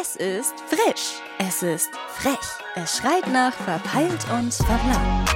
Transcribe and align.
Es 0.00 0.16
ist 0.16 0.54
frisch. 0.60 1.20
Es 1.38 1.62
ist 1.62 1.90
frech. 2.08 2.38
Es 2.74 2.96
schreit 2.96 3.26
nach 3.30 3.52
verpeilt 3.52 4.24
und 4.32 4.54
verplant. 4.54 5.28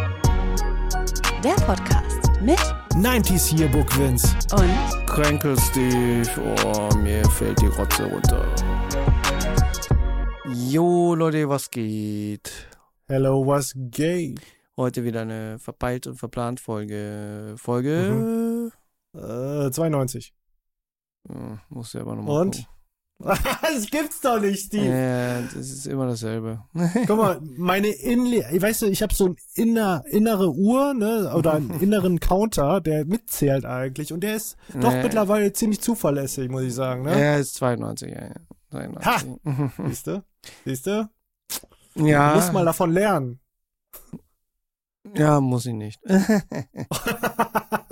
Der 1.44 1.54
Podcast 1.67 2.41
mit 2.41 2.58
90s 2.95 3.55
Yearbook 3.58 3.95
Vince. 3.99 4.35
und 4.53 5.07
Kränkel 5.07 5.58
Steve, 5.61 6.31
oh, 6.65 6.95
mir 6.97 7.23
fällt 7.31 7.61
die 7.61 7.67
Rotze 7.67 8.05
runter. 8.05 8.46
Jo, 10.55 11.15
Leute, 11.15 11.46
was 11.46 11.71
geht? 11.71 12.51
Hello, 13.07 13.46
was 13.46 13.75
gay? 13.77 14.35
Heute 14.79 15.05
wieder 15.05 15.23
eine 15.23 15.59
verpeilt 15.59 16.07
und 16.07 16.17
verplant 16.17 16.59
Folge. 16.61 17.55
Folge. 17.59 18.73
Äh, 19.15 19.71
92. 19.71 20.33
Hm, 21.29 21.61
muss 21.69 21.93
ja 21.93 22.01
aber 22.01 22.15
nochmal. 22.15 22.41
Und? 22.46 22.67
Das 23.19 23.91
gibt's 23.91 24.21
doch 24.21 24.41
nicht, 24.41 24.67
Steve. 24.67 24.87
Ja, 24.87 25.41
das 25.43 25.55
ist 25.71 25.87
immer 25.87 26.07
dasselbe. 26.07 26.62
Guck 27.07 27.16
mal, 27.16 27.41
meine 27.57 27.88
Inle 27.88 28.41
weißt 28.61 28.83
du, 28.83 28.87
ich 28.87 29.02
habe 29.02 29.15
so 29.15 29.29
ein 29.29 29.37
inner, 29.55 30.05
innere 30.11 30.52
Uhr, 30.52 30.93
ne, 30.95 31.33
oder 31.35 31.55
einen 31.55 31.71
inneren 31.80 32.21
Counter, 32.21 32.80
der 32.80 33.05
mitzählt 33.07 33.65
eigentlich 33.65 34.12
und 34.12 34.21
der 34.21 34.37
ist 34.37 34.57
doch 34.80 34.93
Nee. 34.93 35.02
mittlerweile 35.02 35.52
ziemlich 35.52 35.80
zuverlässig, 35.80 36.51
muss 36.51 36.62
ich 36.62 36.74
sagen, 36.74 37.02
ne? 37.02 37.12
Er 37.19 37.38
ist 37.38 37.55
92, 37.55 38.11
ja. 38.11 38.23
ja. 38.23 38.35
92. 38.71 39.30
Siehst 39.88 40.07
du? 40.09 40.24
Siehst 40.65 40.87
du? 40.87 41.09
ja, 41.95 42.35
Muss 42.35 42.52
mal 42.52 42.65
davon 42.65 42.93
lernen. 42.93 43.38
ja, 45.15 45.41
muss 45.41 45.66
ich 45.66 45.74
nicht. 45.74 46.01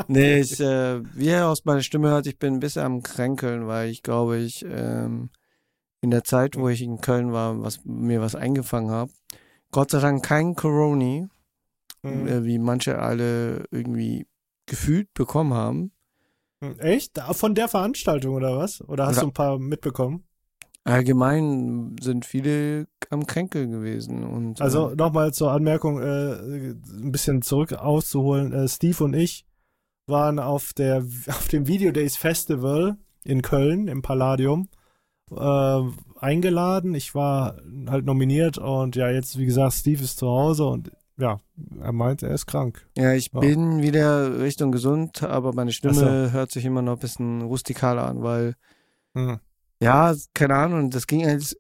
Nee, 0.09 0.41
ich, 0.41 0.61
äh, 0.61 1.03
wie 1.17 1.27
ihr 1.27 1.47
aus 1.47 1.65
meiner 1.65 1.83
Stimme 1.83 2.09
hört, 2.11 2.27
ich 2.27 2.39
bin 2.39 2.55
ein 2.55 2.61
bisschen 2.61 2.83
am 2.83 3.03
Kränkeln, 3.03 3.67
weil 3.67 3.91
ich 3.91 4.03
glaube, 4.03 4.39
ich 4.39 4.65
ähm, 4.69 5.31
in 6.01 6.11
der 6.11 6.25
Zeit, 6.25 6.57
wo 6.57 6.69
ich 6.69 6.83
in 6.83 7.01
Köln 7.01 7.33
war, 7.33 7.61
was 7.63 7.85
mir 7.85 8.21
was 8.21 8.35
eingefangen 8.35 8.91
habe, 8.91 9.13
Gott 9.71 9.91
sei 9.91 10.01
Dank 10.01 10.25
kein 10.25 10.55
Coroni, 10.55 11.29
Hm. 12.05 12.27
äh, 12.27 12.45
wie 12.45 12.59
manche 12.59 12.99
alle 12.99 13.65
irgendwie 13.71 14.27
gefühlt 14.67 15.13
bekommen 15.15 15.55
haben. 15.55 15.93
Hm, 16.61 16.79
Echt? 16.81 17.19
Von 17.33 17.55
der 17.55 17.69
Veranstaltung 17.69 18.35
oder 18.35 18.57
was? 18.57 18.81
Oder 18.89 19.07
hast 19.07 19.17
Ja. 19.17 19.23
du 19.23 19.29
ein 19.29 19.33
paar 19.33 19.59
mitbekommen? 19.59 20.25
Allgemein 20.85 21.95
sind 22.01 22.25
viele 22.27 22.89
am 23.11 23.25
Kränkel 23.27 23.69
gewesen 23.69 24.25
und 24.25 24.61
Also 24.61 24.91
äh, 24.91 24.97
nochmal 24.97 25.33
zur 25.33 25.53
Anmerkung, 25.53 26.01
äh, 26.01 26.73
ein 26.73 27.13
bisschen 27.13 27.41
zurück 27.43 27.73
auszuholen. 27.75 28.53
Äh, 28.53 28.67
Steve 28.69 29.05
und 29.05 29.15
ich 29.15 29.47
waren 30.07 30.39
auf 30.39 30.73
der 30.73 30.99
auf 31.29 31.49
dem 31.49 31.67
Video 31.67 31.93
Days 31.93 32.17
Festival 32.17 32.97
in 33.25 33.43
Köln 33.43 33.89
im 33.89 34.03
Palladium 34.03 34.69
äh, 35.31 35.81
eingeladen. 36.19 36.95
Ich 36.95 37.15
war 37.15 37.57
halt 37.89 38.05
nominiert 38.05 38.59
und 38.59 38.97
ja, 38.97 39.11
jetzt 39.11 39.39
wie 39.39 39.47
gesagt, 39.47 39.75
Steve 39.75 40.03
ist 40.03 40.19
zu 40.19 40.27
Hause 40.29 40.67
und 40.67 40.91
ja, 41.19 41.41
er 41.81 41.93
meint, 41.93 42.23
er 42.23 42.31
ist 42.33 42.47
krank. 42.47 42.87
ja, 42.97 43.13
ich 43.13 43.31
Ja. 43.33 43.41
bin 43.41 43.83
wieder 43.83 44.41
Richtung 44.41 44.73
gesund, 44.73 45.23
aber 45.23 45.53
meine 45.53 45.73
Stimme 45.73 45.95
so. 45.95 46.33
hört 46.33 46.51
sich 46.51 46.65
immer 46.65 46.83
noch 46.83 46.95
ein 46.95 46.99
bisschen 46.99 47.43
rustikaler 47.43 48.07
an, 48.07 48.23
weil 48.23 48.55
Hm. 49.15 49.39
Ja, 49.81 50.15
keine 50.33 50.55
Ahnung, 50.55 50.91
das 50.91 51.07
ging 51.07 51.27
als, 51.27 51.57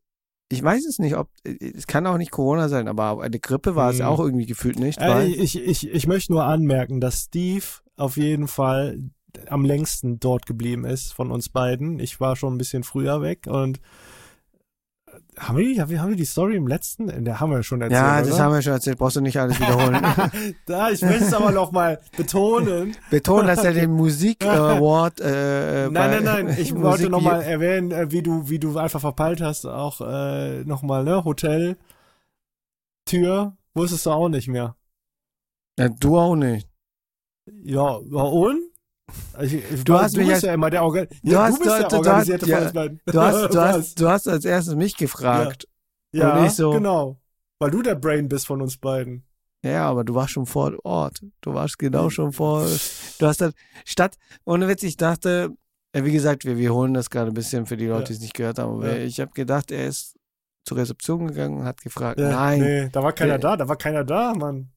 ich 0.48 0.62
weiß 0.62 0.86
es 0.86 0.98
nicht, 0.98 1.16
ob, 1.16 1.28
es 1.44 1.86
kann 1.86 2.06
auch 2.06 2.16
nicht 2.16 2.30
Corona 2.30 2.68
sein, 2.70 2.88
aber 2.88 3.20
eine 3.22 3.38
Grippe 3.40 3.74
war 3.76 3.90
es 3.90 3.98
Hm. 3.98 4.06
auch 4.06 4.20
irgendwie 4.20 4.46
gefühlt 4.46 4.78
nicht, 4.78 4.98
Äh, 5.00 5.26
ich, 5.26 5.58
ich, 5.60 5.86
ich 5.88 6.06
möchte 6.06 6.32
nur 6.32 6.44
anmerken, 6.44 7.00
dass 7.00 7.24
Steve 7.24 7.64
auf 7.96 8.16
jeden 8.16 8.48
Fall 8.48 8.98
am 9.48 9.64
längsten 9.64 10.20
dort 10.20 10.46
geblieben 10.46 10.84
ist 10.84 11.12
von 11.12 11.30
uns 11.30 11.48
beiden. 11.48 11.98
Ich 12.00 12.20
war 12.20 12.36
schon 12.36 12.54
ein 12.54 12.58
bisschen 12.58 12.82
früher 12.84 13.22
weg 13.22 13.46
und 13.46 13.78
äh, 15.08 15.12
haben 15.38 15.56
wir, 15.56 15.64
die- 15.64 15.80
haben 15.80 15.88
wir, 15.90 16.00
haben 16.02 16.10
wir 16.10 16.16
die 16.16 16.24
Story 16.26 16.56
im 16.56 16.66
letzten? 16.66 17.08
In 17.08 17.24
der 17.24 17.40
haben 17.40 17.50
wir 17.50 17.62
schon 17.62 17.80
erzählt. 17.80 17.98
ja, 18.00 18.20
das 18.20 18.32
oder? 18.34 18.44
haben 18.44 18.52
wir 18.54 18.62
schon 18.62 18.74
erzählt, 18.74 18.98
brauchst 18.98 19.16
du 19.16 19.20
nicht 19.22 19.38
alles 19.40 19.58
wiederholen. 19.58 20.02
da, 20.66 20.90
ich 20.90 21.00
möchte 21.00 21.24
es 21.24 21.32
aber 21.34 21.50
noch 21.50 21.72
mal 21.72 22.00
betonen. 22.16 22.94
Beton, 23.10 23.47
dass 23.47 23.64
er 23.64 23.72
den 23.72 23.92
Musik 23.92 24.44
Award, 24.44 25.20
äh, 25.20 25.84
Nein, 25.84 25.94
bei 25.94 26.08
nein, 26.20 26.25
nein. 26.25 26.48
Ich 26.58 26.72
Musik- 26.75 26.82
wollte 26.84 27.08
noch 27.10 27.20
mal 27.22 27.41
erwähnen, 27.42 27.91
äh, 27.91 28.10
wie 28.10 28.22
du, 28.22 28.48
wie 28.50 28.58
du 28.58 28.76
einfach 28.76 29.00
verpeilt 29.00 29.41
hast, 29.41 29.64
auch 29.64 30.00
äh, 30.02 30.62
noch 30.64 30.82
mal 30.82 31.04
ne 31.04 31.25
Hotel 31.25 31.76
Tür 33.06 33.56
wusstest 33.75 34.04
du 34.06 34.10
auch 34.10 34.28
nicht 34.28 34.48
mehr. 34.48 34.76
Ja, 35.78 35.88
du 35.88 36.19
auch 36.19 36.36
nicht. 36.36 36.69
Ja, 37.47 37.98
ja, 38.00 38.22
und? 38.22 38.60
Ich, 39.41 39.54
ich, 39.54 39.84
Du 39.84 39.94
hast 39.94 40.14
du 40.14 40.20
mich 40.20 40.28
bist 40.28 40.36
als- 40.36 40.42
ja 40.44 40.54
immer 40.54 40.70
der 40.70 40.84
Organ 40.84 41.06
Du 41.22 41.32
ja, 41.32 41.42
hast- 41.44 41.58
du 41.58 41.64
bist 41.64 41.75
du- 41.76 41.80
der 41.80 41.88
du- 41.88 42.03
du 42.03 42.10
hast- 42.12 42.28
ja. 42.28 42.38
Du 42.38 43.20
hast, 43.20 43.54
du 43.54 43.60
hast, 43.60 44.00
du 44.00 44.08
hast 44.08 44.28
als 44.28 44.44
erstes 44.44 44.75
mich 44.75 44.97
gefragt. 44.97 45.69
ja, 46.12 46.44
ich 46.47 46.52
so- 46.52 46.70
genau. 46.70 47.19
Weil 47.58 47.70
du 47.70 47.82
der 47.82 47.94
Brain 47.94 48.28
bist 48.28 48.47
von 48.47 48.60
uns 48.62 48.76
beiden. 48.76 49.25
Ja, 49.64 49.88
aber 49.88 50.02
du 50.02 50.14
warst 50.14 50.32
schon 50.32 50.47
vor 50.47 50.72
Ort. 50.84 51.20
Du 51.41 51.54
warst 51.54 51.78
genau 51.78 52.10
schon 52.10 52.32
vor. 52.32 52.66
Du 53.19 53.26
hast 53.26 53.41
dann 53.41 53.52
statt, 53.84 54.16
ohne 54.44 54.66
Witz, 54.66 54.82
ich 54.82 54.97
dachte, 54.97 55.50
ja, 55.94 56.04
wie 56.04 56.10
gesagt, 56.10 56.44
wir 56.44 56.58
wiederholen 56.58 56.94
das 56.94 57.10
gerade 57.10 57.28
ein 57.31 57.34
bisschen 57.34 57.66
für 57.66 57.76
die 57.76 57.86
Leute, 57.86 58.00
Ja. 58.02 58.06
die 58.08 58.12
es 58.14 58.20
nicht 58.20 58.34
gehört 58.34 58.58
haben. 58.58 58.72
Aber 58.78 58.97
Ja. 58.98 59.04
ich 59.04 59.20
habe 59.20 59.31
gedacht, 59.32 59.70
er 59.70 59.86
ist 59.86 60.16
zur 60.64 60.78
Rezeption 60.78 61.28
gegangen 61.28 61.58
und 61.58 61.64
hat 61.64 61.81
gefragt. 61.81 62.19
Ja, 62.19 62.31
Nein. 62.31 62.60
Nee, 62.60 62.88
da 62.91 63.02
war 63.04 63.12
keiner 63.12 63.34
Äh, 63.34 63.38
da, 63.41 63.56
da 63.56 63.69
war 63.69 63.76
keiner 63.76 64.02
da, 64.04 64.32
Mann. 64.34 64.70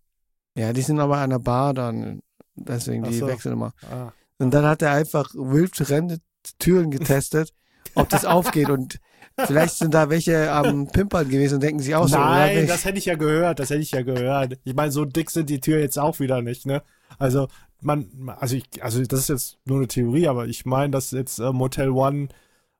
Ja, 0.57 0.71
die 0.73 0.81
sind 0.81 0.99
aber 0.99 1.17
an 1.17 1.31
der 1.31 1.39
Bar 1.39 1.73
dann. 1.73 2.21
Deswegen, 2.55 3.03
die 3.03 3.17
so. 3.17 3.27
wechseln 3.27 3.53
immer. 3.53 3.73
Ah. 3.89 4.11
Und 4.37 4.53
dann 4.53 4.65
hat 4.65 4.81
er 4.81 4.91
einfach 4.91 5.29
wild 5.33 5.75
fremde 5.75 6.19
Türen 6.59 6.91
getestet, 6.91 7.53
ob 7.95 8.09
das 8.09 8.25
aufgeht. 8.25 8.69
Und 8.69 8.99
vielleicht 9.37 9.77
sind 9.77 9.93
da 9.93 10.09
welche 10.09 10.51
am 10.51 10.87
Pimpern 10.87 11.29
gewesen 11.29 11.55
und 11.55 11.63
denken 11.63 11.81
sich 11.81 11.95
auch 11.95 12.07
so. 12.07 12.17
Nein, 12.17 12.67
das 12.67 12.85
hätte 12.85 12.97
ich 12.97 13.05
ja 13.05 13.15
gehört, 13.15 13.59
das 13.59 13.69
hätte 13.69 13.81
ich 13.81 13.91
ja 13.91 14.01
gehört. 14.01 14.57
Ich 14.63 14.75
meine, 14.75 14.91
so 14.91 15.05
dick 15.05 15.31
sind 15.31 15.49
die 15.49 15.59
Tür 15.59 15.79
jetzt 15.79 15.99
auch 15.99 16.19
wieder 16.19 16.41
nicht, 16.41 16.65
ne? 16.65 16.83
Also, 17.17 17.47
man, 17.81 18.33
also 18.39 18.55
ich, 18.55 18.83
also 18.83 19.03
das 19.03 19.21
ist 19.21 19.29
jetzt 19.29 19.57
nur 19.65 19.77
eine 19.77 19.87
Theorie, 19.87 20.27
aber 20.27 20.47
ich 20.47 20.65
meine, 20.65 20.91
dass 20.91 21.11
jetzt 21.11 21.39
äh, 21.39 21.51
Motel 21.51 21.89
One 21.89 22.29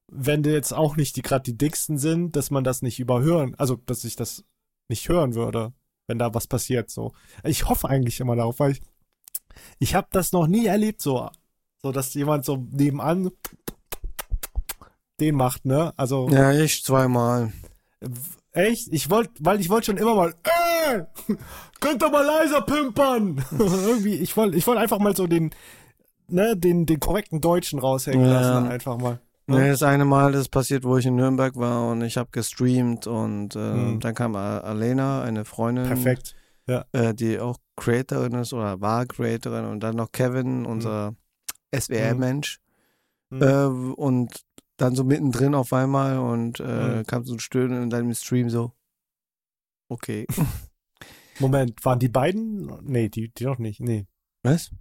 Wände 0.08 0.52
jetzt 0.52 0.74
auch 0.74 0.96
nicht 0.98 1.16
die 1.16 1.22
gerade 1.22 1.44
die 1.44 1.58
dicksten 1.58 1.98
sind, 1.98 2.36
dass 2.36 2.52
man 2.52 2.64
das 2.64 2.82
nicht 2.82 3.00
überhören, 3.00 3.56
also 3.56 3.76
dass 3.76 4.04
ich 4.04 4.16
das 4.16 4.44
nicht 4.88 5.10
hören 5.10 5.34
würde, 5.34 5.74
wenn 6.08 6.20
da 6.20 6.34
was 6.34 6.48
passiert, 6.48 6.90
so. 6.90 7.14
Ich 7.44 7.68
hoffe 7.68 7.90
eigentlich 7.90 8.20
immer 8.20 8.36
darauf, 8.36 8.60
weil 8.60 8.74
ich, 8.74 8.82
ich 9.80 9.96
habe 9.96 10.08
das 10.12 10.32
noch 10.32 10.48
nie 10.48 10.66
erlebt, 10.66 11.02
so, 11.02 11.30
so 11.82 11.92
dass 11.92 12.14
jemand 12.14 12.46
so 12.46 12.66
nebenan 12.72 13.32
den 15.20 15.36
macht, 15.36 15.66
ne? 15.66 15.94
Also 15.98 16.30
ja, 16.30 16.52
ich 16.52 16.84
zweimal. 16.84 17.52
Echt? 18.52 18.88
Ich 18.92 19.10
wollte, 19.10 19.32
weil 19.40 19.60
ich 19.60 19.70
wollte 19.70 19.88
schon 19.88 19.98
immer 19.98 20.16
mal, 20.16 20.34
äh, 20.44 21.04
könnt 21.80 22.02
ihr 22.04 22.10
mal 22.10 22.26
leiser 22.26 22.62
pimpern. 22.62 23.44
Irgendwie, 23.58 24.16
ich 24.16 24.36
wollte, 24.38 24.58
ich 24.58 24.66
wollte 24.68 24.82
einfach 24.82 25.00
mal 25.00 25.16
so 25.16 25.28
den, 25.28 25.52
ne, 26.28 26.56
den, 26.56 26.86
den 26.86 27.00
korrekten 27.00 27.42
Deutschen 27.42 27.80
raushängen 27.80 28.26
Ja. 28.30 28.40
lassen, 28.60 28.68
einfach 28.72 28.98
mal. 28.98 29.20
Ne? 29.48 29.60
Nee, 29.60 29.70
das 29.70 29.84
eine 29.84 30.06
Mal 30.06 30.32
das 30.32 30.42
ist 30.42 30.50
passiert, 30.50 30.84
wo 30.84 30.98
ich 30.98 31.06
in 31.06 31.16
Nürnberg 31.16 31.56
war 31.56 31.88
und 31.90 32.02
ich 32.02 32.18
habe 32.18 32.30
gestreamt 32.32 33.08
und 33.08 33.56
äh, 33.56 33.60
Hm. 33.60 34.00
dann 34.00 34.16
kam 34.16 34.36
Alena, 34.36 35.22
eine 35.24 35.46
Freundin, 35.46 35.86
Perfekt. 35.86 36.36
Äh, 36.68 37.14
die 37.14 37.40
auch 37.40 37.58
Creatorin 37.76 38.34
ist 38.36 38.54
oder 38.54 38.80
war 38.82 39.06
Creatorin 39.06 39.66
und 39.66 39.82
dann 39.82 39.96
noch 39.96 40.12
Kevin, 40.12 40.66
unser 40.66 41.16
SWR-Mensch 41.76 42.60
Hm. 43.32 43.42
äh, 43.42 43.94
und 43.96 44.46
dann 44.78 44.94
so 44.96 45.04
mittendrin 45.04 45.56
auf 45.56 45.74
einmal 45.74 46.20
und 46.20 46.60
äh, 46.60 46.98
Hm. 46.98 47.06
kam 47.06 47.26
so 47.26 47.34
ein 47.34 47.40
Stöhnen 47.40 47.84
in 47.84 47.90
deinem 47.90 48.14
Stream 48.14 48.50
so, 48.50 48.72
okay. 49.90 50.26
Moment, 51.40 51.84
waren 51.84 52.00
die 52.00 52.08
beiden? 52.10 52.72
Nee, 52.84 53.10
die, 53.10 53.30
die 53.30 53.44
noch 53.46 53.58
nicht. 53.58 53.80
Nee. 53.82 54.06
Was? 54.44 54.72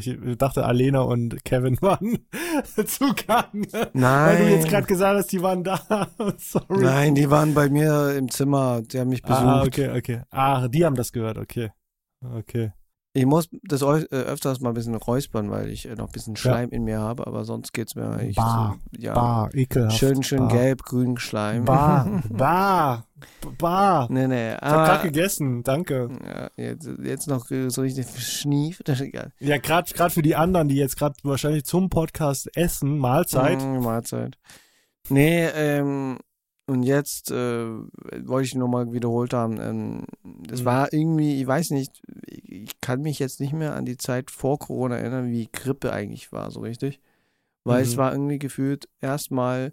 Ich 0.00 0.16
dachte, 0.38 0.64
Alena 0.64 1.00
und 1.00 1.44
Kevin 1.44 1.76
waren 1.82 2.18
Zugang. 2.86 3.66
Weil 3.70 3.90
du 3.92 3.98
Nein. 3.98 4.48
jetzt 4.50 4.68
gerade 4.68 4.86
gesagt 4.86 5.18
hast, 5.18 5.32
die 5.32 5.42
waren 5.42 5.62
da. 5.64 6.08
Sorry. 6.38 6.82
Nein, 6.84 7.14
die 7.14 7.30
waren 7.30 7.54
bei 7.54 7.68
mir 7.68 8.14
im 8.16 8.30
Zimmer, 8.30 8.82
die 8.82 8.98
haben 9.00 9.08
mich 9.08 9.22
besucht. 9.22 9.40
Ah, 9.42 9.62
okay, 9.62 9.96
okay. 9.96 10.22
Ah, 10.30 10.68
die 10.68 10.84
haben 10.84 10.96
das 10.96 11.12
gehört, 11.12 11.38
okay. 11.38 11.70
Okay. 12.22 12.72
Ich 13.14 13.26
muss 13.26 13.48
das 13.62 13.82
äh, 13.82 14.04
öfters 14.10 14.60
mal 14.60 14.68
ein 14.70 14.74
bisschen 14.74 14.94
räuspern, 14.94 15.50
weil 15.50 15.70
ich 15.70 15.88
äh, 15.88 15.94
noch 15.94 16.06
ein 16.06 16.12
bisschen 16.12 16.36
Schleim 16.36 16.68
in 16.70 16.84
mir 16.84 17.00
habe, 17.00 17.26
aber 17.26 17.44
sonst 17.44 17.72
geht's 17.72 17.94
mir 17.94 18.08
eigentlich 18.10 18.36
Bah, 18.36 18.76
so, 18.92 19.00
ja, 19.00 19.14
Bah, 19.14 19.48
ekelhaft. 19.54 19.96
schön, 19.96 20.22
schön 20.22 20.46
bah. 20.46 20.54
gelb, 20.54 20.82
grün 20.84 21.16
Schleim. 21.18 21.64
Bah, 21.64 22.06
bah, 22.30 23.06
bah. 23.58 24.06
nee, 24.10 24.28
nee, 24.28 24.50
Ich 24.50 24.54
hab 24.56 24.60
grad 24.60 24.90
aber 24.90 25.02
gegessen, 25.04 25.64
danke. 25.64 26.08
ja, 26.24 26.50
jetzt, 26.64 26.88
jetzt 27.02 27.26
noch 27.28 27.46
so 27.46 27.80
richtig 27.80 28.06
schnief, 28.24 28.82
das 28.84 29.00
ist 29.00 29.06
egal. 29.06 29.32
Ja, 29.40 29.56
gerade 29.56 29.92
grad 29.92 30.12
für 30.12 30.22
die 30.22 30.36
anderen, 30.36 30.68
die 30.68 30.76
jetzt 30.76 30.96
gerade 30.96 31.16
wahrscheinlich 31.24 31.64
zum 31.64 31.88
Podcast 31.88 32.54
essen, 32.56 32.98
Mahlzeit. 32.98 33.60
Mm, 33.60 33.78
Mahlzeit. 33.80 34.38
Nee, 35.08 35.46
ähm, 35.46 36.18
und 36.68 36.82
jetzt 36.82 37.30
äh, 37.30 37.66
wollte 37.66 38.46
ich 38.46 38.54
nochmal 38.54 38.92
wiederholt 38.92 39.32
haben. 39.32 39.58
Ähm, 39.60 40.04
das 40.46 40.60
Mhm. 40.60 40.64
war 40.66 40.92
irgendwie, 40.92 41.40
ich 41.40 41.46
weiß 41.46 41.70
nicht, 41.70 42.02
ich, 42.26 42.80
kann 42.80 43.00
mich 43.00 43.18
jetzt 43.18 43.40
nicht 43.40 43.52
mehr 43.52 43.74
an 43.74 43.86
die 43.86 43.96
Zeit 43.96 44.30
vor 44.30 44.58
Corona 44.58 44.96
erinnern, 44.98 45.30
wie 45.30 45.48
Grippe 45.50 45.92
eigentlich 45.92 46.30
war, 46.30 46.50
so 46.50 46.60
richtig. 46.60 47.00
Weil 47.64 47.82
es 47.82 47.94
Mhm. 47.94 47.98
war 47.98 48.12
irgendwie 48.12 48.38
gefühlt 48.38 48.88
erstmal 49.00 49.72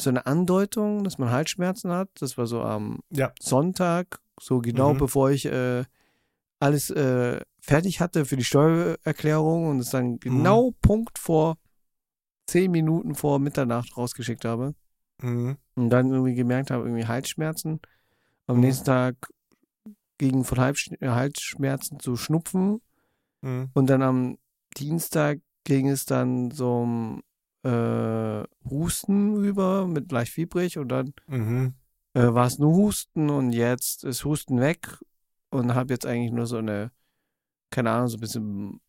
so 0.00 0.10
eine 0.10 0.26
Andeutung, 0.26 1.04
dass 1.04 1.18
man 1.18 1.30
Halsschmerzen 1.30 1.90
hat. 1.90 2.08
Das 2.20 2.36
war 2.36 2.46
so 2.46 2.62
am 2.62 3.00
Ja. 3.10 3.32
Sonntag, 3.40 4.20
so 4.40 4.58
genau 4.58 4.94
Mhm. 4.94 4.98
bevor 4.98 5.30
ich 5.30 5.46
äh, 5.46 5.84
alles 6.58 6.90
äh, 6.90 7.40
fertig 7.60 8.00
hatte 8.00 8.24
für 8.24 8.36
die 8.36 8.44
Steuererklärung 8.44 9.68
und 9.68 9.78
es 9.80 9.90
dann 9.90 10.18
genau 10.18 10.72
Punkt 10.82 11.18
vor 11.18 11.56
zehn 12.46 12.70
Minuten 12.70 13.14
vor 13.14 13.38
Mitternacht 13.38 13.96
rausgeschickt 13.96 14.44
habe. 14.44 14.74
Mhm. 15.22 15.56
Und 15.80 15.90
dann 15.90 16.10
irgendwie 16.10 16.34
gemerkt 16.34 16.70
habe, 16.70 16.84
irgendwie 16.84 17.06
Halsschmerzen. 17.06 17.80
Am 18.46 18.56
Mhm. 18.56 18.62
nächsten 18.62 18.84
Tag 18.84 19.14
ging 20.18 20.44
von 20.44 20.58
Halssch 20.58 20.90
Halsschmerzen 21.00 21.98
zu 21.98 22.16
Schnupfen. 22.16 22.82
Mhm. 23.40 23.70
Und 23.72 23.86
dann 23.88 24.02
am 24.02 24.38
Dienstag 24.76 25.40
ging 25.64 25.88
es 25.88 26.04
dann 26.04 26.50
so 26.50 26.82
um 26.82 27.22
äh, 27.62 28.42
Husten 28.68 29.42
über 29.42 29.86
mit 29.86 30.12
leicht 30.12 30.32
fiebrig 30.32 30.78
und 30.78 30.88
dann 30.88 31.14
Mhm. 31.26 31.74
äh, 32.14 32.34
war 32.34 32.46
es 32.46 32.58
nur 32.58 32.74
Husten 32.74 33.30
und 33.30 33.52
jetzt 33.52 34.04
ist 34.04 34.24
Husten 34.24 34.60
weg 34.60 34.98
und 35.50 35.74
habe 35.74 35.92
jetzt 35.94 36.06
eigentlich 36.06 36.32
nur 36.32 36.46
so 36.46 36.56
eine, 36.58 36.90
keine 37.70 37.90
Ahnung, 37.90 38.08
so 38.08 38.16
ein 38.16 38.20
bisschen, 38.20 38.80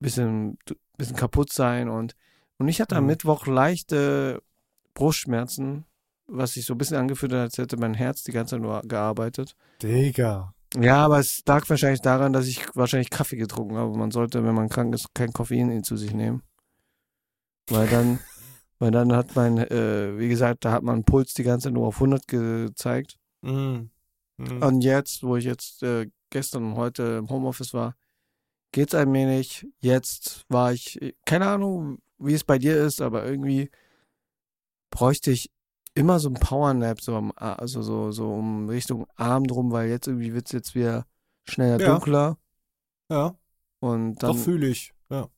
bisschen, 0.00 0.58
bisschen 0.98 1.16
kaputt 1.16 1.52
sein 1.52 1.88
und, 1.88 2.16
und 2.58 2.68
ich 2.68 2.80
hatte 2.80 2.96
am 2.96 3.04
Mhm. 3.04 3.08
Mittwoch 3.08 3.46
leichte 3.46 4.42
Brustschmerzen, 4.94 5.84
was 6.26 6.54
sich 6.54 6.64
so 6.66 6.74
ein 6.74 6.78
bisschen 6.78 6.96
angefühlt 6.96 7.32
hat, 7.32 7.40
als 7.40 7.58
hätte 7.58 7.76
mein 7.76 7.94
Herz 7.94 8.22
die 8.24 8.32
ganze 8.32 8.56
Zeit 8.56 8.62
nur 8.62 8.80
gearbeitet. 8.82 9.56
Digga. 9.82 10.54
Ja, 10.80 11.04
aber 11.04 11.20
es 11.20 11.42
lag 11.46 11.68
wahrscheinlich 11.68 12.00
daran, 12.00 12.32
dass 12.32 12.46
ich 12.46 12.64
wahrscheinlich 12.74 13.10
Kaffee 13.10 13.36
getrunken 13.36 13.76
habe. 13.76 13.96
Man 13.96 14.10
sollte, 14.10 14.44
wenn 14.44 14.54
man 14.54 14.68
krank 14.68 14.94
ist, 14.94 15.14
kein 15.14 15.32
Koffein 15.32 15.84
zu 15.84 15.96
sich 15.96 16.12
nehmen. 16.12 16.42
Weil 17.68 17.86
dann, 17.86 18.18
weil 18.78 18.90
dann 18.90 19.12
hat 19.14 19.36
man, 19.36 19.58
äh, 19.58 20.18
wie 20.18 20.28
gesagt, 20.28 20.64
da 20.64 20.72
hat 20.72 20.82
man 20.82 21.04
Puls 21.04 21.34
die 21.34 21.44
ganze 21.44 21.68
Zeit 21.68 21.74
nur 21.74 21.86
auf 21.86 21.96
100 21.96 22.26
gezeigt. 22.26 23.16
Mhm. 23.42 23.90
Mhm. 24.36 24.62
Und 24.62 24.82
jetzt, 24.82 25.22
wo 25.22 25.36
ich 25.36 25.44
jetzt 25.44 25.82
äh, 25.84 26.08
gestern 26.30 26.64
und 26.64 26.76
heute 26.76 27.02
im 27.18 27.28
Homeoffice 27.28 27.72
war, 27.72 27.94
geht's 28.72 28.94
allmählich. 28.94 29.66
Jetzt 29.80 30.44
war 30.48 30.72
ich, 30.72 30.98
keine 31.24 31.46
Ahnung, 31.46 31.98
wie 32.18 32.34
es 32.34 32.42
bei 32.42 32.58
dir 32.58 32.76
ist, 32.84 33.00
aber 33.00 33.24
irgendwie 33.24 33.70
bräuchte 34.90 35.30
ich 35.30 35.50
immer 35.94 36.18
so 36.18 36.28
ein 36.28 36.34
Powernap, 36.34 37.00
so 37.00 37.16
am, 37.16 37.32
also 37.36 37.82
so, 37.82 38.10
so 38.10 38.32
um 38.32 38.68
Richtung 38.68 39.06
Abend 39.16 39.52
rum, 39.52 39.70
weil 39.72 39.88
jetzt 39.88 40.06
irgendwie 40.08 40.34
wird's 40.34 40.52
jetzt 40.52 40.74
wieder 40.74 41.06
schneller 41.48 41.80
Ja. 41.80 41.92
dunkler. 41.92 42.36
ja, 43.10 43.34
Und 43.80 44.22
doch 44.22 44.30
dann 44.34 44.38
fühle 44.38 44.68
ich. 44.68 44.92
Ja. 45.10 45.28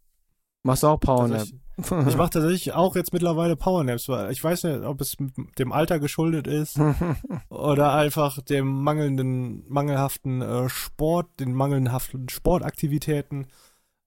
machst 0.62 0.82
du 0.82 0.86
auch 0.88 1.00
Powernap. 1.00 1.46
ich 1.78 2.16
mache 2.16 2.30
tatsächlich 2.30 2.72
auch 2.72 2.96
jetzt 2.96 3.12
mittlerweile 3.12 3.54
Powernaps, 3.54 4.08
weil 4.08 4.32
ich 4.32 4.42
weiß 4.42 4.64
nicht, 4.64 4.80
ob 4.80 4.98
es 5.02 5.16
dem 5.58 5.72
Alter 5.72 6.00
geschuldet 6.00 6.46
ist 6.46 6.78
oder 7.50 7.92
einfach 7.92 8.40
dem 8.40 8.82
mangelnden, 8.82 9.64
mangelhaften 9.68 10.40
äh, 10.40 10.70
Sport, 10.70 11.38
den 11.38 11.52
mangelhaften 11.52 12.30
Sportaktivitäten, 12.30 13.48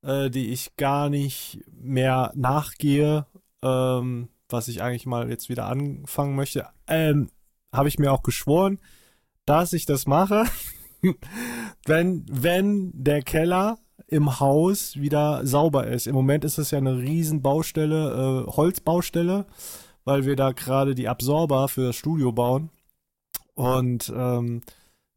äh, 0.01 0.31
die 0.31 0.49
ich 0.49 0.75
gar 0.77 1.09
nicht 1.09 1.63
mehr 1.71 2.31
nachgehe, 2.35 3.27
ähm, 3.61 4.29
was 4.49 4.67
ich 4.67 4.81
eigentlich 4.81 5.05
mal 5.05 5.29
jetzt 5.29 5.49
wieder 5.49 5.67
anfangen 5.67 6.35
möchte. 6.35 6.67
Ähm, 6.87 7.29
Habe 7.73 7.87
ich 7.87 7.99
mir 7.99 8.11
auch 8.11 8.23
geschworen, 8.23 8.79
dass 9.45 9.73
ich 9.73 9.85
das 9.85 10.07
mache, 10.07 10.45
wenn, 11.85 12.25
wenn 12.29 12.91
der 12.93 13.21
Keller 13.21 13.77
im 14.07 14.39
Haus 14.39 14.97
wieder 14.97 15.45
sauber 15.45 15.87
ist. 15.87 16.07
Im 16.07 16.15
Moment 16.15 16.43
ist 16.43 16.57
es 16.57 16.71
ja 16.71 16.79
eine 16.79 16.97
riesen 16.97 17.41
Baustelle, 17.41 18.45
äh, 18.47 18.51
Holzbaustelle, 18.51 19.45
weil 20.03 20.25
wir 20.25 20.35
da 20.35 20.51
gerade 20.51 20.95
die 20.95 21.07
Absorber 21.07 21.67
für 21.67 21.87
das 21.87 21.95
Studio 21.95 22.31
bauen. 22.31 22.71
Und 23.53 24.11
ähm, 24.15 24.61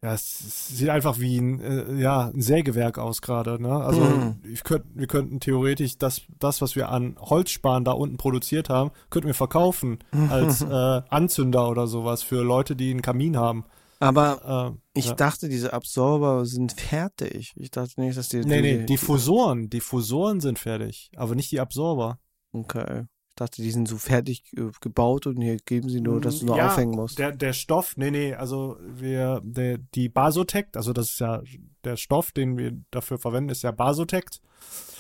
ja, 0.03 0.15
es, 0.15 0.69
sieht 0.77 0.89
einfach 0.89 1.21
wie 1.21 1.39
ein, 1.39 1.61
äh, 1.61 1.95
ja, 2.01 2.31
ein 2.35 2.41
Sägewerk 2.43 2.99
aus 2.99 3.23
gerade. 3.23 3.63
Ne? 3.63 3.73
Also 3.73 4.01
Mhm. 4.01 4.37
ich 4.53 4.65
könnt, 4.65 4.85
wir 4.95 5.07
könnten 5.07 5.39
theoretisch 5.41 5.97
das, 5.97 6.23
das, 6.41 6.61
was 6.61 6.75
wir 6.75 6.89
an 6.89 7.17
Holzsparen 7.21 7.85
da 7.85 7.93
unten 7.93 8.17
produziert 8.17 8.69
haben, 8.69 8.91
könnten 9.11 9.29
wir 9.29 9.35
verkaufen 9.35 9.99
als 10.29 10.61
äh, 10.63 11.03
Anzünder 11.09 11.69
oder 11.69 11.87
sowas 11.87 12.23
für 12.23 12.43
Leute, 12.43 12.75
die 12.75 12.91
einen 12.91 13.03
Kamin 13.03 13.37
haben. 13.37 13.65
Aber 14.01 14.73
Ähm, 14.75 14.81
ich 14.95 15.07
ja. 15.07 15.15
dachte, 15.15 15.49
diese 15.49 15.73
Absorber 15.73 16.45
sind 16.45 16.73
fertig. 16.73 17.53
Ich 17.55 17.71
dachte 17.71 18.01
nicht, 18.01 18.19
dass 18.19 18.29
die. 18.29 18.41
Nee, 18.41 18.61
nee, 18.61 18.85
die 18.85 18.97
Fusoren, 18.97 19.71
die 19.71 19.81
Fusoren 19.81 20.41
sind 20.41 20.59
fertig, 20.59 21.13
aber 21.15 21.37
nicht 21.37 21.53
die 21.53 21.61
Absorber. 21.61 22.19
Okay. 22.53 23.05
Ich 23.32 23.37
dachte, 23.37 23.62
die 23.62 23.70
sind 23.70 23.88
so 23.88 23.96
fertig 23.96 24.44
äh, 24.58 24.70
gebaut 24.82 25.26
und 25.26 25.40
hier 25.40 25.56
geben 25.56 25.88
sie 25.88 26.02
nur, 26.02 26.20
dass 26.20 26.40
du 26.40 26.46
nur 26.46 26.58
Ja, 26.58 26.67
aufhängen 26.67 26.94
musst. 26.94 27.19
Der, 27.19 27.32
der 27.32 27.55
Stoff, 27.55 27.96
nee, 27.96 28.11
nee, 28.11 28.34
also 28.34 28.76
wir, 28.87 29.40
der, 29.43 29.79
die 29.79 30.11
Basotect, 30.11 30.76
also 30.76 30.93
das 30.93 31.12
ist 31.12 31.20
ja 31.20 31.43
der 31.82 31.96
Stoff, 31.96 32.32
den 32.32 32.58
wir 32.58 32.76
dafür 32.90 33.17
verwenden, 33.17 33.49
ist 33.49 33.62
ja 33.62 33.70
Basotect. 33.70 34.43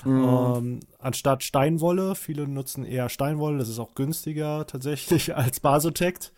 Mhm. 0.06 0.24
Ähm, 0.24 0.80
anstatt 0.98 1.42
Steinwolle, 1.42 2.14
viele 2.14 2.48
nutzen 2.48 2.86
eher 2.86 3.10
Steinwolle, 3.10 3.58
das 3.58 3.68
ist 3.68 3.78
auch 3.78 3.94
günstiger 3.94 4.66
tatsächlich 4.66 5.36
als 5.36 5.60
Basotect. 5.60 6.32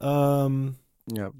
Ähm, 0.00 0.76
ja. 1.12 1.32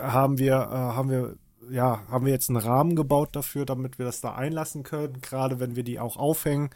haben 0.00 0.38
wir, 0.38 0.54
äh, 0.54 0.74
haben 0.94 1.10
wir, 1.10 1.36
ja, 1.68 2.02
haben 2.08 2.24
wir 2.24 2.32
jetzt 2.32 2.50
einen 2.50 2.58
Rahmen 2.58 2.94
gebaut 2.94 3.30
dafür, 3.32 3.66
damit 3.66 3.98
wir 3.98 4.06
das 4.06 4.20
da 4.20 4.36
einlassen 4.36 4.84
können, 4.84 5.20
gerade 5.20 5.58
wenn 5.58 5.74
wir 5.74 5.82
die 5.82 5.98
auch 5.98 6.16
aufhängen. 6.16 6.70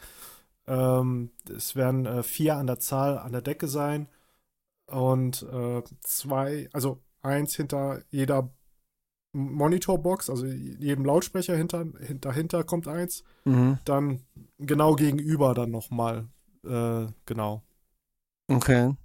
Ähm, 0.67 1.31
es 1.49 1.75
werden 1.75 2.05
äh, 2.05 2.23
vier 2.23 2.55
an 2.57 2.67
der 2.67 2.79
Zahl 2.79 3.17
an 3.17 3.31
der 3.31 3.41
Decke 3.41 3.67
sein 3.67 4.07
und 4.87 5.43
äh, 5.43 5.81
zwei, 6.01 6.69
also 6.73 7.01
eins 7.21 7.55
hinter 7.55 8.01
jeder 8.11 8.49
Monitorbox, 9.33 10.29
also 10.29 10.45
jedem 10.45 11.05
Lautsprecher 11.05 11.55
hinter, 11.55 11.85
hin- 11.99 12.21
dahinter 12.21 12.63
kommt 12.63 12.87
eins, 12.87 13.23
Mhm. 13.45 13.79
dann 13.83 14.21
genau 14.59 14.95
gegenüber 14.95 15.53
dann 15.53 15.71
nochmal, 15.71 16.27
äh, 16.65 17.07
genau. 17.25 17.63
Okay. 18.47 18.95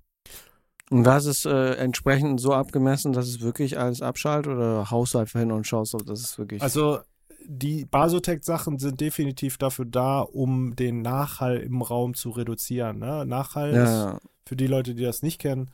Und 0.90 1.04
das 1.04 1.26
ist 1.26 1.44
äh, 1.44 1.74
entsprechend 1.74 2.40
so 2.40 2.52
abgemessen, 2.54 3.12
dass 3.12 3.26
es 3.28 3.40
wirklich 3.40 3.78
alles 3.78 4.00
abschaltet 4.00 4.52
oder 4.52 4.90
haust 4.90 5.14
du 5.14 5.18
einfach 5.18 5.40
hin 5.40 5.52
und 5.52 5.66
schaust, 5.66 5.94
ob 5.94 6.06
das 6.06 6.20
ist 6.20 6.38
wirklich. 6.38 6.62
Also 6.62 7.00
die 7.50 7.86
Basotec-Sachen 7.86 8.78
sind 8.78 9.00
definitiv 9.00 9.56
dafür 9.56 9.86
da, 9.86 10.20
um 10.20 10.76
den 10.76 11.00
Nachhall 11.00 11.56
im 11.56 11.80
Raum 11.80 12.12
zu 12.14 12.28
reduzieren. 12.30 12.98
Ne? 12.98 13.24
Nachhall 13.24 13.70
ist, 13.70 13.88
ja. 13.88 14.18
für 14.44 14.54
die 14.54 14.66
Leute, 14.66 14.94
die 14.94 15.02
das 15.02 15.22
nicht 15.22 15.40
kennen, 15.40 15.70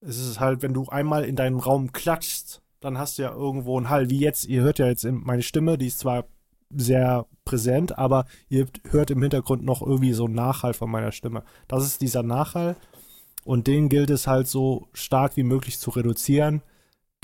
ist 0.00 0.18
es 0.18 0.40
halt, 0.40 0.62
wenn 0.62 0.74
du 0.74 0.86
einmal 0.88 1.24
in 1.24 1.36
deinem 1.36 1.60
Raum 1.60 1.92
klatschst, 1.92 2.60
dann 2.80 2.98
hast 2.98 3.16
du 3.16 3.22
ja 3.22 3.32
irgendwo 3.32 3.76
einen 3.78 3.88
Hall. 3.90 4.10
Wie 4.10 4.18
jetzt, 4.18 4.46
ihr 4.46 4.62
hört 4.62 4.78
ja 4.80 4.86
jetzt 4.86 5.04
in- 5.04 5.22
meine 5.24 5.42
Stimme, 5.42 5.78
die 5.78 5.86
ist 5.86 6.00
zwar 6.00 6.24
sehr 6.68 7.26
präsent, 7.44 7.96
aber 7.96 8.26
ihr 8.48 8.66
hört 8.90 9.12
im 9.12 9.22
Hintergrund 9.22 9.64
noch 9.64 9.82
irgendwie 9.82 10.12
so 10.14 10.24
einen 10.24 10.34
Nachhall 10.34 10.74
von 10.74 10.90
meiner 10.90 11.12
Stimme. 11.12 11.44
Das 11.68 11.84
ist 11.84 12.00
dieser 12.00 12.24
Nachhall 12.24 12.74
und 13.44 13.68
den 13.68 13.88
gilt 13.88 14.10
es 14.10 14.26
halt 14.26 14.48
so 14.48 14.88
stark 14.92 15.36
wie 15.36 15.44
möglich 15.44 15.78
zu 15.78 15.90
reduzieren, 15.90 16.62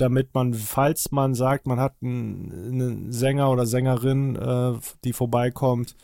damit 0.00 0.35
man, 0.35 0.54
falls 0.54 1.11
man 1.12 1.35
sagt, 1.35 1.66
man 1.66 1.80
hat 1.80 1.95
einen, 2.02 2.52
einen 2.52 3.12
Sänger 3.12 3.50
oder 3.50 3.66
Sängerin, 3.66 4.37
äh, 4.37 4.78
die 5.04 5.12
vorbeikommt, 5.12 5.97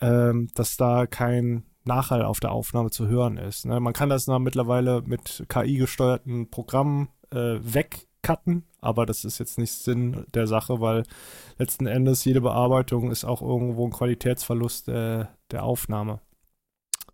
ähm, 0.00 0.48
dass 0.54 0.76
da 0.76 1.06
kein 1.06 1.64
Nachhall 1.84 2.22
auf 2.22 2.40
der 2.40 2.52
Aufnahme 2.52 2.90
zu 2.90 3.06
hören 3.08 3.36
ist. 3.36 3.66
Ne? 3.66 3.78
Man 3.80 3.92
kann 3.92 4.08
das 4.08 4.26
na, 4.26 4.38
mittlerweile 4.38 5.02
mit 5.02 5.44
KI-gesteuerten 5.48 6.50
Programmen 6.50 7.08
äh, 7.30 7.58
wegcutten, 7.60 8.64
aber 8.80 9.04
das 9.06 9.24
ist 9.24 9.38
jetzt 9.38 9.58
nicht 9.58 9.72
Sinn 9.72 10.24
der 10.32 10.46
Sache, 10.46 10.80
weil 10.80 11.02
letzten 11.58 11.86
Endes 11.86 12.24
jede 12.24 12.40
Bearbeitung 12.40 13.10
ist 13.10 13.24
auch 13.24 13.42
irgendwo 13.42 13.86
ein 13.86 13.92
Qualitätsverlust 13.92 14.88
äh, 14.88 15.26
der 15.50 15.62
Aufnahme. 15.62 16.20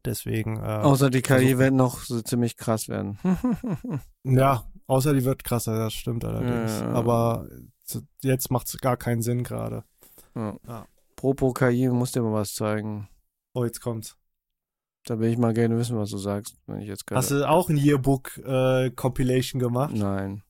Deswegen. 0.05 0.57
Äh, 0.59 0.81
Außer 0.83 1.11
die 1.11 1.21
KI 1.21 1.35
versuchen- 1.35 1.59
wird 1.59 1.75
noch 1.75 2.01
so 2.01 2.21
ziemlich 2.23 2.57
krass 2.57 2.89
werden. 2.89 3.19
Ja, 4.23 4.65
außer 4.91 5.15
die 5.15 5.25
wird 5.25 5.45
krasser, 5.45 5.77
das 5.79 5.93
stimmt 5.95 6.25
allerdings. 6.25 6.81
Ja. 6.81 6.93
Aber 6.93 7.47
z- 7.85 8.05
jetzt 8.23 8.51
macht 8.51 8.67
es 8.69 8.79
gar 8.79 8.97
keinen 8.97 9.23
Sinn 9.23 9.43
gerade. 9.45 9.85
ja. 10.35 10.57
Ja. 10.67 10.87
Propos 11.17 11.53
KI, 11.55 11.89
muss 11.89 12.13
dir 12.13 12.23
mal 12.23 12.33
was 12.33 12.55
zeigen. 12.55 13.09
Oh, 13.53 13.65
jetzt 13.65 13.81
kommt's. 13.81 14.17
Da 15.05 15.19
will 15.19 15.31
ich 15.31 15.37
mal 15.39 15.53
gerne 15.53 15.77
wissen, 15.79 15.99
was 15.99 16.11
du 16.11 16.17
sagst, 16.19 16.57
wenn 16.67 16.81
ich 16.81 16.89
jetzt 16.89 17.07
gerade. 17.07 17.19
Hast 17.19 17.31
du 17.31 17.47
auch 17.49 17.69
ein 17.69 17.77
Yearbook-Compilation 17.77 19.61
gemacht? 19.61 19.95
Nein. 19.95 20.43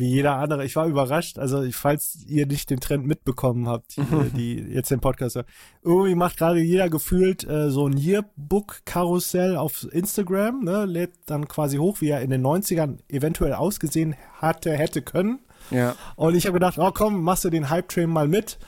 Wie 0.00 0.08
jeder 0.08 0.36
andere. 0.36 0.64
Ich 0.64 0.76
war 0.76 0.86
überrascht. 0.86 1.38
Also, 1.38 1.62
falls 1.72 2.24
ihr 2.26 2.46
nicht 2.46 2.70
den 2.70 2.80
Trend 2.80 3.06
mitbekommen 3.06 3.68
habt, 3.68 3.98
die, 3.98 4.30
die 4.34 4.54
jetzt 4.72 4.90
den 4.90 5.00
Podcast 5.00 5.36
hören. 5.36 5.46
Irgendwie 5.82 6.14
macht 6.14 6.38
gerade 6.38 6.60
jeder 6.60 6.88
gefühlt 6.88 7.46
äh, 7.46 7.70
so 7.70 7.86
ein 7.86 7.98
Yearbook-Karussell 7.98 9.56
auf 9.56 9.86
Instagram, 9.92 10.64
ne? 10.64 10.86
Lädt 10.86 11.12
dann 11.26 11.46
quasi 11.48 11.76
hoch, 11.76 12.00
wie 12.00 12.08
er 12.08 12.22
in 12.22 12.30
den 12.30 12.42
90ern 12.42 12.98
eventuell 13.08 13.52
ausgesehen 13.52 14.16
hatte, 14.38 14.72
hätte 14.72 15.02
können. 15.02 15.40
Ja. 15.70 15.94
Und 16.16 16.34
ich 16.34 16.46
habe 16.46 16.54
gedacht, 16.54 16.78
oh 16.78 16.90
komm, 16.92 17.22
machst 17.22 17.44
du 17.44 17.50
den 17.50 17.68
Hype-Train 17.68 18.08
mal 18.08 18.26
mit. 18.26 18.58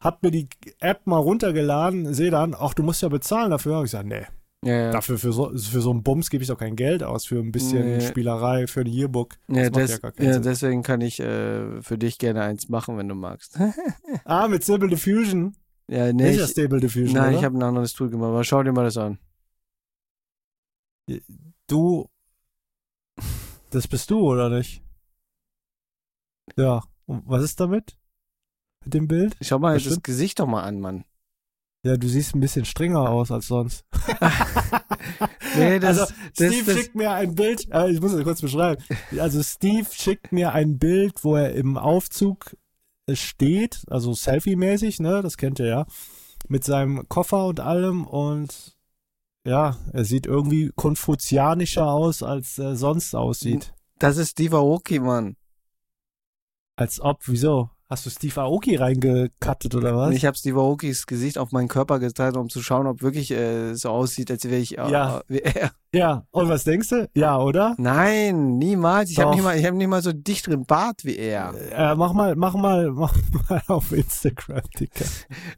Hab 0.00 0.24
mir 0.24 0.32
die 0.32 0.48
App 0.80 1.06
mal 1.06 1.18
runtergeladen, 1.18 2.12
sehe 2.14 2.30
dann, 2.30 2.56
ach, 2.58 2.74
du 2.74 2.82
musst 2.82 3.02
ja 3.02 3.08
bezahlen 3.08 3.52
dafür. 3.52 3.76
Hab 3.76 3.84
ich 3.84 3.92
gesagt, 3.92 4.08
nee, 4.08 4.26
Ja, 4.62 4.74
ja. 4.74 4.90
Dafür, 4.90 5.18
für 5.18 5.32
so, 5.32 5.56
für 5.56 5.80
so 5.80 5.90
einen 5.90 6.02
Bums 6.02 6.28
gebe 6.28 6.42
ich 6.42 6.48
doch 6.48 6.58
kein 6.58 6.76
Geld 6.76 7.02
aus, 7.02 7.24
für 7.24 7.38
ein 7.38 7.50
bisschen 7.50 7.96
Nee. 7.96 8.00
Spielerei, 8.06 8.66
für 8.66 8.80
ein 8.80 8.86
Yearbook. 8.86 9.38
Ja, 9.48 9.70
des, 9.70 10.00
ja 10.18 10.38
deswegen 10.38 10.82
kann 10.82 11.00
ich 11.00 11.18
äh, 11.18 11.80
für 11.80 11.96
dich 11.96 12.18
gerne 12.18 12.42
eins 12.42 12.68
machen, 12.68 12.98
wenn 12.98 13.08
du 13.08 13.14
magst. 13.14 13.58
Ah, 14.24 14.48
mit 14.48 14.62
Stable 14.62 14.88
Diffusion. 14.88 15.56
ja, 15.88 16.12
nee, 16.12 16.30
Nicht 16.32 16.40
ich, 16.40 16.46
Stable 16.50 16.78
Diffusion, 16.80 17.14
nein, 17.14 17.30
oder? 17.30 17.38
ich 17.38 17.44
habe 17.44 17.56
ein 17.56 17.62
anderes 17.62 17.94
Tool 17.94 18.10
gemacht, 18.10 18.28
aber 18.28 18.44
schau 18.44 18.62
dir 18.62 18.72
mal 18.72 18.84
das 18.84 18.98
an. 18.98 19.18
Du. 21.66 22.08
Das 23.70 23.88
bist 23.88 24.10
du, 24.10 24.18
oder 24.20 24.50
nicht? 24.50 24.82
Ja. 26.56 26.82
Und 27.06 27.22
was 27.26 27.42
ist 27.42 27.60
damit? 27.60 27.96
Mit 28.84 28.94
dem 28.94 29.08
Bild? 29.08 29.36
Schau 29.40 29.58
mal 29.58 29.74
Das 29.74 29.84
das. 29.84 30.02
Gesicht 30.02 30.38
doch 30.38 30.46
mal 30.46 30.62
an, 30.64 30.80
Mann. 30.80 31.04
Ja, 31.82 31.96
du 31.96 32.08
siehst 32.08 32.34
ein 32.34 32.40
bisschen 32.40 32.64
strenger 32.64 33.08
aus 33.08 33.30
als 33.30 33.46
sonst. 33.46 33.84
Nee, 35.56 35.78
das, 35.80 35.98
also, 35.98 36.14
das, 36.36 36.54
Steve 36.54 36.64
das, 36.64 36.76
schickt 36.76 36.94
mir 36.94 37.10
ein 37.10 37.34
Bild, 37.34 37.66
äh, 37.72 37.90
ich 37.90 38.00
muss 38.00 38.12
es 38.12 38.22
kurz 38.22 38.40
beschreiben. 38.40 38.82
Also, 39.18 39.42
Steve 39.42 39.86
schickt 39.90 40.32
mir 40.32 40.52
ein 40.52 40.78
Bild, 40.78 41.24
wo 41.24 41.36
er 41.36 41.54
im 41.54 41.76
Aufzug 41.76 42.56
äh, 43.06 43.16
steht, 43.16 43.82
also 43.88 44.12
Selfie-mäßig, 44.14 45.00
ne, 45.00 45.22
das 45.22 45.36
kennt 45.36 45.58
ihr 45.58 45.66
ja, 45.66 45.86
mit 46.48 46.64
seinem 46.64 47.08
Koffer 47.08 47.46
und 47.46 47.60
allem 47.60 48.06
und 48.06 48.76
ja, 49.44 49.76
er 49.92 50.04
sieht 50.04 50.26
irgendwie 50.26 50.70
konfuzianischer 50.76 51.86
aus, 51.86 52.22
als 52.22 52.58
er 52.58 52.76
sonst 52.76 53.14
aussieht. 53.14 53.72
das 53.98 54.18
ist 54.18 54.30
Steve 54.30 54.56
Aoki, 54.56 55.00
Mann. 55.00 55.36
Als 56.76 57.00
ob, 57.00 57.22
wieso? 57.26 57.70
Hast 57.90 58.06
du 58.06 58.10
Steve 58.10 58.40
Aoki 58.40 58.76
reingekattet 58.76 59.74
oder 59.74 59.96
was? 59.96 60.14
Ich 60.14 60.24
habe 60.24 60.36
Steve 60.36 60.60
Aokis 60.60 61.06
Gesicht 61.06 61.38
auf 61.38 61.50
meinen 61.50 61.66
Körper 61.66 61.98
geteilt, 61.98 62.36
um 62.36 62.48
zu 62.48 62.62
schauen, 62.62 62.86
ob 62.86 63.02
wirklich 63.02 63.32
äh, 63.32 63.74
so 63.74 63.88
aussieht, 63.88 64.30
als 64.30 64.44
wäre 64.44 64.60
ich 64.60 64.78
äh, 64.78 64.88
Ja. 64.92 65.22
wie 65.26 65.40
er. 65.40 65.72
ja, 65.92 66.24
und 66.30 66.48
was 66.48 66.62
denkst 66.62 66.88
du? 66.90 67.08
Ja, 67.14 67.38
oder? 67.40 67.74
Nein, 67.78 68.58
niemals. 68.58 69.10
Ich 69.10 69.18
habe 69.18 69.32
nicht 69.34 69.42
mal, 69.42 69.58
ich 69.58 69.66
habe 69.66 69.76
nicht 69.76 69.88
mal 69.88 70.02
so 70.02 70.12
dichteren 70.12 70.64
Bart 70.66 71.04
wie 71.04 71.16
er. 71.16 71.52
Äh, 71.72 71.96
mach 71.96 72.12
mal, 72.12 72.36
mach 72.36 72.54
mal, 72.54 72.90
mach 72.94 73.12
mal 73.48 73.60
auf 73.66 73.90
Instagram, 73.90 74.62
Dicker. 74.78 75.04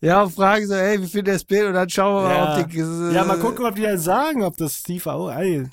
Ja, 0.01 0.23
und 0.23 0.31
fragen 0.33 0.67
so, 0.67 0.73
ey, 0.73 1.03
wie 1.03 1.07
findet 1.07 1.29
ihr 1.29 1.33
das 1.35 1.45
Bild? 1.45 1.67
Und 1.67 1.75
dann 1.75 1.91
schauen 1.91 2.15
wir 2.25 2.29
mal, 2.31 2.35
Ja. 2.35 2.61
ob 2.65 2.71
die. 2.71 2.79
Äh, 2.79 3.13
Ja, 3.15 3.25
mal 3.25 3.39
gucken, 3.41 3.67
ob 3.67 3.75
die 3.75 3.83
ja 3.83 3.99
sagen, 3.99 4.43
ob 4.43 4.57
das 4.57 4.77
Steve 4.77 5.11
Aoki, 5.11 5.65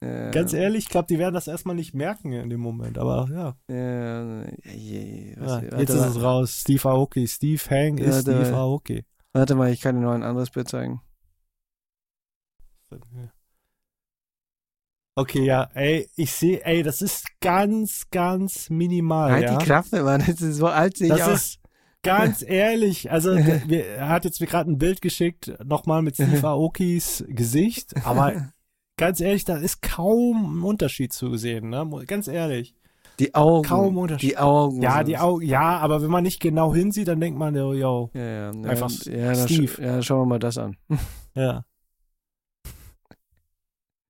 ey, 0.00 0.28
Äh, 0.28 0.30
Ganz 0.30 0.52
ehrlich, 0.52 0.84
ich 0.84 0.88
glaube, 0.90 1.06
die 1.08 1.18
werden 1.18 1.34
das 1.34 1.46
erstmal 1.48 1.76
nicht 1.76 1.94
merken 1.94 2.32
in 2.32 2.48
dem 2.50 2.60
Moment, 2.60 2.98
aber 2.98 3.28
ja. 3.32 3.74
Äh, 3.74 5.36
was, 5.38 5.62
ja 5.62 5.70
warte, 5.72 5.76
jetzt 5.76 5.90
ist 5.90 6.06
es 6.06 6.22
raus. 6.22 6.60
Steve 6.60 6.88
Aoki. 6.88 7.26
Steve 7.28 7.60
Hang 7.70 7.98
Ja, 7.98 8.06
ist 8.06 8.22
Steve 8.22 8.54
Aoki. 8.54 9.04
warte 9.32 9.54
mal, 9.54 9.70
ich 9.72 9.80
kann 9.80 9.96
dir 9.96 10.02
noch 10.02 10.12
ein 10.12 10.22
anderes 10.22 10.50
Bild 10.50 10.68
zeigen. 10.68 11.00
Okay, 15.16 15.44
ja, 15.44 15.68
ey, 15.74 16.08
ich 16.16 16.32
sehe, 16.32 16.64
ey, 16.64 16.82
das 16.82 17.02
ist 17.02 17.26
ganz, 17.40 18.08
ganz 18.10 18.70
minimal, 18.70 19.32
Halt 19.32 19.44
ja. 19.44 19.58
die 19.58 19.64
Klappe, 19.64 20.02
Mann. 20.02 20.22
Das 20.26 20.40
ist 20.40 20.56
so 20.56 20.66
alt 20.68 20.96
sehe 20.96 21.08
ich 21.08 21.18
das 21.18 21.28
aus. 21.28 21.34
ist 21.40 21.60
ganz 22.02 22.42
ehrlich, 22.46 23.10
also 23.10 23.34
der, 23.34 23.68
wir, 23.68 23.86
er 23.86 24.08
hat 24.08 24.24
jetzt 24.24 24.40
mir 24.40 24.46
gerade 24.46 24.70
ein 24.70 24.78
Bild 24.78 25.02
geschickt, 25.02 25.52
nochmal 25.64 26.00
mit 26.02 26.14
Steve 26.14 26.46
Aokis 26.48 27.24
Gesicht, 27.28 27.94
aber 28.06 28.52
ganz 29.00 29.20
ehrlich, 29.20 29.44
da 29.44 29.56
ist 29.56 29.82
kaum 29.82 30.60
ein 30.60 30.62
Unterschied 30.62 31.12
zu 31.12 31.36
sehen, 31.36 31.70
ne? 31.70 31.88
Ganz 32.06 32.28
ehrlich. 32.28 32.74
Die 33.18 33.34
Augen. 33.34 33.66
Kaum 33.66 33.98
Unterschied. 33.98 34.30
Die 34.30 34.38
Augen. 34.38 34.80
Ja, 34.80 35.02
die. 35.02 35.18
Augen, 35.18 35.44
ja, 35.44 35.78
aber 35.78 36.00
wenn 36.02 36.10
man 36.10 36.22
nicht 36.22 36.40
genau 36.40 36.72
hinsieht, 36.74 37.08
dann 37.08 37.20
denkt 37.20 37.38
man, 37.38 37.54
yo, 37.54 37.74
yo, 37.74 38.10
Ja, 38.14 38.20
ja. 38.22 38.50
Einfach 38.50 38.90
ja, 39.06 39.32
dann 39.34 39.48
Steve. 39.48 39.64
sch- 39.72 39.82
ja, 39.82 39.92
dann 39.92 40.02
schauen 40.02 40.20
wir 40.22 40.26
mal 40.26 40.38
das 40.38 40.56
an. 40.56 40.76
ja. 41.34 41.64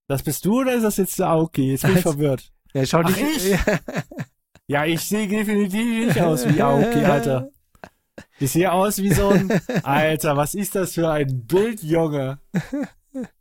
Das 0.09 0.23
bist 0.23 0.45
du 0.45 0.61
oder 0.61 0.75
ist 0.75 0.83
das 0.83 0.97
jetzt 0.97 1.19
der 1.19 1.29
Aoki? 1.29 1.71
Jetzt 1.71 1.83
bin 1.87 1.97
ich 1.97 2.03
verwirrt. 2.03 2.53
Ja, 2.75 2.85
schau 2.87 3.03
dich. 3.03 3.17
ich? 3.21 3.57
Ja, 4.69 4.85
ich 4.85 5.01
sehe 5.01 5.27
definitiv 5.27 6.07
nicht 6.07 6.21
aus 6.21 6.47
wie 6.49 6.61
Aoki, 6.63 7.05
Alter. 7.05 7.49
Ich 8.39 8.53
sehe 8.53 8.71
aus 8.73 8.99
wie 8.99 9.13
so 9.13 9.29
ein, 9.31 9.51
Alter, 9.83 10.37
was 10.37 10.55
ist 10.55 10.75
das 10.75 10.95
für 10.95 11.11
ein 11.11 11.47
Bild, 11.47 11.83
Junge? 11.83 12.39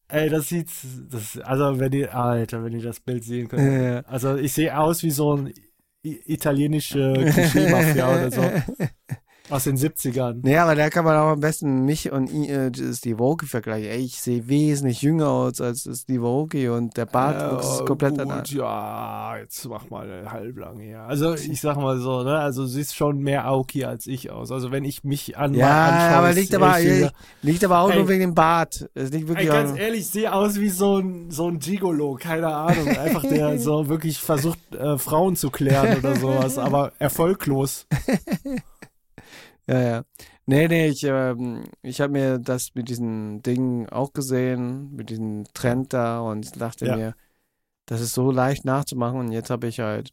Ey, 0.08 0.30
das 0.30 0.50
sieht, 0.50 0.70
das, 1.10 1.38
also 1.40 1.80
wenn 1.80 1.92
ihr, 1.94 2.16
Alter, 2.16 2.64
wenn 2.64 2.74
ihr 2.74 2.82
das 2.82 3.00
Bild 3.00 3.24
sehen 3.24 3.48
könnt. 3.48 3.62
Ja. 3.62 4.02
Also 4.02 4.36
ich 4.36 4.54
sehe 4.54 4.78
aus 4.78 5.04
wie 5.04 5.12
so 5.12 5.36
ein 5.36 5.54
italienische 6.02 7.14
Klischee-Mafia 7.14 8.10
oder 8.10 8.32
so 8.32 8.42
aus 9.50 9.64
den 9.64 9.78
70ern. 9.78 10.40
Nee, 10.44 10.58
aber 10.58 10.76
da 10.76 10.90
kann 10.90 11.06
man 11.06 11.16
auch 11.18 11.30
am 11.30 11.40
besten 11.40 11.86
mich 11.86 12.12
und 12.12 12.30
äh, 12.32 12.72
Steve 12.94 13.24
Aoki 13.24 13.46
vergleichen. 13.46 13.90
Ey, 13.90 14.00
ich 14.06 14.22
sehe 14.22 14.48
wesentlich 14.48 15.02
jünger 15.02 15.30
aus 15.30 15.60
als 15.62 15.90
Steve 16.02 16.26
Aoki 16.26 16.70
und 16.70 16.98
der 16.98 17.06
Bart 17.06 17.60
ist 17.62 17.86
komplett 17.86 18.12
gut, 18.14 18.22
anders. 18.22 18.52
Ja, 18.52 19.38
jetzt 19.38 19.66
mach 19.68 19.90
mal 19.90 20.30
halblang 20.32 20.80
her. 20.80 21.04
Also 21.04 21.34
ich 21.34 21.62
sag 21.62 21.78
mal 21.78 21.98
so, 22.00 22.24
ne, 22.24 22.38
also 22.38 22.66
siehst 22.66 22.96
schon 22.96 23.20
mehr 23.20 23.46
Aoki 23.46 23.86
als 23.86 24.08
ich 24.08 24.30
aus. 24.32 24.52
Also 24.52 24.72
wenn 24.72 24.86
ich 24.86 25.04
mich 25.04 25.38
an 25.38 25.54
Ja, 25.54 25.88
anschaue, 25.88 26.18
aber 26.18 26.34
liegt 26.34 26.54
aber, 26.56 26.80
jünger. 26.80 27.12
liegt 27.42 27.64
aber 27.64 27.80
auch 27.80 27.90
Ey. 27.92 27.98
nur 27.98 28.08
wegen 28.08 28.22
dem 28.22 28.36
Bart. 28.36 28.90
Es 28.94 29.12
liegt 29.12 29.24
Ey, 29.24 29.30
wirklich 29.30 29.50
ganz 29.50 29.72
auch, 29.72 29.78
ehrlich, 29.78 30.02
ich 30.02 30.08
sehe 30.08 30.32
aus 30.34 30.60
wie 30.60 30.70
so 30.70 30.98
ein, 31.00 31.32
so 31.32 31.48
ein 31.48 31.60
Gigolo, 31.60 32.18
keine 32.20 32.48
Ahnung. 32.48 32.88
Einfach 32.88 33.24
der 33.24 33.58
so 33.60 33.90
wirklich 33.90 34.20
versucht, 34.20 34.60
äh, 34.76 34.98
Frauen 34.98 35.36
zu 35.36 35.50
klären 35.50 35.98
oder 35.98 36.16
sowas, 36.16 36.58
aber 36.58 36.92
erfolglos. 37.00 37.88
Ja, 39.70 39.82
ja. 39.82 40.04
Nee, 40.48 40.68
nee, 40.68 40.88
ich, 40.88 41.04
ähm, 41.04 41.64
ich 41.84 42.02
habe 42.02 42.14
mir 42.14 42.40
das 42.40 42.74
mit 42.74 42.90
diesen 42.90 43.42
Dingen 43.44 43.88
auch 43.90 44.14
gesehen, 44.14 44.92
mit 44.96 45.10
diesem 45.12 45.46
Trend 45.54 45.94
da 45.94 46.22
und 46.22 46.60
dachte 46.60 46.88
Ja. 46.88 46.96
mir, 46.96 47.16
das 47.86 48.02
ist 48.02 48.14
so 48.14 48.32
leicht 48.32 48.66
nachzumachen 48.66 49.20
und 49.20 49.32
jetzt 49.32 49.50
habe 49.52 49.68
ich 49.68 49.80
halt 49.80 50.12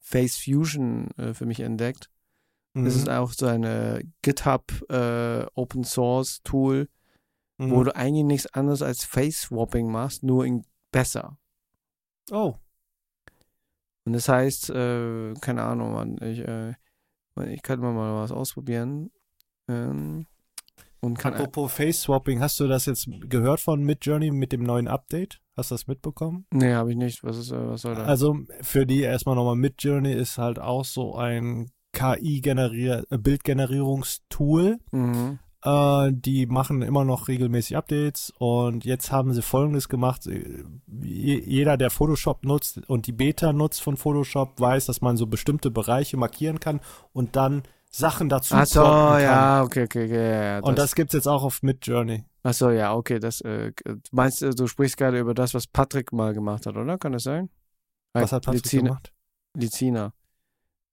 Face 0.00 0.36
Fusion 0.36 1.08
äh, 1.18 1.34
für 1.34 1.46
mich 1.46 1.60
entdeckt. 1.60 2.10
Das 2.74 2.94
Mhm. 2.94 2.98
ist 3.00 3.08
auch 3.08 3.32
so 3.32 3.46
eine 3.46 4.02
GitHub 4.22 4.70
äh, 4.88 5.44
Open 5.54 5.82
Source 5.84 6.40
Tool, 6.44 6.88
Mhm. 7.58 7.72
wo 7.72 7.82
du 7.82 7.96
eigentlich 7.96 8.24
nichts 8.24 8.46
anderes 8.54 8.82
als 8.82 9.04
Face 9.04 9.40
Swapping 9.42 9.90
machst, 9.90 10.22
nur 10.22 10.44
in 10.44 10.64
besser. 10.92 11.38
oh, 12.30 12.54
Und 14.04 14.12
das 14.12 14.28
heißt, 14.28 14.70
äh, 14.70 15.34
keine 15.40 15.64
Ahnung, 15.64 15.92
Mann, 15.92 16.18
ich, 16.22 16.38
äh, 16.40 16.74
ich 17.46 17.62
kann 17.62 17.80
mal, 17.80 18.22
was 18.22 18.32
ausprobieren. 18.32 19.10
Ähm, 19.68 20.26
und 21.00 21.16
kann 21.18 21.34
apropos 21.34 21.72
Face 21.72 22.02
Swapping, 22.02 22.40
hast 22.40 22.58
du 22.58 22.66
das 22.66 22.86
jetzt 22.86 23.08
gehört 23.28 23.60
von 23.60 23.80
Midjourney 23.82 24.32
mit 24.32 24.50
dem 24.52 24.64
neuen 24.64 24.88
Update? 24.88 25.40
Hast 25.56 25.70
du 25.70 25.74
das 25.74 25.86
mitbekommen? 25.86 26.46
Nee, 26.52 26.74
habe 26.74 26.90
ich 26.90 26.96
nicht. 26.96 27.22
Was 27.22 27.36
ist, 27.36 27.52
äh, 27.52 27.68
was 27.68 27.82
soll 27.82 27.94
das? 27.94 28.08
Also 28.08 28.36
für 28.62 28.86
die 28.86 29.02
erstmal 29.02 29.36
nochmal 29.36 29.54
Midjourney 29.56 30.12
ist 30.12 30.38
halt 30.38 30.58
auch 30.58 30.84
so 30.84 31.14
ein 31.14 31.70
KI-Bildgenerierungstool. 31.92 34.78
mhm. 34.90 35.38
Äh, 35.64 36.10
die 36.12 36.46
machen 36.46 36.82
immer 36.82 37.04
noch 37.04 37.26
regelmäßig 37.28 37.76
Updates 37.76 38.32
und 38.38 38.84
jetzt 38.84 39.10
haben 39.10 39.32
sie 39.32 39.42
folgendes 39.42 39.88
gemacht. 39.88 40.26
Äh, 40.26 40.64
je- 41.02 41.42
Jeder, 41.44 41.76
der 41.76 41.90
Photoshop 41.90 42.44
nutzt 42.44 42.78
und 42.88 43.06
die 43.06 43.12
Beta 43.12 43.52
nutzt 43.52 43.82
von 43.82 43.96
Photoshop, 43.96 44.60
weiß, 44.60 44.86
dass 44.86 45.00
man 45.00 45.16
so 45.16 45.26
bestimmte 45.26 45.70
Bereiche 45.70 46.16
markieren 46.16 46.60
kann 46.60 46.80
und 47.12 47.34
dann 47.36 47.62
Sachen 47.90 48.28
dazu 48.28 48.54
Ach 48.54 48.66
so, 48.66 48.82
kann. 48.82 49.20
ja, 49.22 49.62
okay, 49.62 49.84
okay, 49.84 50.04
okay. 50.04 50.14
Ja, 50.30 50.42
ja, 50.42 50.58
Und 50.60 50.78
das, 50.78 50.90
das 50.90 50.94
gibt's 50.94 51.14
jetzt 51.14 51.26
auch 51.26 51.42
auf 51.42 51.62
Midjourney. 51.62 52.24
ach 52.42 52.52
so, 52.54 52.70
ja, 52.70 52.94
okay. 52.94 53.18
Das, 53.18 53.40
äh, 53.40 53.72
meinst 54.12 54.42
du, 54.42 54.50
du 54.50 54.66
sprichst 54.66 54.96
gerade 54.98 55.18
über 55.18 55.32
das, 55.34 55.54
was 55.54 55.66
Patrick 55.66 56.12
mal 56.12 56.34
gemacht 56.34 56.66
hat, 56.66 56.76
oder? 56.76 56.98
Kann 56.98 57.12
das 57.12 57.22
sein? 57.24 57.48
Was 58.12 58.30
hat 58.32 58.44
Patrick 58.44 58.64
Lizina, 58.64 58.82
gemacht? 58.90 59.12
Lizina. 59.56 60.12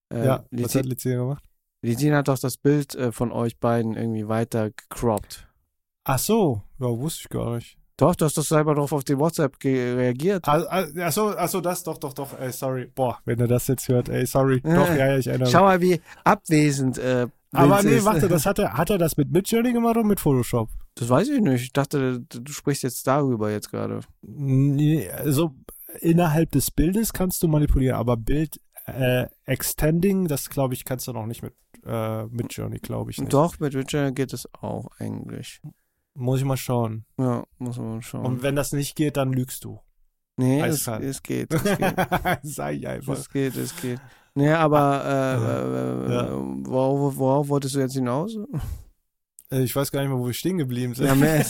Äh, 0.09 0.25
ja, 0.25 0.37
was 0.37 0.49
Lizi 0.51 0.77
hat 0.79 0.85
Lizia 0.85 1.17
gemacht? 1.17 1.43
Lizina 1.85 2.17
hat 2.17 2.27
doch 2.27 2.39
das 2.39 2.57
Bild 2.57 2.95
äh, 2.95 3.11
von 3.11 3.31
euch 3.31 3.57
beiden 3.59 3.95
irgendwie 3.95 4.27
weiter 4.27 4.71
gecroppt. 4.71 5.47
Ach 6.03 6.19
so, 6.19 6.61
ja, 6.79 6.87
wusste 6.87 7.21
ich 7.23 7.29
gar 7.29 7.55
nicht. 7.55 7.77
Doch, 7.97 8.13
du 8.15 8.25
hast 8.25 8.37
doch 8.37 8.43
selber 8.43 8.75
drauf 8.75 8.91
auf 8.91 9.05
die 9.05 9.17
WhatsApp 9.17 9.55
reagiert. 9.63 10.47
Ah, 10.47 10.65
ah, 10.69 10.85
Ach 11.01 11.11
so, 11.11 11.29
ach 11.29 11.47
so, 11.47 11.61
das, 11.61 11.81
doch, 11.83 11.97
doch, 11.97 12.13
doch, 12.13 12.37
ey, 12.37 12.51
sorry. 12.51 12.91
Boah, 12.93 13.19
wenn 13.23 13.39
er 13.39 13.47
das 13.47 13.67
jetzt 13.67 13.87
hört, 13.87 14.09
ey, 14.09 14.25
sorry. 14.25 14.59
Doch, 14.61 14.89
ja, 14.89 15.07
ja, 15.07 15.17
ich 15.17 15.27
erinnere. 15.27 15.49
Schau 15.49 15.61
mal, 15.61 15.79
wie 15.79 16.01
abwesend 16.25 16.97
äh, 16.97 17.27
Aber 17.53 17.81
nee, 17.83 17.97
ist. 17.97 18.05
warte, 18.05 18.27
das 18.27 18.45
hat 18.47 18.59
er, 18.59 18.73
hat 18.73 18.89
er 18.89 18.97
das 18.97 19.15
mit 19.15 19.31
Midjourney 19.31 19.71
gemacht 19.71 19.95
oder 19.95 20.05
mit 20.05 20.19
Photoshop? 20.19 20.69
Das 20.95 21.07
weiß 21.07 21.29
ich 21.29 21.39
nicht. 21.39 21.61
Ich 21.61 21.73
dachte, 21.73 22.19
du 22.19 22.41
du 22.41 22.51
sprichst 22.51 22.83
jetzt 22.83 23.07
darüber 23.07 23.49
jetzt 23.49 23.71
gerade. 23.71 24.01
Nee, 24.21 25.09
also 25.09 25.51
innerhalb 26.01 26.51
des 26.51 26.71
Bildes 26.71 27.13
kannst 27.13 27.41
du 27.43 27.47
manipulieren, 27.47 27.97
aber 27.97 28.17
Bild 28.17 28.59
äh, 28.85 29.27
Extending, 29.45 30.27
das 30.27 30.49
glaube 30.49 30.73
ich, 30.73 30.85
kannst 30.85 31.07
du 31.07 31.13
noch 31.13 31.25
nicht 31.25 31.41
mit 31.41 31.53
äh, 31.85 32.25
Midjourney, 32.25 32.79
glaube 32.79 33.11
ich 33.11 33.17
nicht. 33.19 33.33
Doch, 33.33 33.59
mit 33.59 33.73
Witcher 33.73 34.11
geht 34.11 34.33
es 34.33 34.47
auch 34.53 34.87
eigentlich. 34.99 35.61
Muss 36.13 36.39
ich 36.39 36.45
mal 36.45 36.57
schauen. 36.57 37.05
Ja, 37.19 37.43
muss 37.57 37.77
man 37.77 38.01
schauen. 38.01 38.25
Und 38.25 38.41
wenn 38.43 38.55
das 38.55 38.71
nicht 38.71 38.95
geht, 38.95 39.17
dann 39.17 39.33
lügst 39.33 39.63
du. 39.65 39.79
nee, 40.37 40.61
es, 40.61 40.87
es 40.87 41.21
geht. 41.23 41.53
Es 41.53 41.63
geht. 41.63 41.95
Ich 42.43 42.87
einfach. 42.87 43.13
Es 43.13 43.29
geht, 43.29 43.55
es 43.57 43.75
geht. 43.81 43.99
Nee, 44.33 44.51
aber 44.51 45.03
äh, 45.05 46.11
Ja. 46.13 46.25
äh, 46.27 46.29
worauf, 46.65 47.17
worauf 47.17 47.49
wolltest 47.49 47.75
du 47.75 47.79
jetzt 47.79 47.93
hinaus? 47.95 48.35
Äh, 49.51 49.61
Ich 49.63 49.75
weiß 49.75 49.91
gar 49.91 50.01
nicht 50.01 50.09
mehr, 50.09 50.17
wo 50.19 50.25
wir 50.25 50.33
stehen 50.33 50.57
geblieben 50.57 50.93
sind. 50.95 51.05
Ja, 51.07 51.15
mehr- 51.15 51.45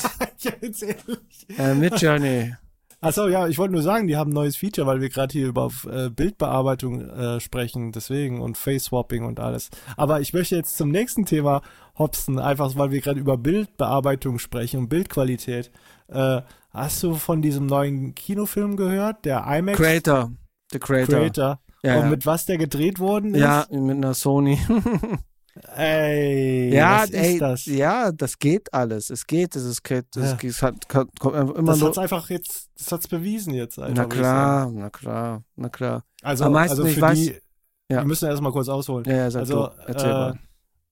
jetzt 0.61 0.83
ehrlich. 0.83 1.47
Äh, 1.57 1.73
mit 1.75 1.99
Journey. 2.01 2.53
Achso, 3.01 3.27
ja, 3.27 3.47
ich 3.47 3.57
wollte 3.57 3.73
nur 3.73 3.81
sagen, 3.81 4.07
die 4.07 4.17
haben 4.17 4.31
ein 4.31 4.35
neues 4.35 4.55
Feature, 4.55 4.87
weil 4.87 5.01
wir 5.01 5.09
gerade 5.09 5.31
hier 5.31 5.47
über 5.47 5.69
äh, 5.89 6.09
Bildbearbeitung 6.09 7.01
äh, 7.01 7.39
sprechen, 7.39 7.91
deswegen 7.91 8.41
und 8.41 8.57
Face-Swapping 8.57 9.25
und 9.25 9.39
alles. 9.39 9.69
Aber 9.97 10.21
ich 10.21 10.33
möchte 10.33 10.55
jetzt 10.55 10.77
zum 10.77 10.89
nächsten 10.89 11.25
Thema 11.25 11.61
hopsen, 11.97 12.39
einfach 12.39 12.75
weil 12.75 12.91
wir 12.91 13.01
gerade 13.01 13.19
über 13.19 13.37
Bildbearbeitung 13.37 14.39
sprechen 14.39 14.79
und 14.81 14.89
Bildqualität. 14.89 15.71
Äh, 16.07 16.41
hast 16.71 17.03
du 17.03 17.15
von 17.15 17.41
diesem 17.41 17.65
neuen 17.65 18.15
Kinofilm 18.15 18.75
gehört, 18.75 19.25
der 19.25 19.45
IMAX 19.47 19.77
Creator. 19.77 20.31
The 20.71 20.79
Creator. 20.79 21.19
Creator? 21.19 21.59
Ja, 21.83 21.97
und 21.97 22.03
ja. 22.03 22.09
mit 22.09 22.25
was 22.25 22.45
der 22.45 22.57
gedreht 22.57 22.99
worden 22.99 23.35
ist? 23.35 23.41
ja, 23.41 23.65
mit 23.69 23.97
einer 23.97 24.13
Sony. 24.13 24.59
Ey, 25.75 26.73
ja, 26.73 27.03
was 27.03 27.11
ey, 27.11 27.33
ist 27.33 27.41
das? 27.41 27.65
ja, 27.65 28.11
das 28.11 28.37
geht 28.39 28.73
alles. 28.73 29.09
Es 29.09 29.25
geht, 29.25 29.55
es 29.55 29.63
ist, 29.63 29.81
es, 29.89 30.05
Ja. 30.15 30.37
es 30.43 30.61
hat, 30.61 30.89
kommt, 30.89 31.11
einfach 31.23 31.55
immer 31.55 31.71
Das 31.71 31.79
nur. 31.79 31.87
hat's 31.89 31.97
einfach 31.97 32.29
jetzt, 32.29 32.69
das 32.77 32.91
hat's 32.91 33.07
bewiesen 33.07 33.53
jetzt. 33.53 33.79
Alter, 33.79 33.93
Na 33.95 34.03
ich 34.03 34.09
klar, 34.09 34.71
na 34.73 34.89
klar, 34.89 35.43
na 35.55 35.69
klar. 35.69 36.03
Also, 36.21 36.45
Am 36.45 36.53
meisten, 36.53 36.71
also 36.79 36.85
ich 36.89 36.95
für 36.95 37.01
weiß- 37.05 37.15
die, 37.15 37.39
ja. 37.89 38.01
wir 38.01 38.05
müssen 38.05 38.27
erstmal 38.27 38.51
kurz 38.51 38.67
ausholen. 38.67 39.05
Ja, 39.05 39.15
ja, 39.15 39.31
sag 39.31 39.39
Also, 39.41 39.67
du, 39.67 39.73
erzähl 39.87 40.09
äh, 40.09 40.13
mal. 40.13 40.39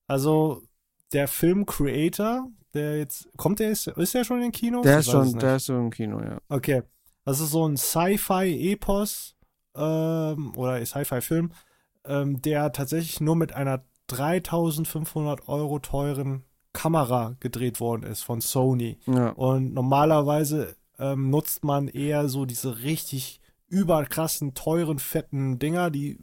also 0.08 0.62
der 1.12 1.28
Film 1.28 1.66
Creator, 1.66 2.48
der 2.74 3.00
jetzt, 3.00 3.28
kommt 3.38 3.60
der, 3.60 3.70
ist, 3.72 3.88
ist 3.88 4.14
der 4.14 4.24
schon 4.24 4.38
in 4.38 4.44
den 4.44 4.52
Kinos? 4.54 4.84
Der 4.84 5.00
Ich 5.00 5.06
ist 5.08 5.12
schon, 5.12 5.38
der 5.40 5.58
ist 5.58 5.66
schon 5.66 5.78
im 5.86 5.90
Kino, 5.92 6.22
ja. 6.22 6.38
Okay. 6.50 6.84
Das 7.26 7.40
ist 7.40 7.52
so 7.52 7.68
ein 7.68 7.78
Sci-Fi-Epos 7.78 9.36
ähm, 9.76 10.54
oder 10.56 10.84
Sci-Fi-Film, 10.86 11.52
ähm, 12.06 12.42
der 12.42 12.72
tatsächlich 12.72 13.22
nur 13.22 13.36
mit 13.36 13.54
einer 13.54 13.84
3500 14.08 15.48
Euro 15.48 15.80
teuren 15.80 16.44
Kamera 16.74 17.36
gedreht 17.40 17.80
worden 17.80 18.04
ist 18.04 18.24
von 18.24 18.42
Sony. 18.42 18.98
Ja, 19.06 19.30
Und 19.30 19.74
normalerweise 19.74 20.76
ähm, 21.00 21.30
nutzt 21.30 21.64
man 21.64 21.88
eher 21.88 22.28
so 22.30 22.46
diese 22.46 22.82
richtig 22.84 23.40
überkrassen, 23.68 24.54
teuren, 24.54 25.00
fetten 25.00 25.60
Dinger, 25.60 25.90
die 25.90 26.18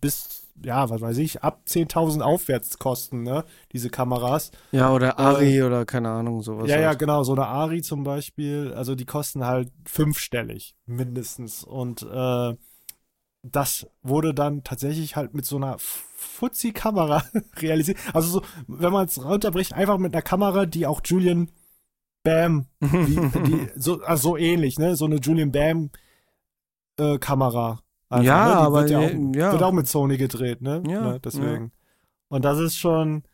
bis, 0.00 0.46
ja, 0.62 0.88
was 0.90 1.00
weiß 1.00 1.18
ich, 1.18 1.42
ab 1.42 1.62
10.000 1.66 2.20
aufwärts 2.20 2.78
kosten, 2.78 3.22
ne? 3.22 3.44
Diese 3.72 3.90
Kameras. 3.90 4.50
ja 4.72 4.92
oder 4.92 5.18
Ari 5.18 5.62
oder 5.62 5.84
keine 5.84 6.10
Ahnung, 6.10 6.42
sowas. 6.42 6.68
Äh, 6.68 6.72
ja, 6.72 6.80
ja, 6.80 6.88
halt. 6.88 6.98
genau, 6.98 7.24
so 7.24 7.32
eine 7.32 7.46
Ari 7.46 7.82
zum 7.82 8.04
Beispiel, 8.04 8.72
also 8.76 8.94
die 8.94 9.06
kosten 9.06 9.44
halt 9.44 9.72
fünfstellig, 9.86 10.74
mindestens. 10.86 11.64
Und 11.64 12.02
äh, 12.02 12.54
das 13.44 13.86
wurde 14.02 14.32
dann 14.32 14.64
tatsächlich 14.64 15.16
halt 15.16 15.34
mit 15.34 15.44
so 15.44 15.56
einer 15.56 15.76
Fuzzi-Kamera 15.78 17.22
realisiert. 17.58 17.98
Also 18.14 18.40
so, 18.40 18.42
wenn 18.66 18.92
man 18.92 19.06
es 19.06 19.22
runterbricht, 19.22 19.74
einfach 19.74 19.98
mit 19.98 20.14
einer 20.14 20.22
Kamera, 20.22 20.66
die 20.66 20.86
auch 20.86 21.00
Julian 21.04 21.50
Bam, 22.22 22.66
die, 22.80 22.88
die, 23.44 23.68
so, 23.76 24.00
also 24.02 24.30
so 24.30 24.36
ähnlich, 24.38 24.78
ne? 24.78 24.96
So 24.96 25.04
eine 25.04 25.16
Julian 25.16 25.52
Bam 25.52 25.90
äh, 26.98 27.18
Kamera. 27.18 27.80
Einfach, 28.08 28.24
Ja, 28.24 28.44
ne? 28.46 28.50
Die 28.50 28.56
aber 28.56 28.80
wird 28.80 28.90
ja, 28.90 29.00
ja, 29.02 29.08
auch, 29.08 29.34
ja. 29.34 29.52
wird 29.52 29.62
auch 29.62 29.72
mit 29.72 29.88
Sony 29.88 30.16
gedreht, 30.16 30.62
ne? 30.62 30.82
Ja, 30.88 31.00
ne? 31.02 31.20
Deswegen. 31.20 31.72
Und 32.28 32.46
das 32.46 32.58
ist 32.58 32.78
schon, 32.78 33.24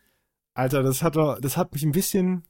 Alter, 0.53 0.83
das 0.83 1.03
hat 1.03 1.15
das 1.15 1.55
hat 1.55 1.73
mich 1.73 1.83
ein 1.83 1.93
bisschen 1.93 2.43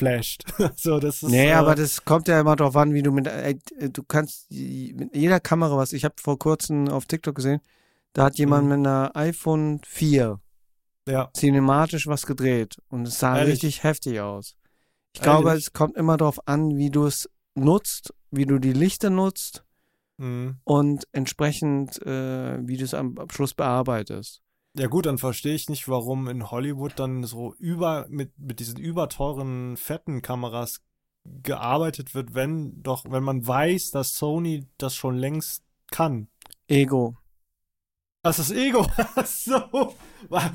weggeflasht. 0.00 0.44
so, 0.76 0.98
das 0.98 1.22
ist. 1.22 1.30
Nee, 1.30 1.50
äh, 1.50 1.54
aber 1.54 1.74
das 1.74 2.04
kommt 2.04 2.28
ja 2.28 2.40
immer 2.40 2.56
drauf 2.56 2.76
an, 2.76 2.94
wie 2.94 3.02
du 3.02 3.12
mit, 3.12 3.26
äh, 3.26 3.56
du 3.90 4.02
kannst 4.02 4.50
mit 4.50 5.14
jeder 5.14 5.40
Kamera, 5.40 5.76
was 5.76 5.92
ich 5.92 6.04
habe 6.04 6.14
vor 6.20 6.38
kurzem 6.38 6.88
auf 6.88 7.06
TikTok 7.06 7.34
gesehen, 7.34 7.60
da 8.12 8.24
hat 8.24 8.38
jemand 8.38 8.64
Mhm. 8.64 8.68
mit 8.68 8.78
einer 8.78 9.10
iPhone 9.14 9.80
4 9.84 10.40
ja, 11.08 11.30
cinematisch 11.34 12.06
was 12.06 12.26
gedreht 12.26 12.76
und 12.88 13.06
es 13.06 13.18
sah 13.18 13.38
Ehrlich? 13.38 13.54
richtig 13.54 13.82
heftig 13.84 14.20
aus. 14.20 14.56
Ich 15.14 15.22
glaube, 15.22 15.50
Ehrlich? 15.50 15.66
es 15.66 15.72
kommt 15.72 15.96
immer 15.96 16.16
darauf 16.16 16.46
an, 16.46 16.76
wie 16.76 16.90
du 16.90 17.06
es 17.06 17.28
nutzt, 17.54 18.12
wie 18.30 18.46
du 18.46 18.58
die 18.58 18.72
Lichter 18.72 19.10
nutzt 19.10 19.64
mhm. 20.18 20.56
und 20.64 21.06
entsprechend, 21.12 22.00
äh, 22.04 22.58
wie 22.66 22.76
du 22.76 22.84
es 22.84 22.94
am, 22.94 23.16
am 23.18 23.30
Schluss 23.30 23.54
bearbeitest. 23.54 24.42
Ja 24.78 24.86
gut, 24.88 25.06
dann 25.06 25.18
verstehe 25.18 25.54
ich 25.54 25.68
nicht, 25.68 25.88
warum 25.88 26.28
in 26.28 26.50
Hollywood 26.50 26.92
dann 26.96 27.24
so 27.24 27.54
über 27.54 28.06
mit 28.08 28.38
mit 28.38 28.60
diesen 28.60 28.78
überteuren 28.78 29.76
fetten 29.76 30.22
Kameras 30.22 30.82
gearbeitet 31.42 32.14
wird, 32.14 32.34
wenn 32.34 32.82
doch, 32.82 33.04
wenn 33.08 33.22
man 33.22 33.46
weiß, 33.46 33.90
dass 33.90 34.14
Sony 34.14 34.66
das 34.78 34.94
schon 34.94 35.16
längst 35.16 35.64
kann. 35.90 36.28
Ego. 36.68 37.16
Das 38.22 38.38
ist 38.40 38.50
Ego. 38.50 38.84
so. 39.24 39.94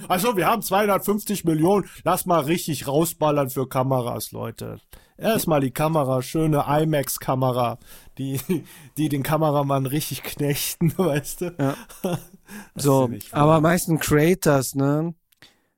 Also, 0.09 0.35
wir 0.35 0.45
haben 0.47 0.61
250 0.61 1.45
Millionen. 1.45 1.87
Lass 2.03 2.25
mal 2.25 2.41
richtig 2.41 2.85
rausballern 2.87 3.49
für 3.49 3.69
Kameras, 3.69 4.33
Leute. 4.33 4.81
Erstmal 5.21 5.61
die 5.61 5.71
Kamera, 5.71 6.21
schöne 6.21 6.65
IMAX-Kamera, 6.67 7.77
die, 8.17 8.39
die 8.97 9.09
den 9.09 9.23
Kameramann 9.23 9.85
richtig 9.85 10.23
knechten, 10.23 10.93
weißt 10.97 11.41
du? 11.41 11.55
Ja. 11.59 11.75
So, 12.75 13.09
aber 13.31 13.51
wahr. 13.51 13.61
meisten 13.61 13.97
Creators, 13.97 14.75
ne? 14.75 15.13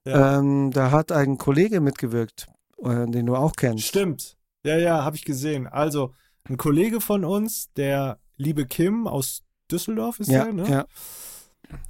Ja. 0.06 0.40
Ähm, 0.40 0.72
da 0.72 0.90
hat 0.90 1.12
ein 1.12 1.38
Kollege 1.38 1.82
mitgewirkt, 1.82 2.48
äh, 2.84 3.06
den 3.06 3.28
du 3.28 3.36
auch 3.36 3.54
kennst. 3.56 3.86
Stimmt. 3.86 4.38
Ja, 4.66 4.78
ja, 4.78 5.04
habe 5.04 5.16
ich 5.16 5.24
gesehen. 5.24 5.68
Also, 5.68 6.14
ein 6.46 6.58
Kollege 6.58 7.00
von 7.00 7.26
uns, 7.26 7.72
der 7.74 8.18
liebe 8.38 8.66
Kim 8.66 9.06
aus 9.08 9.44
Düsseldorf 9.72 10.20
ist 10.20 10.30
Ja, 10.30 10.46
der, 10.46 10.54
ne? 10.54 10.68
ja. 10.68 10.86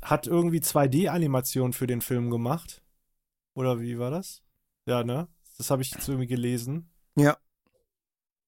Hat 0.02 0.28
irgendwie 0.28 0.60
2D-Animation 0.60 1.72
für 1.74 1.88
den 1.88 2.02
Film 2.02 2.30
gemacht. 2.30 2.82
Oder 3.56 3.80
wie 3.80 3.98
war 4.00 4.12
das? 4.12 4.42
Ja, 4.86 5.04
ne? 5.04 5.28
Das 5.58 5.70
habe 5.72 5.82
ich 5.82 5.92
jetzt 5.92 6.08
irgendwie 6.08 6.28
gelesen. 6.28 6.90
Ja. 7.16 7.38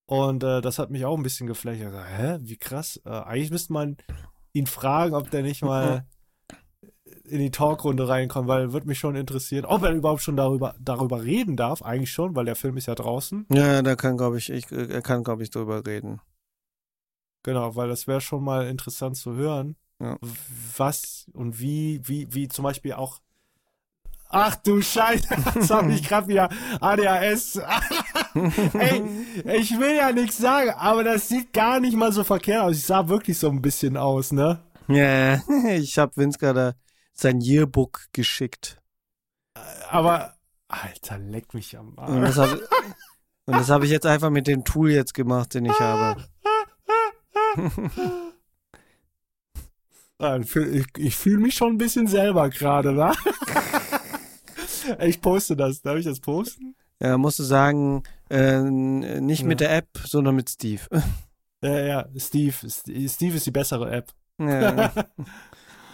Und 0.08 0.44
äh, 0.44 0.62
das 0.62 0.78
hat 0.80 0.92
mich 0.92 1.06
auch 1.06 1.18
ein 1.18 1.24
bisschen 1.24 1.48
dachte, 1.92 2.06
hä, 2.06 2.38
wie 2.42 2.58
krass. 2.58 3.02
Äh, 3.06 3.10
eigentlich 3.10 3.52
müsste 3.52 3.74
man 3.74 3.98
ihn 4.54 4.68
fragen, 4.68 5.16
ob 5.16 5.32
der 5.32 5.42
nicht 5.42 5.64
mal 5.64 6.06
in 7.26 7.40
die 7.40 7.52
Talkrunde 7.52 8.08
reinkommt, 8.08 8.48
weil 8.48 8.72
würde 8.72 8.88
mich 8.88 9.00
schon 9.00 9.16
interessieren, 9.16 9.66
ob 9.66 9.84
er 9.84 9.92
überhaupt 9.94 10.22
schon 10.22 10.38
darüber, 10.38 10.76
darüber 10.80 11.24
reden 11.24 11.58
darf. 11.58 11.82
Eigentlich 11.82 12.12
schon, 12.12 12.36
weil 12.36 12.46
der 12.46 12.56
Film 12.56 12.78
ist 12.78 12.86
ja 12.86 12.96
draußen. 12.96 13.48
Ja, 13.52 13.82
da 13.82 13.96
kann, 13.96 14.18
glaube 14.18 14.38
ich, 14.38 14.50
ich, 14.52 14.72
er 14.72 15.02
kann, 15.02 15.24
glaube 15.24 15.42
ich, 15.44 15.50
drüber 15.50 15.86
reden. 15.86 16.22
Genau, 17.44 17.76
weil 17.76 17.90
das 17.90 18.08
wäre 18.08 18.22
schon 18.22 18.44
mal 18.44 18.68
interessant 18.68 19.18
zu 19.18 19.34
hören, 19.36 19.76
Ja. 20.02 20.18
was 20.78 21.28
und 21.34 21.60
wie, 21.60 22.02
wie, 22.04 22.28
wie 22.34 22.48
zum 22.48 22.64
Beispiel 22.64 22.94
auch. 22.94 23.22
Ach 24.30 24.56
du 24.56 24.82
Scheiße, 24.82 25.28
das 25.56 25.70
habe 25.70 25.92
ich 25.94 26.08
gerade 26.08 26.28
wieder 26.28 26.50
ADHS. 26.82 27.56
Ey, 28.74 29.04
ich 29.60 29.80
will 29.80 29.96
ja 29.96 30.12
nichts 30.12 30.38
sagen, 30.38 30.72
aber 30.72 31.04
das 31.04 31.30
sieht 31.30 31.54
gar 31.54 31.80
nicht 31.80 31.96
mal 31.96 32.12
so 32.12 32.24
verkehrt 32.24 32.62
aus. 32.64 32.76
Ich 32.78 32.86
sah 32.86 33.08
wirklich 33.08 33.38
so 33.38 33.50
ein 33.50 33.62
bisschen 33.62 33.96
aus, 33.98 34.32
ne? 34.32 34.60
Ja, 34.88 35.42
ich 35.70 35.98
habe 35.98 36.16
Vince 36.18 36.38
gerade 36.40 36.76
sein 37.14 37.40
Yearbook 37.40 38.02
geschickt. 38.12 38.82
Aber, 39.90 40.36
Alter, 40.68 41.18
leck 41.18 41.54
mich 41.54 41.78
am 41.78 41.98
Arsch. 41.98 42.38
und 43.46 43.56
das 43.56 43.70
habe 43.70 43.86
ich 43.86 43.92
jetzt 43.92 44.06
einfach 44.06 44.30
mit 44.32 44.48
dem 44.48 44.66
Tool 44.66 44.92
jetzt 44.92 45.14
gemacht, 45.14 45.54
den 45.54 45.66
ich 45.66 45.80
habe. 45.80 46.26
Ich, 50.42 50.50
fühl- 50.50 50.76
ich, 50.76 50.88
ich 50.98 51.16
fühle 51.16 51.38
mich 51.40 51.56
schon 51.56 51.74
ein 51.74 51.78
bisschen 51.78 52.08
selber 52.08 52.50
gerade, 52.50 52.92
ne? 52.94 53.12
Ich 55.00 55.22
poste 55.22 55.56
das. 55.56 55.82
Darf 55.82 55.98
ich 55.98 56.06
das 56.06 56.20
posten? 56.20 56.76
Ja, 57.02 57.18
musst 57.18 57.40
du 57.40 57.44
sagen, 57.44 58.04
äh, 58.30 58.62
nicht 58.62 59.42
Ja. 59.42 59.48
mit 59.48 59.60
der 59.60 59.76
App, 59.76 59.90
sondern 60.06 60.36
mit 60.36 60.50
Steve. 60.50 60.82
Ja, 61.64 61.80
ja, 61.80 62.06
Steve. 62.18 62.54
Steve 62.70 63.36
ist 63.38 63.46
die 63.46 63.52
bessere 63.52 63.90
App. 63.90 64.12
Ja. 64.40 64.94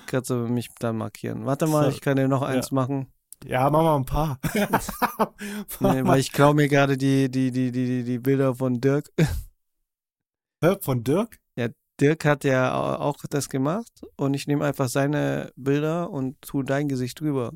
Kannst 0.06 0.30
du 0.30 0.36
mich 0.36 0.68
dann 0.80 0.98
markieren. 0.98 1.46
Warte 1.46 1.66
mal, 1.68 1.88
ich 1.90 2.02
kann 2.02 2.18
dir 2.18 2.28
noch 2.28 2.42
eins 2.42 2.72
machen. 2.72 3.08
Ja, 3.46 3.70
mach 3.70 3.82
mal 3.82 3.96
ein 3.96 4.06
paar. 4.06 4.38
Nee, 5.80 6.04
weil 6.04 6.20
ich 6.20 6.34
klaue 6.34 6.56
mir 6.56 6.68
gerade 6.68 6.98
die, 6.98 7.30
die, 7.32 7.52
die, 7.52 7.72
die, 7.72 8.04
die- 8.04 8.20
Bilder 8.20 8.54
von 8.56 8.82
Dirk. 8.82 9.10
Von 10.82 11.04
Dirk? 11.04 11.38
Dirk 12.02 12.26
hat 12.26 12.44
ja 12.44 12.74
au- 12.74 12.96
auch 13.10 13.18
das 13.30 13.48
gemacht 13.48 14.02
und 14.18 14.34
ich 14.34 14.48
nehme 14.48 14.66
einfach 14.66 14.90
seine 14.90 15.52
Bilder 15.56 16.10
und 16.10 16.42
tu 16.42 16.64
dein 16.64 16.88
Gesicht 16.90 17.20
drüber. 17.20 17.52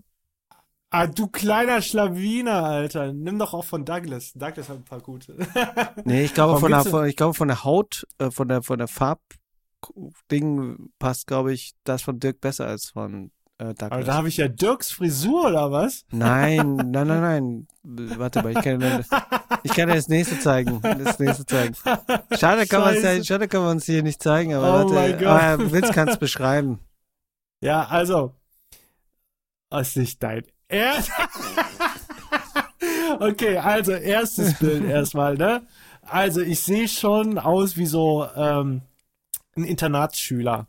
Ah, 0.97 1.07
du 1.07 1.27
kleiner 1.27 1.81
Schlawiner, 1.81 2.63
Alter. 2.63 3.11
Nimm 3.11 3.37
doch 3.37 3.53
auch 3.53 3.65
von 3.65 3.83
Douglas. 3.83 4.31
Douglas 4.33 4.69
hat 4.69 4.77
ein 4.77 4.83
paar 4.85 5.01
gute. 5.01 5.35
Nee, 6.05 6.23
ich 6.23 6.33
glaube 6.33 6.57
von 6.59 6.71
der, 6.71 6.85
von, 6.85 7.05
ich 7.05 7.17
glaube 7.17 7.33
von 7.33 7.49
der 7.49 7.65
Haut, 7.65 8.07
äh, 8.17 8.31
von 8.31 8.47
der 8.47 8.63
von 8.63 8.77
der 8.79 8.87
Farbding 8.87 10.89
passt, 10.99 11.27
glaube 11.27 11.53
ich, 11.53 11.73
das 11.83 12.01
von 12.01 12.19
Dirk 12.19 12.39
besser 12.39 12.67
als 12.67 12.91
von 12.91 13.31
äh, 13.57 13.73
Douglas. 13.73 13.91
Aber 13.91 14.03
da 14.03 14.13
habe 14.15 14.29
ich 14.29 14.37
ja 14.37 14.47
Dirks 14.47 14.91
Frisur, 14.91 15.47
oder 15.47 15.69
was? 15.71 16.05
Nein, 16.11 16.75
nein, 16.77 17.07
nein, 17.07 17.21
nein. 17.21 17.67
Warte 18.17 18.41
mal, 18.41 18.51
ich 18.53 18.61
kann, 18.63 18.79
dir- 18.79 19.03
ich 19.63 19.73
kann 19.73 19.89
dir 19.89 19.95
das 19.95 20.07
nächste 20.07 20.39
zeigen. 20.39 20.81
Das 20.81 21.19
nächste 21.19 21.45
zeigen. 21.45 21.75
Schade 22.39 22.65
kann, 22.67 22.95
ja, 23.03 23.21
schade 23.23 23.47
kann 23.49 23.63
man 23.63 23.77
es 23.77 23.85
hier 23.85 24.01
nicht 24.01 24.23
zeigen, 24.23 24.53
aber 24.53 24.85
Oh 24.85 24.95
warte. 24.95 25.29
Aber 25.29 25.71
Witz 25.73 25.91
kann 25.91 26.07
es 26.07 26.17
beschreiben. 26.17 26.79
Ja, 27.61 27.85
also. 27.85 28.33
Das 29.69 29.89
ist 29.89 29.97
nicht 29.97 30.23
dein 30.23 30.43
Ernst. 30.67 31.11
Okay, 33.19 33.57
also 33.57 33.91
erstes 33.93 34.57
Bild 34.59 34.83
erstmal, 34.85 35.35
ne? 35.35 35.65
Also 36.01 36.41
ich 36.41 36.59
sehe 36.59 36.87
schon 36.87 37.37
aus 37.39 37.77
wie 37.77 37.85
so 37.85 38.27
ähm, 38.35 38.81
ein 39.55 39.63
Internatsschüler, 39.63 40.67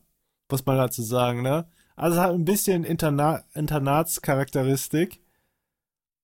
muss 0.50 0.64
man 0.64 0.76
dazu 0.76 1.02
sagen, 1.02 1.42
ne? 1.42 1.66
Also 1.96 2.20
hat 2.20 2.32
ein 2.32 2.44
bisschen 2.44 2.85
Interna 2.85 3.42
Internatscharakteristik. 3.54 5.20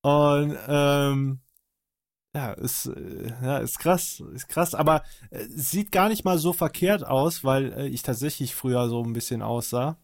Und 0.03 0.59
ähm, 0.69 1.41
ja, 2.35 2.53
ist, 2.53 2.87
äh, 2.87 3.33
ja, 3.43 3.59
ist 3.59 3.79
krass, 3.79 4.21
ist 4.35 4.49
krass, 4.49 4.75
aber 4.75 5.03
äh, 5.31 5.45
sieht 5.49 5.93
gar 5.93 6.09
nicht 6.09 6.25
mal 6.25 6.39
so 6.39 6.53
verkehrt 6.53 7.05
aus, 7.07 7.45
weil 7.45 7.73
äh, 7.73 7.89
ich 7.89 8.03
tatsächlich 8.03 8.55
früher 8.55 8.89
so 8.89 9.03
ein 9.03 9.13
bisschen 9.13 9.43
aussah. 9.43 9.99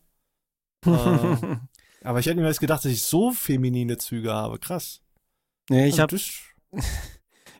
äh, 0.86 1.56
aber 2.02 2.20
ich 2.20 2.26
hätte 2.26 2.40
mir 2.40 2.46
jetzt 2.46 2.60
gedacht, 2.60 2.84
dass 2.84 2.92
ich 2.92 3.02
so 3.02 3.32
feminine 3.32 3.98
Züge 3.98 4.32
habe. 4.32 4.58
Krass. 4.58 5.00
Nee, 5.70 5.88
ich 5.88 6.00
Also 6.00 6.02
habe 6.02 6.16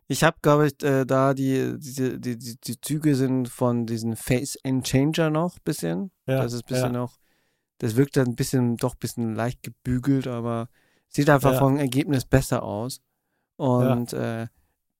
ich 0.09 0.25
hab, 0.25 0.43
glaube 0.43 0.69
ich, 0.69 0.83
äh, 0.83 1.05
da 1.05 1.35
die, 1.35 1.75
die, 1.79 2.21
die, 2.21 2.39
die, 2.39 2.81
Züge 2.81 3.15
sind 3.15 3.49
von 3.49 3.87
diesen 3.87 4.17
Face 4.17 4.59
and 4.65 4.87
Changer 4.87 5.31
noch 5.31 5.59
bisschen. 5.59 6.11
ja, 6.27 6.43
das 6.43 6.53
ist 6.53 6.65
ein 6.65 6.69
bisschen 6.69 6.95
ja. 6.95 7.01
noch, 7.01 7.19
das 7.79 7.97
wirkt 7.97 8.17
dann 8.17 8.29
ein 8.29 8.37
bisschen, 8.37 8.77
doch 8.77 8.95
ein 8.95 8.99
bisschen 8.99 9.35
leicht 9.35 9.63
gebügelt, 9.63 10.27
aber 10.27 10.69
sieht 11.09 11.29
einfach 11.31 11.53
Ja. 11.53 11.59
vom 11.59 11.77
Ergebnis 11.77 12.25
besser 12.25 12.63
aus. 12.63 13.01
Und 13.57 14.13
äh, 14.13 14.47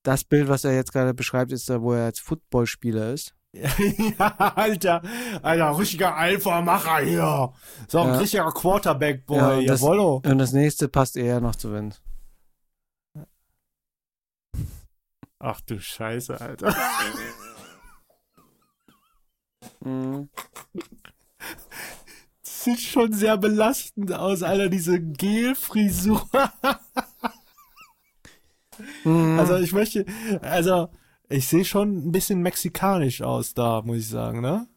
das 0.03 0.23
Bild, 0.23 0.47
was 0.47 0.63
er 0.63 0.73
jetzt 0.75 0.91
gerade 0.91 1.13
beschreibt, 1.13 1.51
ist 1.51 1.69
da, 1.69 1.81
wo 1.81 1.93
er 1.93 2.05
als 2.05 2.19
Footballspieler 2.19 3.13
ist. 3.13 3.33
ja, 3.53 4.27
Alter, 4.55 5.01
Alter, 5.41 5.77
richtiger 5.79 6.15
Alpha-Macher 6.15 6.99
hier. 6.99 7.53
So 7.87 7.99
ein 8.01 8.09
Ja. 8.09 8.17
richtiger 8.17 8.51
Quarterback-Boy, 8.51 9.37
Ja, 9.37 9.53
und 9.57 9.67
das- 9.67 9.81
jawollo. 9.81 10.21
Und 10.25 10.37
das 10.37 10.53
nächste 10.53 10.87
passt 10.87 11.17
eher 11.17 11.39
noch 11.41 11.55
zu 11.55 11.73
Vince. 11.73 11.99
Ach 15.39 15.61
du 15.61 15.79
Scheiße, 15.79 16.39
Alter. 16.39 16.75
Mhm. 19.81 20.29
Sieht 22.41 22.81
schon 22.81 23.13
sehr 23.13 23.37
belastend 23.37 24.11
aus, 24.13 24.43
Alter, 24.43 24.69
diese 24.69 24.99
Gel-Frisur. 25.01 26.27
Mhm. 29.03 29.37
Also 29.37 29.57
ich 29.57 29.73
möchte, 29.73 30.05
also 30.41 30.87
ich 31.29 31.47
sehe 31.47 31.63
schon 31.65 32.07
ein 32.07 32.11
bisschen 32.11 32.41
mexikanisch 32.41 33.21
aus 33.21 33.53
da, 33.53 33.81
muss 33.83 33.97
ich 33.97 34.09
sagen, 34.09 34.41
ne? 34.41 34.67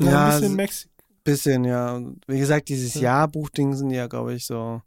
Ja, 0.00 0.26
ein 0.26 0.30
bisschen 0.30 0.44
also- 0.44 0.56
Mex 0.56 0.88
Bisschen, 1.24 1.64
ja. 1.64 1.94
Und 1.94 2.20
wie 2.26 2.40
gesagt, 2.40 2.68
dieses 2.68 2.94
Ja. 2.94 3.02
Jahrbuchding 3.02 3.74
sind 3.74 3.90
ja, 3.90 4.08
glaube 4.08 4.34
ich, 4.34 4.44
so. 4.44 4.82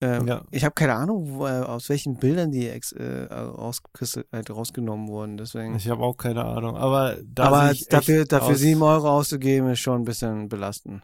Ähm, 0.00 0.26
Ja. 0.26 0.42
Ich 0.50 0.64
habe 0.64 0.72
keine 0.74 0.94
Ahnung, 0.94 1.34
wo, 1.34 1.46
äh, 1.46 1.60
aus 1.60 1.88
welchen 1.90 2.16
Bildern 2.16 2.50
die 2.50 2.66
ex, 2.66 2.92
äh, 2.92 3.28
halt 3.30 4.50
rausgenommen 4.50 5.08
wurden. 5.08 5.36
Deswegen. 5.36 5.76
Ich 5.76 5.88
habe 5.88 6.02
auch 6.02 6.16
keine 6.16 6.44
Ahnung, 6.46 6.76
aber 6.76 7.16
da 7.24 7.44
Aber 7.44 7.74
dafür, 7.90 8.24
dafür 8.24 8.54
aus, 8.54 8.58
7 8.58 8.82
Euro 8.82 9.10
auszugeben, 9.10 9.70
ist 9.70 9.80
schon 9.80 10.00
ein 10.00 10.04
bisschen 10.04 10.48
belastend. 10.48 11.02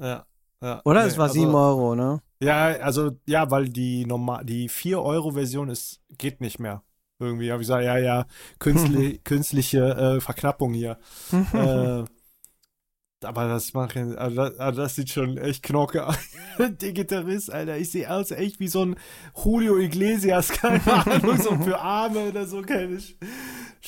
Ja, 0.00 0.24
ja. 0.62 0.80
Oder? 0.86 1.02
Nee, 1.02 1.08
es 1.08 1.18
war 1.18 1.24
also, 1.24 1.34
7 1.34 1.54
Euro, 1.54 1.94
ne? 1.94 2.22
Ja, 2.40 2.68
also 2.80 3.10
ja, 3.26 3.50
weil 3.50 3.68
die 3.68 4.06
normal, 4.06 4.44
die 4.46 4.68
4 4.70 5.00
Euro 5.02 5.32
Version 5.32 5.68
ist 5.68 6.00
geht 6.16 6.40
nicht 6.40 6.58
mehr. 6.58 6.82
Irgendwie 7.20 7.50
habe 7.50 7.62
ich 7.62 7.66
gesagt, 7.68 7.84
ja, 7.84 7.98
ja, 7.98 8.26
künstli 8.58 9.18
künstliche 9.24 10.16
äh, 10.16 10.20
Verknappung 10.20 10.72
hier. 10.72 10.98
äh, 11.52 12.04
aber 13.24 13.48
das 13.48 13.72
macht 13.74 13.96
ja- 13.96 14.12
also 14.14 14.36
das, 14.36 14.58
also 14.60 14.82
das 14.82 14.94
sieht 14.94 15.10
schon 15.10 15.36
echt 15.38 15.64
knocke 15.64 16.06
aus. 16.06 16.16
Der 16.58 16.92
Gitarrist, 16.92 17.52
Alter, 17.52 17.76
ich 17.76 17.90
sehe 17.90 18.08
aus 18.08 18.30
echt 18.30 18.60
wie 18.60 18.68
so 18.68 18.84
ein 18.84 18.96
Julio 19.44 19.76
Iglesias, 19.78 20.48
keine 20.50 20.80
Ahnung, 20.86 21.36
so 21.42 21.56
für 21.56 21.80
Arme 21.80 22.28
oder 22.28 22.46
so, 22.46 22.62
keine 22.62 23.00
Sch 23.00 23.16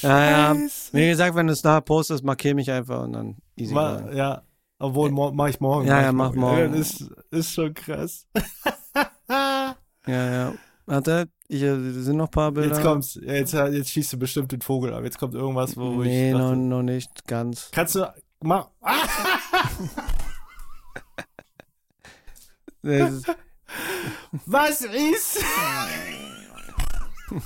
Ja, 0.01 0.53
ja. 0.55 0.57
Wie 0.93 1.07
gesagt, 1.09 1.37
wenn 1.37 1.47
du 1.47 1.53
es 1.53 1.63
da 1.63 1.81
postest, 1.81 2.25
markier 2.25 2.55
mich 2.57 2.71
einfach 2.73 3.05
und 3.05 3.13
dann 3.13 3.37
easy. 3.57 3.73
Ma, 3.75 4.01
going. 4.01 4.17
ja, 4.17 4.43
obwohl 4.81 5.11
mo 5.11 5.31
mach 5.31 5.49
ich 5.49 5.61
morgen. 5.61 5.87
Ja, 5.87 6.01
ich 6.01 6.07
ja, 6.07 6.13
mach 6.13 6.33
morgen. 6.35 6.73
Das 6.73 6.91
ist, 6.93 7.11
ist 7.31 7.53
schon 7.53 7.73
krass. 7.75 8.27
Ja, 9.29 9.77
ja. 10.07 10.55
Warte, 10.87 11.29
ich, 11.51 11.63
äh, 11.63 11.77
sind 11.93 12.17
noch 12.17 12.29
ein 12.29 12.31
paar 12.31 12.53
Bilder. 12.53 12.75
Jetzt 12.75 12.83
kommt's. 12.83 13.19
Jetzt, 13.21 13.53
jetzt 13.53 13.91
schießt 13.91 14.13
du 14.13 14.19
bestimmt 14.19 14.53
den 14.53 14.61
Vogel 14.61 14.95
ab. 14.95 15.03
Jetzt 15.03 15.19
kommt 15.19 15.35
irgendwas, 15.35 15.77
wo 15.77 16.03
Nee, 16.03 16.29
ich 16.29 16.33
noch, 16.33 16.51
dachte, 16.51 16.57
noch 16.57 16.83
nicht 16.83 17.27
ganz. 17.27 17.71
Kannst 17.73 17.97
du 17.97 18.07
mach. 18.41 18.69
Ah! 18.81 19.03
Ist, 22.83 23.27
Was 24.47 24.81
ist? 24.81 25.45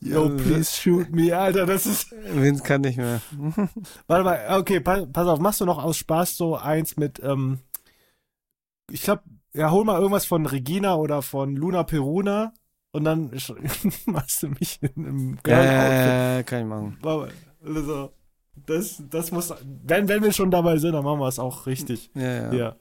Yo, 0.00 0.28
please 0.28 0.72
shoot 0.72 1.10
me, 1.10 1.36
Alter. 1.36 1.66
Das 1.66 1.84
ist. 1.86 2.12
Vince 2.24 2.62
kann 2.62 2.80
nicht 2.82 2.96
mehr. 2.96 3.20
Warte 4.06 4.24
mal, 4.24 4.58
okay, 4.58 4.80
pass, 4.80 5.06
pass 5.12 5.26
auf, 5.26 5.38
machst 5.38 5.60
du 5.60 5.64
noch 5.66 5.82
aus 5.82 5.96
Spaß 5.98 6.36
so 6.36 6.56
eins 6.56 6.96
mit, 6.96 7.20
ähm, 7.22 7.58
ich 8.90 9.02
glaube, 9.02 9.22
ja, 9.56 9.70
hol 9.70 9.84
mal 9.84 9.98
irgendwas 9.98 10.26
von 10.26 10.46
Regina 10.46 10.94
oder 10.96 11.22
von 11.22 11.56
Luna 11.56 11.82
Peruna 11.84 12.52
und 12.92 13.04
dann 13.04 13.30
machst 14.06 14.42
du 14.42 14.48
mich 14.48 14.78
in 14.82 15.06
einem 15.06 15.38
Girl-Outfit. 15.42 16.40
Äh, 16.40 16.42
kann 16.44 16.60
ich 16.60 16.66
machen. 16.66 16.98
Also, 17.64 18.12
das, 18.66 19.02
das 19.10 19.32
muss, 19.32 19.52
wenn, 19.84 20.08
wenn 20.08 20.22
wir 20.22 20.32
schon 20.32 20.50
dabei 20.50 20.78
sind, 20.78 20.92
dann 20.92 21.04
machen 21.04 21.20
wir 21.20 21.28
es 21.28 21.38
auch 21.38 21.66
richtig. 21.66 22.10
Ja, 22.14 22.22
ja. 22.22 22.52
Ja. 22.52 22.58
Ja. 22.58 22.76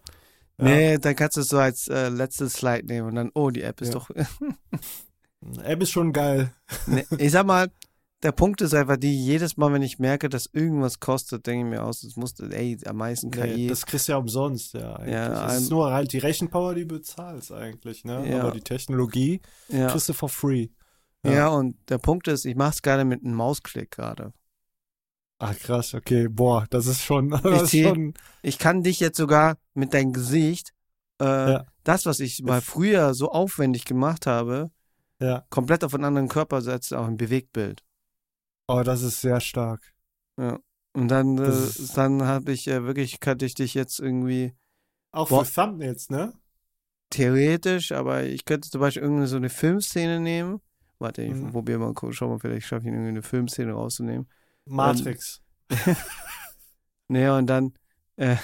Nee, 0.58 0.98
dann 1.00 1.16
kannst 1.18 1.36
du 1.36 1.42
es 1.42 1.50
so 1.50 1.58
als 1.58 1.88
äh, 1.90 2.08
letztes 2.08 2.54
Slide 2.54 2.86
nehmen 2.86 3.10
und 3.10 3.16
dann, 3.16 3.32
oh, 3.34 3.50
die 3.50 3.62
App 3.62 3.82
ist 3.82 3.90
Ja. 3.94 3.96
doch. 3.96 4.10
App 5.64 5.82
ist 5.82 5.92
schon 5.92 6.14
geil. 6.14 6.52
nee, 6.88 7.06
ich 7.18 7.32
sag 7.32 7.46
mal, 7.46 7.68
der 8.24 8.32
Punkt 8.32 8.62
ist 8.62 8.74
einfach 8.74 8.98
die, 8.98 9.14
jedes 9.24 9.58
Mal, 9.58 9.72
wenn 9.74 9.82
ich 9.84 10.00
merke, 10.00 10.30
dass 10.30 10.48
irgendwas 10.52 11.00
kostet, 11.00 11.46
denke 11.46 11.66
ich 11.68 11.72
mir 11.72 11.84
aus, 11.84 12.04
es 12.04 12.16
muss, 12.16 12.40
ey, 12.40 12.78
am 12.86 12.98
meisten 12.98 13.30
KI. 13.30 13.56
Nee, 13.56 13.68
das 13.68 13.86
kriegst 13.86 14.08
du 14.08 14.14
ja 14.14 14.18
umsonst, 14.18 14.74
ja. 14.74 14.96
Eigentlich. 14.96 15.14
Ja, 15.14 15.48
es 15.54 15.62
ist 15.64 15.70
nur 15.70 15.92
halt 15.92 16.12
die 16.12 16.18
Rechenpower, 16.18 16.74
die 16.74 16.88
du 16.88 16.96
bezahlst 16.96 17.52
eigentlich, 17.52 18.04
ne? 18.04 18.28
Ja. 18.30 18.42
Aber 18.42 18.52
die 18.52 18.62
Technologie 18.62 19.42
ja. 19.68 19.88
kriegst 19.90 20.10
du 20.10 20.14
for 20.14 20.30
free. 20.30 20.70
ja. 21.24 21.50
und 21.50 21.78
der 21.90 21.98
Punkt 22.00 22.28
ist, 22.28 22.46
ich 22.46 22.56
mach's 22.56 22.82
gerade 22.82 23.06
mit 23.06 23.24
einem 23.24 23.36
Mausklick 23.36 23.92
gerade. 23.92 24.34
Ach 25.38 25.58
krass, 25.60 25.94
okay, 25.94 26.28
boah, 26.30 26.66
das 26.70 26.88
ist 26.88 27.04
schon, 27.04 27.30
das 27.44 27.64
ist 27.64 27.70
zieh- 27.72 27.84
schon, 27.84 28.14
Ich 28.42 28.58
kann 28.58 28.82
dich 28.84 29.00
jetzt 29.02 29.18
sogar 29.18 29.58
mit 29.74 29.94
deinem 29.94 30.14
Gesicht, 30.14 30.72
äh, 31.22 31.26
Ja. 31.52 31.66
das, 31.84 32.06
was 32.06 32.20
ich 32.22 32.42
mal 32.42 32.62
früher 32.62 33.14
so 33.14 33.30
aufwendig 33.30 33.86
gemacht 33.86 34.26
habe, 34.26 34.72
ja. 35.20 35.44
komplett 35.50 35.84
auf 35.84 35.94
einen 35.94 36.06
anderen 36.06 36.30
Körper 36.30 36.62
setzen, 36.62 36.96
auch 36.98 37.06
ein 37.08 37.18
Bewegtbild. 37.18 37.84
Oh, 38.68 38.82
das 38.84 39.02
ist 39.04 39.22
sehr 39.22 39.40
stark. 39.40 39.94
Und 40.38 41.08
dann, 41.10 41.38
äh, 41.38 41.68
dann 41.94 42.24
habe 42.24 42.52
ich 42.52 42.68
äh, 42.68 42.84
wirklich, 42.84 43.20
könnte 43.20 43.46
ich 43.46 43.54
dich 43.54 43.74
jetzt 43.74 44.00
irgendwie 44.00 44.54
Auch 45.12 45.28
für 45.28 45.44
Thumbnails, 45.46 46.10
ne? 46.10 46.34
theoretisch, 47.10 47.92
aber 47.92 48.24
ich 48.24 48.46
könnte 48.46 48.70
zum 48.70 48.82
Beispiel 48.82 49.04
irgendeine 49.04 49.28
so 49.28 49.38
eine 49.38 49.50
Filmszene 49.50 50.20
nehmen. 50.20 50.62
Warte, 51.00 51.22
ich 51.24 51.34
Mhm. 51.34 51.52
probiere 51.52 51.80
mal, 51.80 51.94
schau 52.12 52.30
mal, 52.30 52.40
vielleicht 52.40 52.68
schaffe 52.68 52.84
ich 52.84 52.88
irgendwie 52.94 53.10
eine 53.10 53.22
Filmszene 53.22 53.74
rauszunehmen. 53.74 54.28
Matrix. 54.66 55.42
Nee, 57.08 57.30
und 57.30 57.46
dann, 57.48 57.74
äh, 58.16 58.36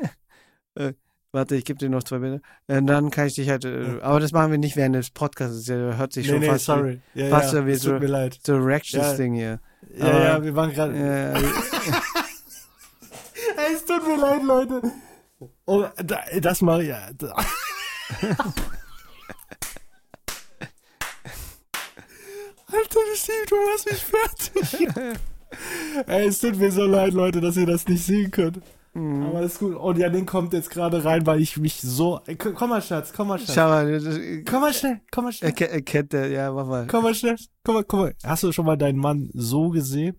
äh, 0.74 0.94
warte, 1.32 1.56
ich 1.56 1.64
gebe 1.64 1.78
dir 1.78 1.88
noch 1.88 2.02
zwei 2.02 2.18
Bilder. 2.18 2.40
Und 2.66 2.86
dann 2.86 3.10
kann 3.10 3.26
ich 3.26 3.34
dich 3.34 3.48
halt, 3.48 3.64
äh, 3.64 3.96
Ja. 3.98 4.02
aber 4.02 4.20
das 4.20 4.32
machen 4.32 4.50
wir 4.50 4.58
nicht 4.58 4.76
während 4.76 4.96
des 4.96 5.10
Podcasts, 5.10 5.64
das 5.64 5.76
hört 5.76 6.12
sich 6.12 6.26
nee, 6.26 6.32
schon 6.32 6.40
nee, 6.40 6.48
fast 6.48 6.64
sorry. 6.64 7.00
Ja, 7.14 7.28
fast 7.28 7.52
ja, 7.52 7.60
so 7.60 7.66
wie 7.66 7.74
so- 7.74 7.92
tut 7.92 8.00
mir 8.00 8.06
leid. 8.08 8.38
so 8.42 8.58
Ja. 9.32 9.34
hier. 9.34 9.60
Ja, 9.96 10.06
aber- 10.06 10.24
ja, 10.24 10.42
wir 10.44 10.56
waren 10.56 10.72
gerade. 10.72 10.94
Äh, 10.96 11.34
es 13.74 13.84
tut 13.84 14.06
mir 14.06 14.16
leid, 14.18 14.42
Leute. 14.42 14.82
Oh, 15.66 15.84
da, 16.04 16.20
das 16.40 16.60
mal, 16.62 16.82
ja. 16.84 17.08
Da. 17.16 17.34
Alter, 22.72 23.00
Steve, 23.16 23.46
du 23.48 23.56
machst 23.56 23.90
mich 23.90 24.04
fertig. 24.04 24.88
Ey, 26.06 26.26
es 26.28 26.38
tut 26.38 26.56
mir 26.56 26.70
so 26.70 26.84
leid, 26.84 27.12
Leute, 27.12 27.40
dass 27.40 27.56
ihr 27.56 27.66
das 27.66 27.88
nicht 27.88 28.04
sehen 28.04 28.30
könnt. 28.30 28.60
Mhm. 28.92 29.22
Aber 29.26 29.42
ist 29.42 29.58
gut. 29.60 29.76
Und 29.76 29.98
Janine 29.98 30.26
kommt 30.26 30.52
jetzt 30.52 30.68
gerade 30.70 31.04
rein, 31.04 31.24
weil 31.26 31.40
ich 31.40 31.56
mich 31.56 31.80
so. 31.80 32.20
Komm 32.56 32.70
mal, 32.70 32.82
Schatz, 32.82 33.12
komm 33.12 33.28
mal, 33.28 33.38
Schatz. 33.38 33.54
Schau 33.54 33.68
mal, 33.68 33.88
äh, 33.88 34.42
Komm 34.42 34.60
mal 34.62 34.74
schnell, 34.74 35.00
komm 35.12 35.24
mal 35.24 35.32
schnell. 35.32 35.50
er, 35.50 35.54
ke- 35.54 35.70
er 35.70 35.82
kennt 35.82 36.12
der, 36.12 36.28
ja, 36.28 36.52
mach 36.52 36.66
mal. 36.66 36.86
Komm 36.88 37.04
mal 37.04 37.14
schnell. 37.14 37.36
Komm 37.64 37.76
mal, 37.76 37.84
komm 37.84 38.00
mal. 38.00 38.14
Hast 38.24 38.42
du 38.42 38.50
schon 38.52 38.66
mal 38.66 38.76
deinen 38.76 38.98
Mann 38.98 39.30
so 39.32 39.70
gesehen? 39.70 40.18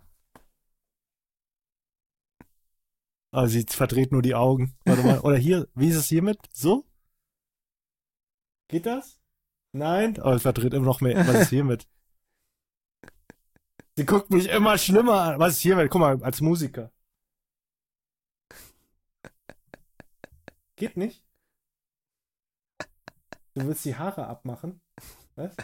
Ah, 3.34 3.48
sie 3.48 3.66
verdreht 3.68 4.12
nur 4.12 4.22
die 4.22 4.36
Augen. 4.36 4.76
Warte 4.86 5.04
mal. 5.04 5.20
Oder 5.20 5.38
hier, 5.38 5.68
wie 5.76 5.90
ist 5.90 5.96
es 5.96 6.08
hiermit? 6.08 6.38
So? 6.54 6.86
Geht 8.68 8.86
das? 8.86 9.20
Nein? 9.74 10.18
Oh, 10.22 10.32
es 10.32 10.42
verdreht 10.42 10.74
immer 10.74 10.86
noch 10.86 11.00
mehr. 11.02 11.18
Was 11.28 11.42
ist 11.44 11.50
hiermit? 11.50 11.88
Sie 13.98 14.06
guckt 14.06 14.32
mich 14.32 14.50
immer 14.50 14.78
schlimmer 14.78 15.22
an. 15.22 15.40
Was 15.40 15.54
ist 15.54 15.60
hiermit? 15.60 15.90
Guck 15.92 16.02
mal, 16.02 16.22
als 16.24 16.42
Musiker. 16.42 16.92
Geht 20.82 20.98
nicht? 20.98 21.24
Du 23.54 23.68
willst 23.68 23.86
die 23.86 23.96
Haare 23.96 24.26
abmachen? 24.26 24.82
Was? 25.36 25.56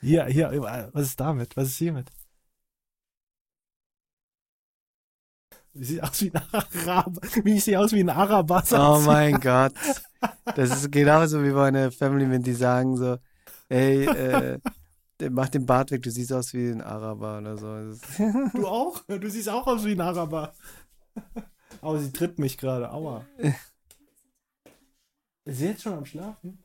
hier, 0.00 0.24
hier, 0.26 0.52
was 0.92 1.06
ist 1.06 1.18
damit? 1.18 1.56
Was 1.56 1.70
ist 1.70 1.78
hiermit? 1.78 2.08
Sieht 5.74 6.00
aus 6.00 6.22
wie 6.22 6.30
ein 6.32 6.40
Araber. 6.52 7.22
Wie 7.42 7.56
ich 7.56 7.64
sehe 7.64 7.80
aus 7.80 7.90
wie 7.90 8.04
ein 8.04 8.08
Araber. 8.08 8.62
Oh 8.70 9.02
mein 9.04 9.40
Gott. 9.40 9.74
Das 10.54 10.70
ist 10.70 10.92
genauso 10.92 11.42
wie 11.42 11.50
meine 11.50 11.90
Family, 11.90 12.30
wenn 12.30 12.44
die 12.44 12.54
sagen 12.54 12.96
so, 12.96 13.18
ey, 13.68 14.04
äh, 14.04 14.60
mach 15.28 15.48
den 15.48 15.66
Bart 15.66 15.90
weg, 15.90 16.02
du 16.02 16.12
siehst 16.12 16.32
aus 16.32 16.54
wie 16.54 16.70
ein 16.70 16.82
Araber 16.82 17.38
oder 17.38 17.56
so. 17.58 17.98
Du 18.54 18.68
auch? 18.68 19.02
Du 19.08 19.28
siehst 19.28 19.48
auch 19.48 19.66
aus 19.66 19.84
wie 19.84 19.94
ein 19.94 20.00
Araber. 20.00 20.54
Aber 21.80 21.98
sie 21.98 22.12
tritt 22.12 22.38
mich 22.38 22.58
gerade. 22.58 22.90
Aua. 22.92 23.24
Ist 25.44 25.58
sie 25.58 25.66
jetzt 25.66 25.82
schon 25.82 25.94
am 25.94 26.04
Schlafen? 26.04 26.62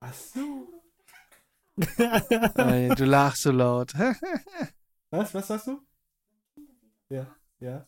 Ach 0.00 0.14
so. 0.14 0.68
Ey, 2.56 2.88
du 2.94 3.04
lachst 3.04 3.42
so 3.42 3.50
laut. 3.50 3.92
Was? 5.10 5.34
Was 5.34 5.46
sagst 5.46 5.68
du? 5.68 5.80
Ja, 7.08 7.26
ja. 7.60 7.86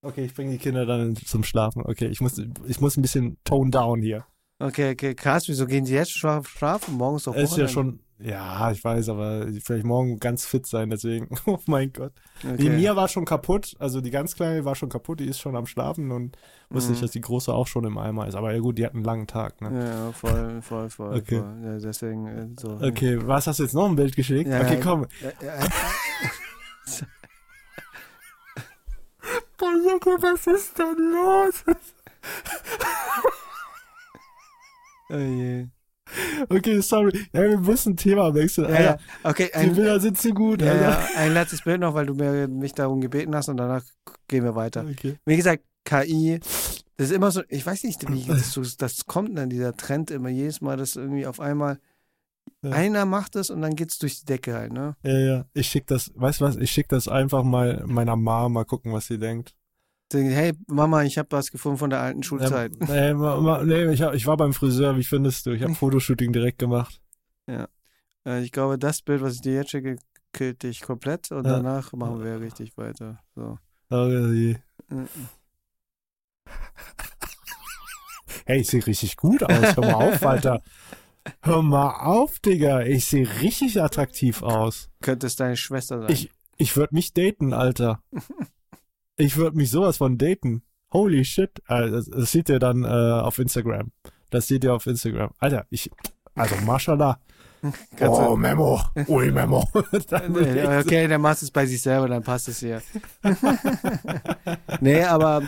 Okay, 0.00 0.24
ich 0.24 0.34
bringe 0.34 0.52
die 0.52 0.58
Kinder 0.58 0.86
dann 0.86 1.16
zum 1.16 1.42
Schlafen. 1.44 1.82
Okay, 1.82 2.06
ich 2.06 2.20
muss, 2.20 2.38
ich 2.66 2.80
muss 2.80 2.96
ein 2.96 3.02
bisschen 3.02 3.36
tone 3.44 3.70
down 3.70 4.00
hier. 4.00 4.24
Okay, 4.60 4.92
okay, 4.92 5.14
krass. 5.14 5.48
Wieso 5.48 5.66
gehen 5.66 5.84
die 5.84 5.92
jetzt 5.92 6.12
schon 6.12 6.44
schlafen? 6.44 6.94
Morgens 6.94 7.24
doch 7.24 7.34
Ist 7.34 7.56
ja 7.56 7.68
schon, 7.68 8.00
ja, 8.20 8.70
ich 8.72 8.82
weiß, 8.82 9.08
aber 9.10 9.46
vielleicht 9.62 9.84
morgen 9.84 10.18
ganz 10.18 10.44
fit 10.44 10.66
sein, 10.66 10.90
deswegen. 10.90 11.28
Oh 11.46 11.58
mein 11.66 11.92
Gott. 11.92 12.12
Okay. 12.44 12.56
Die 12.56 12.70
Mia 12.70 12.94
war 12.96 13.08
schon 13.08 13.24
kaputt, 13.24 13.76
also 13.78 14.00
die 14.00 14.10
ganz 14.10 14.34
kleine 14.34 14.64
war 14.64 14.74
schon 14.74 14.88
kaputt, 14.88 15.20
die 15.20 15.26
ist 15.26 15.38
schon 15.40 15.54
am 15.56 15.66
Schlafen 15.66 16.10
und 16.10 16.36
wusste 16.70 16.88
Mhm. 16.88 16.92
nicht, 16.94 17.02
dass 17.04 17.10
die 17.12 17.20
große 17.20 17.52
auch 17.52 17.66
schon 17.66 17.84
im 17.84 17.96
Eimer 17.98 18.26
ist. 18.26 18.34
Aber 18.34 18.52
ja 18.52 18.58
gut, 18.60 18.78
die 18.78 18.84
hat 18.84 18.94
einen 18.94 19.04
langen 19.04 19.26
Tag, 19.26 19.60
ne? 19.60 19.84
Ja, 19.84 20.12
voll, 20.12 20.60
voll, 20.62 20.90
voll. 20.90 21.16
Okay. 21.16 21.38
voll. 21.40 21.58
Ja, 21.64 21.78
deswegen 21.78 22.26
äh, 22.26 22.48
so. 22.60 22.78
Okay, 22.82 23.18
was 23.26 23.46
hast 23.46 23.58
du 23.60 23.62
jetzt 23.64 23.74
noch 23.74 23.88
ein 23.88 23.96
Bild 23.96 24.14
geschickt? 24.16 24.50
Ja, 24.50 24.60
okay, 24.62 24.80
komm. 24.82 25.06
Ja, 25.22 25.30
ja. 25.46 25.58
Boah, 29.58 29.68
was 30.22 30.46
ist 30.46 30.78
denn 30.78 30.96
los? 31.12 31.64
Oh 35.10 35.16
je. 35.16 35.66
Okay, 36.48 36.80
sorry. 36.80 37.26
Ja, 37.32 37.42
wir 37.42 37.58
müssen 37.58 37.96
Thema 37.96 38.34
wechseln. 38.34 38.68
Ja, 38.70 38.76
Alter, 38.76 39.00
ja. 39.24 39.30
Okay, 39.30 39.50
die 39.52 39.58
ein, 39.58 39.74
Bilder 39.74 40.00
sind 40.00 40.18
zu 40.18 40.32
gut, 40.32 40.62
ja, 40.62 40.72
Alter. 40.72 41.08
ein 41.16 41.34
letztes 41.34 41.62
Bild 41.62 41.80
noch, 41.80 41.94
weil 41.94 42.06
du 42.06 42.14
mir, 42.14 42.48
mich 42.48 42.72
darum 42.72 43.00
gebeten 43.00 43.34
hast 43.34 43.48
und 43.48 43.56
danach 43.56 43.82
gehen 44.28 44.44
wir 44.44 44.54
weiter. 44.54 44.84
Okay. 44.90 45.16
Wie 45.24 45.36
gesagt, 45.36 45.64
KI, 45.84 46.40
das 46.96 47.10
ist 47.10 47.12
immer 47.12 47.30
so, 47.30 47.42
ich 47.48 47.64
weiß 47.64 47.84
nicht, 47.84 48.10
wie 48.10 48.24
das, 48.24 48.76
das 48.76 49.06
kommt 49.06 49.38
dann, 49.38 49.48
dieser 49.48 49.76
Trend 49.76 50.10
immer 50.10 50.28
jedes 50.28 50.60
Mal, 50.60 50.76
dass 50.76 50.96
irgendwie 50.96 51.26
auf 51.26 51.40
einmal 51.40 51.78
einer 52.62 53.04
macht 53.04 53.36
es 53.36 53.50
und 53.50 53.62
dann 53.62 53.76
geht's 53.76 53.98
durch 53.98 54.20
die 54.20 54.26
Decke 54.26 54.54
halt, 54.54 54.72
ne? 54.72 54.96
Ja, 55.02 55.18
ja. 55.18 55.44
Ich 55.54 55.68
schick 55.68 55.86
das, 55.86 56.10
weißt 56.14 56.40
du 56.40 56.44
was? 56.44 56.56
Ich 56.56 56.70
schick 56.70 56.88
das 56.88 57.06
einfach 57.06 57.44
mal 57.44 57.84
meiner 57.86 58.16
Mama, 58.16 58.48
mal 58.48 58.64
gucken, 58.64 58.92
was 58.92 59.06
sie 59.06 59.18
denkt. 59.18 59.54
Hey, 60.12 60.52
Mama, 60.66 61.02
ich 61.04 61.18
habe 61.18 61.28
was 61.32 61.50
gefunden 61.50 61.78
von 61.78 61.90
der 61.90 62.00
alten 62.00 62.22
Schulzeit. 62.22 62.72
Nee, 62.88 63.12
ma, 63.14 63.40
ma, 63.40 63.62
nee 63.62 63.92
ich, 63.92 64.02
hab, 64.02 64.14
ich 64.14 64.26
war 64.26 64.36
beim 64.36 64.52
Friseur, 64.54 64.96
wie 64.96 65.04
findest 65.04 65.46
du? 65.46 65.50
Ich 65.52 65.62
habe 65.62 65.74
Fotoshooting 65.74 66.32
direkt 66.32 66.58
gemacht. 66.58 67.00
Äh, 68.26 68.42
ich 68.42 68.52
glaube, 68.52 68.78
das 68.78 69.02
Bild, 69.02 69.20
was 69.22 69.34
ich 69.34 69.40
dir 69.42 69.54
jetzt 69.54 69.70
schicke, 69.70 69.96
killt 70.32 70.62
dich 70.62 70.80
komplett 70.82 71.30
und 71.30 71.46
Ja. 71.46 71.56
danach 71.56 71.92
machen 71.92 72.22
wir 72.22 72.40
richtig 72.40 72.76
weiter. 72.76 73.20
So. 73.34 73.58
Mhm. 73.90 74.58
Hey, 78.46 78.60
ich 78.60 78.68
sehe 78.68 78.86
richtig 78.86 79.16
gut 79.16 79.42
aus. 79.42 79.76
Hör 79.76 79.84
mal 79.84 79.94
auf, 79.94 80.22
Alter. 80.24 80.62
Hör 81.42 81.62
mal 81.62 81.90
auf, 82.06 82.38
Digga. 82.38 82.82
Ich 82.82 83.04
sehe 83.06 83.28
richtig 83.42 83.80
attraktiv 83.82 84.42
aus. 84.42 84.88
Könnte 85.02 85.26
es 85.26 85.36
deine 85.36 85.56
Schwester 85.56 86.00
sein? 86.00 86.10
Ich, 86.10 86.30
ich 86.56 86.76
würde 86.76 86.94
mich 86.94 87.12
daten, 87.12 87.52
Alter. 87.52 88.02
Ich 89.18 89.36
würde 89.36 89.56
mich 89.56 89.70
sowas 89.70 89.98
von 89.98 90.16
daten. 90.16 90.62
Holy 90.92 91.24
shit. 91.24 91.50
Äh, 91.68 91.90
Das, 91.90 92.06
seht 92.32 92.48
ihr 92.48 92.58
dann 92.58 92.84
äh, 92.84 92.88
auf 92.88 93.38
Instagram. 93.38 93.92
Das 94.30 94.46
seht 94.46 94.64
ihr 94.64 94.72
auf 94.74 94.86
Instagram. 94.86 95.30
Alter, 95.38 95.66
ich, 95.70 95.90
also 96.34 96.54
Mashallah. 96.64 97.18
Kannst 97.96 98.00
du- 98.00 98.28
Oh, 98.28 98.36
Memo. 98.36 98.80
Ui, 99.08 99.30
Memo. 99.32 99.68
Nee, 100.28 100.64
okay, 100.78 101.08
dann 101.08 101.20
machst 101.20 101.42
du 101.42 101.46
es 101.46 101.50
bei 101.50 101.66
sich 101.66 101.82
selber, 101.82 102.08
dann 102.08 102.22
passt 102.22 102.48
es 102.48 102.60
hier. 102.60 102.80
nee, 104.80 105.02
aber 105.02 105.42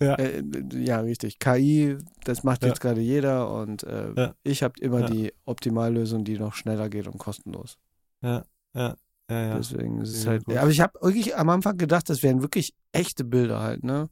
Ja. 0.00 0.14
äh, 0.14 0.42
ja, 0.72 1.00
richtig. 1.00 1.38
KI, 1.38 1.98
das 2.24 2.42
macht 2.44 2.62
Ja. 2.62 2.68
jetzt 2.68 2.80
gerade 2.80 3.00
jeder 3.02 3.52
und 3.52 3.82
äh, 3.82 4.12
Ja. 4.16 4.34
ich 4.42 4.62
habe 4.62 4.80
immer 4.80 5.02
die 5.02 5.32
Optimallösung, 5.44 6.24
die 6.24 6.38
noch 6.38 6.54
schneller 6.54 6.88
geht 6.88 7.06
und 7.06 7.18
kostenlos. 7.18 7.76
Ja, 8.22 8.44
ja, 8.74 8.96
ja. 9.30 9.56
Deswegen 9.58 10.00
ist 10.00 10.10
es 10.10 10.22
Sehr 10.22 10.32
halt. 10.32 10.44
gut. 10.44 10.56
Aber 10.56 10.70
ich 10.70 10.80
habe 10.80 10.98
wirklich 11.00 11.36
am 11.36 11.48
Anfang 11.50 11.76
gedacht, 11.76 12.08
das 12.08 12.22
wären 12.22 12.42
wirklich 12.42 12.74
echte 12.92 13.24
Bilder 13.24 13.60
halt, 13.60 13.84
ne? 13.84 14.08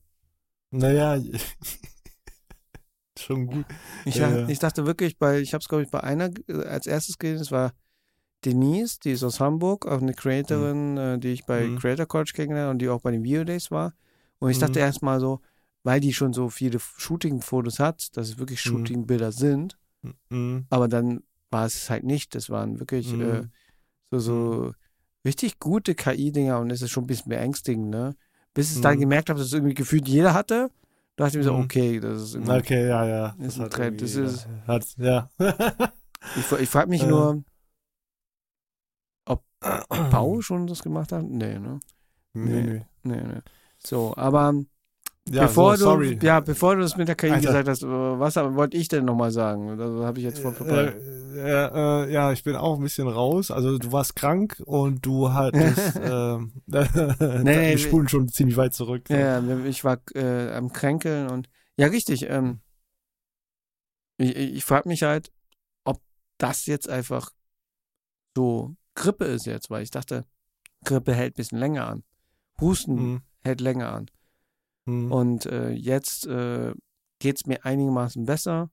Naja, 0.71 1.19
schon 3.19 3.47
gut. 3.47 3.67
Ich, 4.05 4.17
Ja, 4.17 4.31
ja. 4.31 4.49
ich 4.49 4.59
dachte 4.59 4.87
wirklich, 4.87 5.19
bei, 5.19 5.41
ich 5.41 5.55
habe 5.55 5.63
es 5.63 5.69
glaube 5.69 5.85
ich 5.85 5.91
bei 5.91 6.03
einer 6.03 6.31
äh, 6.49 6.65
als 6.65 6.87
erstes 6.87 7.19
gesehen, 7.19 7.39
das 7.39 7.51
war 7.51 7.73
Denise, 8.45 9.01
die 9.01 9.13
ist 9.13 9.25
aus 9.25 9.41
Hamburg, 9.41 9.87
auch 9.87 10.01
eine 10.01 10.15
Creatorin, 10.15 10.97
äh, 10.97 11.19
die 11.19 11.33
ich 11.33 11.45
bei 11.45 11.67
Mhm. 11.67 11.79
Creator 11.79 12.07
Coach 12.07 12.33
kennengelernt 12.35 12.71
und 12.73 12.79
die 12.79 12.89
auch 12.89 13.01
bei 13.01 13.11
den 13.11 13.25
Video 13.25 13.45
Days 13.45 13.71
war. 13.71 13.95
Und 14.39 14.51
ich 14.51 14.59
dachte 14.59 14.79
Mhm. 14.79 14.85
erstmal 14.85 15.19
so, 15.19 15.41
weil 15.83 15.99
die 16.01 16.13
schon 16.13 16.33
so 16.33 16.49
viele 16.49 16.79
Shooting-Fotos 16.79 17.81
hat, 17.81 18.17
dass 18.17 18.29
es 18.29 18.39
wirklich 18.39 18.65
Mhm. 18.65 18.71
Shooting-Bilder 18.71 19.33
sind, 19.33 19.77
Mhm. 20.31 20.67
aber 20.71 20.87
dann 20.87 21.25
war 21.51 21.67
es 21.67 21.91
halt 21.91 22.05
nicht. 22.05 22.35
Das 22.37 22.49
waren 22.51 22.79
wirklich 22.79 23.13
Mhm. 23.13 23.21
äh, 23.21 23.43
so, 24.13 24.19
so 24.21 24.73
richtig 25.25 25.59
gute 25.59 25.95
KI-Dinger 25.95 26.59
und 26.61 26.71
es 26.71 26.83
ist 26.83 26.91
schon 26.91 27.05
ein 27.05 27.09
bisschen 27.09 27.31
beängstigend, 27.31 27.91
ne? 27.91 28.17
Bis 28.55 28.75
ich 28.75 28.81
dann 28.81 28.97
Mhm. 28.97 29.01
gemerkt 29.01 29.29
habe, 29.31 29.39
dass 29.39 29.49
es 29.49 29.53
irgendwie 29.53 29.75
gefühlt 29.75 30.09
jeder 30.09 30.35
hatte, 30.35 30.71
dachte 31.17 31.31
ich 31.33 31.37
mir 31.39 31.45
so, 31.45 31.55
Mhm. 31.55 31.65
okay, 31.65 32.01
das 32.01 32.23
ist 32.23 32.35
irgendwie 32.35 32.53
Okay, 32.53 32.89
ja, 32.89 33.05
ja. 33.07 33.37
Ist 33.39 33.59
ein 33.61 33.71
Trend, 33.71 34.01
das 34.03 34.15
ist- 34.15 34.47
Hat, 34.67 34.87
ja. 34.99 35.31
Ich, 36.37 36.51
ich 36.53 36.69
frage 36.69 36.89
mich 36.91 37.03
Äh. 37.03 37.07
nur, 37.07 37.43
ob 39.27 39.45
Pau 40.11 40.41
schon 40.41 40.67
das 40.67 40.83
gemacht 40.83 41.13
hat? 41.13 41.25
Nee, 41.25 41.59
ne? 41.59 41.81
Nee, 42.35 42.63
nee. 42.63 42.87
Nee, 43.03 43.23
nee. 43.23 43.41
So, 43.79 44.15
aber 44.17 44.55
Ja, 45.31 45.43
bevor 45.43 45.77
so, 45.77 45.97
du 45.97 46.05
sorry. 46.05 46.19
ja, 46.23 46.41
bevor 46.41 46.77
du 46.77 46.83
das 46.83 46.97
mit 46.97 47.09
der 47.09 47.15
KI 47.15 47.31
Alter. 47.31 47.47
gesagt 47.47 47.69
hast, 47.69 47.83
äh, 47.83 47.87
was 47.87 48.37
wollte 48.37 48.77
ich 48.77 48.89
denn 48.89 49.05
nochmal 49.05 49.31
sagen? 49.31 49.77
Das 49.77 49.91
habe 50.05 50.19
ich 50.19 50.25
jetzt 50.25 50.39
voll 50.39 50.53
vorbei. 50.55 50.95
Äh, 51.35 51.39
äh, 51.39 52.05
äh, 52.07 52.13
ja, 52.13 52.33
ich 52.33 52.43
bin 52.43 52.57
auch 52.57 52.77
ein 52.77 52.83
bisschen 52.83 53.09
raus. 53.09 53.51
Also 53.51 53.79
du 53.79 53.93
warst 53.93 54.17
krank 54.17 54.63
und 54.65 55.05
du 55.05 55.33
hattest 55.33 55.97
ähm, 56.03 56.53
nee, 56.67 57.71
wir 57.71 57.79
spulen 57.79 58.09
schon 58.09 58.29
ziemlich 58.29 58.57
weit 58.57 58.75
zurück. 58.75 59.05
so. 59.09 59.15
Ja, 59.15 59.41
ich 59.65 59.85
war 59.85 59.99
äh, 60.15 60.53
am 60.53 60.73
Kränkeln 60.73 61.29
und 61.29 61.49
ja, 61.77 61.87
richtig. 61.89 62.29
Ähm, 62.29 62.61
ich 64.17 64.35
ich, 64.35 64.55
ich 64.57 64.65
frage 64.65 64.89
mich 64.89 65.03
halt, 65.03 65.31
ob 65.85 66.01
das 66.39 66.67
jetzt 66.67 66.89
einfach 66.89 67.31
so 68.37 68.75
Grippe 68.95 69.27
ist 69.27 69.47
jetzt, 69.47 69.71
weil 69.71 69.83
ich 69.83 69.91
dachte, 69.91 70.25
Grippe 70.85 71.15
hält 71.15 71.35
ein 71.35 71.37
bisschen 71.37 71.59
länger 71.59 71.87
an. 71.87 72.03
Husten 72.61 72.95
Mhm. 72.95 73.23
hält 73.43 73.61
länger 73.61 73.93
an. 73.93 74.11
Mhm. 74.89 75.13
Und 75.13 75.47
äh, 75.47 75.71
jetzt 75.71 76.27
äh, 76.27 76.73
geht 77.19 77.37
es 77.37 77.47
mir 77.47 77.65
einigermaßen 77.65 78.25
besser. 78.25 78.71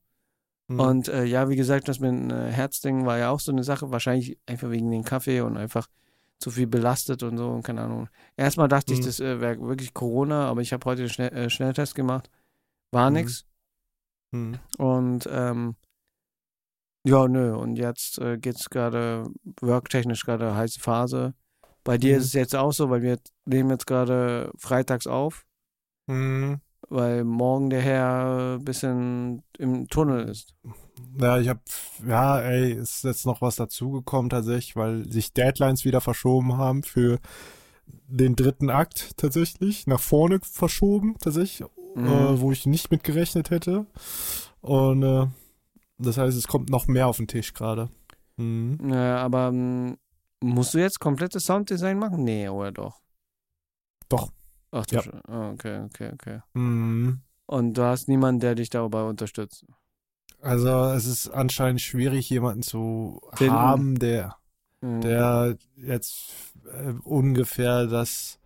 Mhm. 0.67 0.79
Und 0.79 1.07
äh, 1.09 1.25
ja, 1.25 1.49
wie 1.49 1.55
gesagt, 1.57 1.87
das 1.87 1.99
mit 1.99 2.09
dem 2.11 2.29
äh, 2.31 2.51
Herzding 2.51 3.05
war 3.05 3.17
ja 3.17 3.29
auch 3.29 3.39
so 3.41 3.51
eine 3.51 3.63
Sache, 3.63 3.91
wahrscheinlich 3.91 4.37
einfach 4.45 4.69
wegen 4.71 4.89
dem 4.91 5.03
Kaffee 5.03 5.41
und 5.41 5.57
einfach 5.57 5.87
zu 6.39 6.51
viel 6.51 6.67
belastet 6.67 7.23
und 7.23 7.37
so, 7.37 7.49
und 7.49 7.63
keine 7.63 7.81
Ahnung. 7.81 8.09
Erstmal 8.37 8.67
dachte 8.67 8.93
ich, 8.93 8.99
Mhm. 8.99 9.05
das 9.05 9.19
äh, 9.19 9.39
wäre 9.41 9.59
wirklich 9.61 9.93
Corona, 9.93 10.47
aber 10.47 10.61
ich 10.61 10.73
habe 10.73 10.85
heute 10.85 11.01
einen 11.03 11.09
Schnell 11.09 11.33
äh, 11.33 11.49
Schnelltest 11.49 11.95
gemacht. 11.95 12.29
War 12.91 13.09
Mhm. 13.09 13.15
nix. 13.15 13.45
Mhm. 14.31 14.59
Und 14.77 15.27
ähm, 15.31 15.75
ja, 17.03 17.27
nö, 17.27 17.55
und 17.55 17.75
jetzt 17.75 18.19
äh, 18.19 18.37
geht's 18.37 18.69
gerade 18.69 19.27
worktechnisch 19.61 20.23
gerade 20.25 20.55
heiße 20.55 20.79
Phase. 20.79 21.33
Bei 21.83 21.97
dir 21.97 22.13
Mhm. 22.13 22.19
ist 22.19 22.25
es 22.27 22.33
jetzt 22.33 22.55
auch 22.55 22.71
so, 22.73 22.89
weil 22.89 23.01
wir 23.01 23.19
nehmen 23.45 23.69
jetzt 23.69 23.85
gerade 23.85 24.51
freitags 24.57 25.07
auf 25.07 25.44
Mhm. 26.07 26.59
weil 26.89 27.23
morgen 27.23 27.69
der 27.71 27.81
Herr 27.81 28.57
ein 28.59 28.63
bisschen 28.65 29.41
im 29.57 29.87
Tunnel 29.87 30.29
ist. 30.29 30.53
Ja, 31.19 31.39
ich 31.39 31.49
hab, 31.49 31.59
ja, 32.05 32.39
ey, 32.39 32.73
ist 32.73 33.03
jetzt 33.03 33.25
noch 33.25 33.41
was 33.41 33.55
dazugekommen 33.55 34.29
tatsächlich, 34.29 34.75
weil 34.75 35.11
sich 35.11 35.33
Deadlines 35.33 35.83
wieder 35.83 35.99
verschoben 36.01 36.57
haben 36.57 36.83
für 36.83 37.17
den 38.07 38.35
dritten 38.35 38.69
Akt 38.69 39.17
tatsächlich, 39.17 39.87
nach 39.87 39.99
vorne 39.99 40.39
verschoben 40.43 41.15
tatsächlich, 41.19 41.67
Mhm. 41.95 42.05
äh, 42.07 42.39
wo 42.41 42.51
ich 42.51 42.65
nicht 42.65 42.91
mit 42.91 43.03
gerechnet 43.03 43.49
hätte. 43.49 43.85
Und 44.61 45.01
äh, 45.03 45.27
das 45.97 46.17
heißt, 46.17 46.37
es 46.37 46.47
kommt 46.47 46.69
noch 46.69 46.87
mehr 46.87 47.07
auf 47.07 47.17
den 47.17 47.27
Tisch 47.27 47.53
gerade. 47.53 47.89
Mhm. 48.37 48.77
Ja, 48.91 49.17
aber 49.17 49.47
ähm, 49.47 49.97
musst 50.41 50.73
du 50.73 50.77
jetzt 50.79 50.99
komplettes 50.99 51.45
Sounddesign 51.45 51.97
machen? 51.97 52.23
Nee, 52.23 52.49
oder 52.49 52.71
doch? 52.71 52.99
Doch. 54.09 54.31
Ach 54.75 54.85
du 54.85 54.95
Ja. 54.95 55.03
Ah, 55.27 55.51
okay, 55.51 55.79
okay, 55.85 56.11
okay. 56.13 56.39
Mhm. 56.53 57.21
Und 57.47 57.73
du 57.77 57.83
hast 57.83 58.07
niemanden, 58.09 58.41
der 58.41 58.55
dich 58.55 58.69
dabei 58.69 59.03
unterstützt. 59.03 59.65
Also 60.41 60.69
es 60.91 61.05
ist 61.05 61.29
anscheinend 61.29 61.81
schwierig, 61.81 62.29
jemanden 62.29 62.61
zu 62.61 63.21
Finden. 63.33 63.53
haben, 63.53 63.97
der, 63.99 64.35
Mhm. 64.81 65.01
der 65.01 65.57
jetzt 65.77 66.31
äh, 66.65 66.91
ungefähr 67.03 67.87
das, 67.87 68.39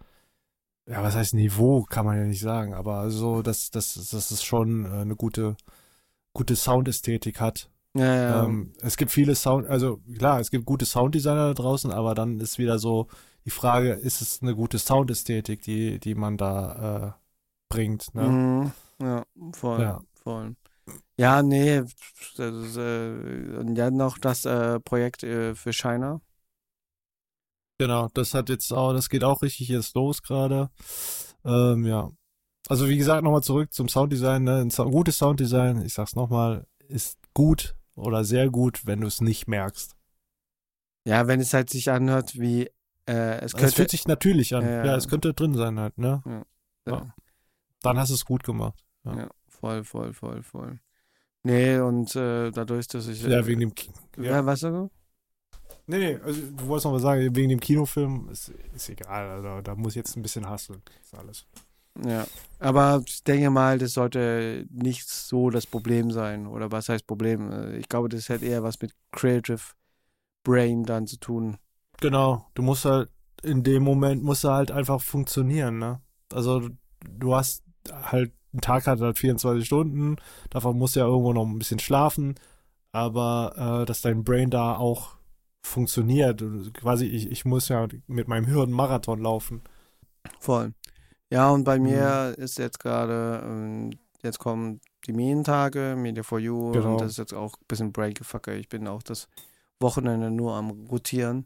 ja, 0.88 1.02
was 1.04 1.16
heißt 1.16 1.34
Niveau, 1.34 1.84
kann 1.84 2.06
man 2.06 2.18
ja 2.18 2.26
nicht 2.26 2.42
sagen, 2.42 2.74
aber 2.74 3.10
so, 3.10 3.42
dass, 3.42 3.72
dass, 3.72 3.94
dass 3.96 4.32
es 4.32 4.44
schon 4.44 4.86
äh, 4.86 4.90
eine 5.02 5.16
gute, 5.16 5.56
gute 6.34 6.56
Soundästhetik 6.56 7.40
hat. 7.42 7.70
ja, 7.96 8.04
ja. 8.16 8.46
Ähm, 8.46 8.74
es 8.82 8.96
gibt 8.98 9.12
viele 9.12 9.36
Sound, 9.36 9.68
also 9.68 10.00
klar, 10.18 10.40
es 10.40 10.52
gibt 10.52 10.66
gute 10.66 10.86
Sounddesigner 10.86 11.48
da 11.50 11.54
draußen, 11.54 11.92
aber 11.92 12.14
dann 12.16 12.40
ist 12.40 12.60
wieder 12.60 12.78
so 12.80 13.08
die 13.50 13.56
Frage, 13.56 13.94
ist 13.94 14.22
es 14.22 14.44
eine 14.44 14.54
gute 14.54 14.78
Soundästhetik, 14.78 15.64
die, 15.64 16.00
die 16.00 16.14
man 16.14 16.38
da 16.38 17.18
äh, 17.18 17.74
bringt, 17.74 18.14
ne? 18.14 18.28
Mhm. 18.28 18.72
Ja, 19.02 19.26
voll. 19.54 19.82
Ja. 19.82 20.02
voll. 20.14 20.56
Ja, 21.18 21.42
nee, 21.42 21.82
das 22.38 22.78
äh, 22.78 23.58
und 23.58 23.76
ja 23.76 23.90
noch 23.90 24.20
das 24.20 24.46
äh, 24.46 24.80
Projekt 24.80 25.24
äh, 25.24 25.56
für 25.56 25.74
China. 25.74 26.22
Genau, 27.80 28.08
das 28.14 28.36
hat 28.36 28.50
jetzt 28.50 28.72
auch, 28.72 28.94
das 28.94 29.10
geht 29.10 29.24
auch 29.24 29.42
richtig 29.42 29.70
jetzt 29.70 29.96
los 29.96 30.22
gerade. 30.22 30.70
Ähm, 31.44 31.86
ja. 31.86 32.12
Also 32.68 32.88
wie 32.88 32.98
gesagt, 32.98 33.24
nochmal 33.24 33.42
zurück 33.42 33.74
zum 33.74 33.90
Sounddesign. 33.90 34.44
Ne? 34.44 34.58
Ein 34.62 34.70
Sound, 34.70 34.92
gutes 34.92 35.18
Sounddesign, 35.18 35.82
ich 35.84 35.94
sag's 35.94 36.16
nochmal, 36.16 36.68
ist 36.88 37.18
gut 37.34 37.76
oder 37.96 38.24
sehr 38.24 38.50
gut, 38.50 38.86
wenn 38.86 39.02
du 39.02 39.08
es 39.08 39.22
nicht 39.22 39.48
merkst. 39.48 39.96
Ja, 41.08 41.26
wenn 41.26 41.40
es 41.40 41.54
halt 41.54 41.72
sich 41.72 41.90
anhört 41.90 42.40
wie 42.40 42.70
äh, 43.10 43.38
es 43.40 43.46
Es 43.46 43.54
könnte. 43.56 43.76
fühlt 43.76 43.90
sich 43.92 44.08
natürlich 44.08 44.54
an. 44.56 44.64
Ja. 44.64 44.86
Ja, 44.86 44.96
es 44.96 45.08
könnte 45.08 45.34
drin 45.34 45.54
sein 45.56 45.80
halt, 45.80 45.98
ne? 45.98 46.22
ja, 46.86 47.14
Dann 47.82 47.98
hast 47.98 48.10
du 48.10 48.16
es 48.16 48.26
gut 48.26 48.44
gemacht. 48.44 48.84
Ja. 49.04 49.18
ja, 49.18 49.30
voll, 49.48 49.84
voll, 49.84 50.14
voll, 50.14 50.44
voll. 50.44 50.80
Nee, 51.44 51.80
und 51.80 52.16
äh, 52.16 52.52
dadurch, 52.52 52.88
dass 52.88 53.08
ich. 53.08 53.24
Ja, 53.24 53.46
wegen 53.48 53.62
dem 53.62 53.74
Ki 53.74 53.90
Ja, 54.18 54.24
ja. 54.24 54.46
weißt 54.46 54.64
du? 54.64 54.92
Nee, 55.88 55.98
nee, 55.98 56.20
also 56.24 56.40
du 56.42 56.68
wolltest 56.68 56.86
noch 56.86 56.92
mal 56.92 57.00
sagen, 57.00 57.36
wegen 57.36 57.50
dem 57.50 57.60
Kinofilm 57.60 58.30
ist, 58.30 58.50
ist 58.76 58.90
egal, 58.90 59.28
also 59.30 59.62
da 59.62 59.74
muss 59.76 59.94
ich 59.94 59.96
jetzt 59.96 60.16
ein 60.16 60.22
bisschen 60.22 60.48
hasseln. 60.48 60.82
Ist 61.02 61.16
alles. 61.16 61.48
Ja. 62.06 62.28
Aber 62.60 63.02
ich 63.08 63.24
denke 63.24 63.50
mal, 63.50 63.80
das 63.80 63.94
sollte 63.94 64.66
nicht 64.70 65.10
so 65.10 65.50
das 65.50 65.66
Problem 65.66 66.12
sein. 66.12 66.46
Oder 66.46 66.72
was 66.72 66.90
heißt 66.90 67.08
Problem? 67.08 67.52
Äh, 67.52 67.78
Ich 67.78 67.90
glaube, 67.90 68.08
das 68.10 68.30
hat 68.30 68.42
eher 68.44 68.62
was 68.64 68.80
mit 68.82 68.94
Creative 69.12 69.62
Brain 70.44 70.84
dann 70.84 71.08
zu 71.08 71.18
tun. 71.18 71.58
Genau, 72.02 72.46
du 72.54 72.62
musst 72.62 72.86
halt 72.86 73.10
in 73.44 73.64
dem 73.64 73.84
Moment 73.84 74.24
musst 74.24 74.44
du 74.44 74.50
halt 74.50 74.72
einfach 74.72 75.02
funktionieren, 75.02 75.80
ne? 75.80 76.02
Also 76.34 76.70
du- 77.10 77.36
hast 77.36 77.64
halt, 77.92 78.34
ein 78.54 78.62
Tag 78.62 78.88
hat 78.88 79.00
halt 79.00 79.18
24 79.18 79.66
Stunden, 79.66 80.18
davon 80.50 80.78
musst 80.78 80.96
du 80.96 81.02
ja 81.02 81.06
irgendwo 81.06 81.34
noch 81.34 81.46
ein 81.46 81.60
bisschen 81.60 81.80
schlafen, 81.80 82.36
aber 82.92 83.82
äh, 83.84 83.86
dass 83.86 84.02
dein 84.02 84.24
Brain 84.24 84.50
da 84.50 84.76
auch 84.76 85.16
funktioniert. 85.64 86.44
Quasi, 86.74 87.06
ich, 87.06 87.30
ich 87.32 87.46
muss 87.46 87.70
ja 87.70 87.88
mit 88.08 88.28
meinem 88.28 88.46
Hirn 88.46 88.72
Marathon 88.72 89.20
laufen. 89.22 89.62
Voll. 90.40 90.74
Ja, 91.30 91.50
und 91.52 91.64
bei 91.64 91.78
Mhm. 91.78 91.84
mir 91.86 92.36
ist 92.38 92.58
jetzt 92.58 92.80
gerade, 92.80 93.42
ähm, 93.46 93.92
jetzt 94.24 94.40
kommen 94.40 94.80
die 95.06 95.14
Medientage, 95.14 95.96
Media 95.98 96.24
for 96.24 96.40
You, 96.40 96.72
Genau. 96.72 96.94
und 96.94 97.02
das 97.02 97.12
ist 97.12 97.18
jetzt 97.18 97.34
auch 97.34 97.54
ein 97.56 97.66
bisschen 97.68 97.92
Breakfucker. 97.94 98.56
Ich 98.56 98.68
bin 98.70 98.88
auch 98.88 99.04
das 99.04 99.28
Wochenende 99.80 100.32
nur 100.32 100.56
am 100.56 100.72
Rotieren. 100.72 101.46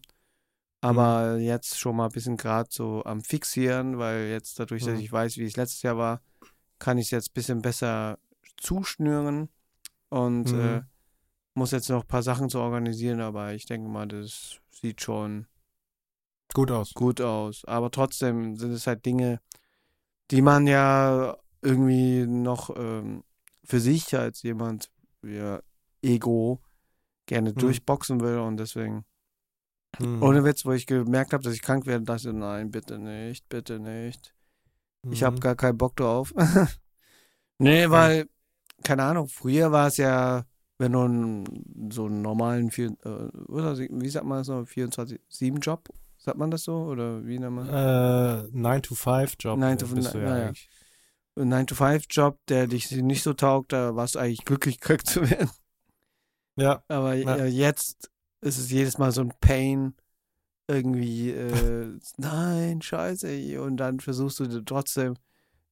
Aber 0.84 1.38
Mhm. 1.38 1.44
jetzt 1.46 1.80
schon 1.80 1.96
mal 1.96 2.06
ein 2.08 2.12
bisschen 2.12 2.36
gerade 2.36 2.68
so 2.72 3.04
am 3.06 3.22
Fixieren, 3.22 3.98
weil 3.98 4.28
jetzt 4.28 4.60
dadurch, 4.60 4.84
dass 4.84 4.94
Mhm. 4.96 5.00
ich 5.00 5.12
weiß, 5.12 5.38
wie 5.38 5.46
es 5.46 5.56
letztes 5.56 5.82
Jahr 5.82 5.98
war, 5.98 6.22
kann 6.78 6.98
ich 6.98 7.06
es 7.06 7.12
jetzt 7.12 7.30
ein 7.30 7.34
bisschen 7.34 7.62
besser 7.62 8.20
zuschnüren 8.58 9.50
und 10.10 10.46
Mhm. 10.46 10.60
äh, 10.60 10.82
muss 11.56 11.72
jetzt 11.72 11.90
noch 11.90 12.02
ein 12.02 12.08
paar 12.08 12.24
Sachen 12.24 12.50
zu 12.50 12.60
organisieren, 12.60 13.22
aber 13.22 13.54
ich 13.54 13.66
denke 13.66 13.88
mal, 13.88 14.08
das 14.08 14.60
sieht 14.72 15.02
schon 15.02 15.48
Gut 16.54 16.70
aus. 16.70 16.94
gut 16.94 17.22
aus. 17.22 17.64
Aber 17.66 17.90
trotzdem 17.90 18.58
sind 18.58 18.74
es 18.74 18.86
halt 18.86 19.06
Dinge, 19.06 19.40
die 20.32 20.42
man 20.42 20.68
ja 20.68 21.38
irgendwie 21.62 22.26
noch 22.28 22.76
ähm, 22.76 23.24
für 23.64 23.80
sich 23.80 24.16
als 24.18 24.44
jemand, 24.44 24.92
ja, 25.24 25.62
Ego, 26.02 26.62
gerne 27.26 27.54
Mhm. 27.54 27.60
durchboxen 27.60 28.20
will 28.20 28.40
und 28.40 28.58
deswegen, 28.58 29.06
Mhm. 30.00 30.24
ohne 30.24 30.44
Witz, 30.44 30.66
wo 30.66 30.72
ich 30.72 30.86
gemerkt 30.88 31.34
habe, 31.34 31.44
dass 31.44 31.54
ich 31.54 31.62
krank 31.62 31.86
werde, 31.86 32.04
dachte 32.06 32.30
ich, 32.30 32.36
nein, 32.36 32.72
bitte 32.72 32.98
nicht, 32.98 33.48
bitte 33.50 33.80
nicht. 33.80 34.34
Ich 35.12 35.24
habe 35.24 35.40
gar 35.40 35.56
keinen 35.56 35.78
Bock 35.78 35.96
drauf. 35.98 36.34
nee, 37.60 37.90
weil, 37.90 38.28
keine 38.84 39.04
Ahnung, 39.04 39.28
früher 39.28 39.72
war 39.72 39.88
es 39.88 39.98
ja, 39.98 40.46
wenn 40.78 40.94
du 40.94 41.02
einen, 41.02 41.90
so 41.92 42.06
einen 42.06 42.22
normalen, 42.22 42.72
vier, 42.72 42.96
äh, 43.04 43.10
oder 43.52 43.78
wie 43.78 44.10
sagt 44.10 44.26
man 44.26 44.40
das 44.40 44.48
noch, 44.48 44.64
24-7-Job, 44.66 45.90
sagt 46.18 46.38
man 46.38 46.52
das 46.52 46.64
so? 46.64 46.76
Oder 46.86 47.26
wie 47.26 47.38
nennt 47.38 47.54
man 47.56 47.68
Äh, 47.68 48.48
9-to-5-Job. 48.58 49.60
9 49.60 49.78
to- 49.78 49.88
bist 49.88 50.14
du 50.14 50.20
ja 50.20 50.30
naja. 50.30 50.48
eigentlich. 50.48 50.70
ein 51.36 51.50
9-to-5-Job, 51.54 52.40
der 52.48 52.68
dich 52.68 52.90
nicht 52.92 53.24
so 53.24 53.34
taugt, 53.34 53.74
da 53.74 53.96
warst 53.96 54.16
du 54.16 54.20
eigentlich 54.20 54.46
glücklich, 54.46 54.80
krank 54.82 55.06
zu 55.06 55.30
werden. 55.30 55.50
Ja, 56.56 56.84
Aber 56.88 57.14
Ja. 57.16 57.36
äh, 57.38 57.48
jetzt 58.44 58.58
ist 58.58 58.66
es 58.66 58.72
jedes 58.72 58.98
Mal 58.98 59.12
so 59.12 59.22
ein 59.22 59.34
Pain, 59.40 59.96
irgendwie, 60.68 61.32
äh, 61.32 61.98
nein, 62.18 62.82
scheiße, 62.82 63.62
und 63.62 63.78
dann 63.78 64.00
versuchst 64.00 64.40
du 64.40 64.62
trotzdem 64.62 65.16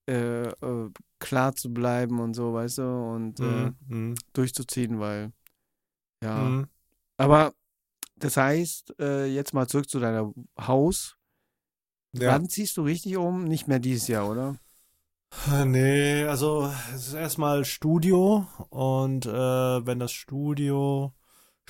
äh, 0.07 0.47
äh, 0.47 0.89
klar 1.19 1.55
zu 1.55 1.73
bleiben 1.73 2.19
und 2.19 2.33
so, 2.33 2.53
weißt 2.53 2.79
du, 2.79 2.83
und 2.83 3.39
äh, 3.39 3.43
mhm. 3.43 3.75
Mhm. 3.87 4.15
durchzuziehen, 4.33 4.99
weil, 4.99 5.31
ja. 6.23 6.43
Mhm. 6.43 6.67
Aber 7.17 7.53
das 8.15 8.37
heißt, 8.37 8.95
äh, 8.99 9.25
jetzt 9.25 9.53
mal 9.53 9.67
zurück 9.67 9.89
zu 9.89 9.99
deinem 9.99 10.33
Haus. 10.59 11.17
Ja. 12.13 12.33
Wann 12.33 12.49
ziehst 12.49 12.77
du 12.77 12.83
richtig 12.83 13.17
um? 13.17 13.45
Nicht 13.45 13.67
mehr 13.67 13.79
dieses 13.79 14.07
Jahr, 14.07 14.29
oder? 14.29 14.57
Nee, 15.65 16.25
also 16.25 16.69
es 16.93 17.07
ist 17.07 17.13
erstmal 17.13 17.63
Studio 17.63 18.47
und 18.69 19.25
äh, 19.25 19.85
wenn 19.85 19.97
das 19.97 20.11
Studio 20.11 21.13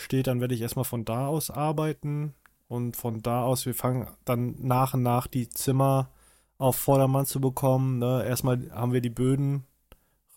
steht, 0.02 0.28
dann 0.28 0.42
werde 0.42 0.56
ich 0.56 0.62
erstmal 0.62 0.86
von 0.86 1.06
da 1.06 1.28
aus 1.28 1.50
arbeiten 1.50 2.34
und 2.68 2.96
von 2.96 3.22
da 3.22 3.44
aus, 3.44 3.66
wir 3.66 3.76
fangen 3.76 4.08
dann 4.26 4.56
nach 4.60 4.94
und 4.94 5.04
nach 5.04 5.28
die 5.28 5.50
Zimmer 5.50 6.10
auf 6.58 6.76
Vordermann 6.76 7.26
zu 7.26 7.42
bekommen. 7.42 8.00
Ne? 8.00 8.24
Erstmal 8.26 8.70
haben 8.72 8.94
wir 8.94 9.02
die 9.02 9.10
Böden 9.10 9.64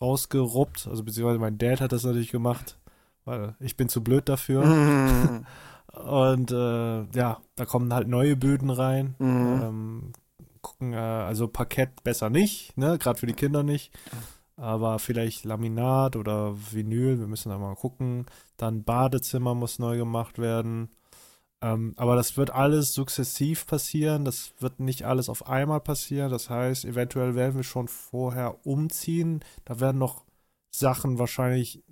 rausgeruppt, 0.01 0.87
also 0.87 1.03
beziehungsweise 1.03 1.39
mein 1.39 1.57
Dad 1.57 1.81
hat 1.81 1.91
das 1.91 2.03
natürlich 2.03 2.31
gemacht, 2.31 2.77
weil 3.23 3.55
ich 3.59 3.77
bin 3.77 3.89
zu 3.89 4.03
blöd 4.03 4.27
dafür. 4.27 4.65
Mhm. 4.65 5.45
Und 5.95 6.51
äh, 6.51 7.03
ja, 7.17 7.39
da 7.55 7.65
kommen 7.65 7.93
halt 7.93 8.07
neue 8.07 8.35
Böden 8.35 8.69
rein. 8.69 9.15
Mhm. 9.19 9.61
Ähm, 9.63 10.13
gucken, 10.61 10.93
äh, 10.93 10.97
also 10.97 11.47
Parkett 11.47 12.03
besser 12.03 12.29
nicht, 12.29 12.75
ne? 12.77 12.97
Gerade 12.97 13.19
für 13.19 13.27
die 13.27 13.33
Kinder 13.33 13.63
nicht. 13.63 13.93
Aber 14.57 14.99
vielleicht 14.99 15.43
Laminat 15.43 16.15
oder 16.15 16.55
Vinyl, 16.71 17.19
wir 17.19 17.27
müssen 17.27 17.49
da 17.49 17.57
mal 17.57 17.75
gucken. 17.75 18.25
Dann 18.57 18.83
Badezimmer 18.83 19.53
muss 19.53 19.79
neu 19.79 19.97
gemacht 19.97 20.39
werden. 20.39 20.89
Ähm, 21.61 21.93
aber 21.97 22.15
das 22.15 22.37
wird 22.37 22.51
alles 22.51 22.93
sukzessiv 22.93 23.65
passieren. 23.65 24.23
Das 24.23 24.53
wird 24.59 24.79
nicht 24.79 25.03
alles 25.03 25.29
auf 25.29 25.47
einmal 25.47 25.81
passieren. 25.81 26.31
Das 26.31 26.49
heißt, 26.49 26.85
eventuell 26.85 27.35
werden 27.35 27.55
wir 27.55 27.63
schon 27.63 27.87
vorher 27.87 28.65
umziehen. 28.65 29.43
Da 29.65 29.79
werden 29.79 29.97
noch 29.97 30.25
Sachen 30.69 31.19
wahrscheinlich 31.19 31.83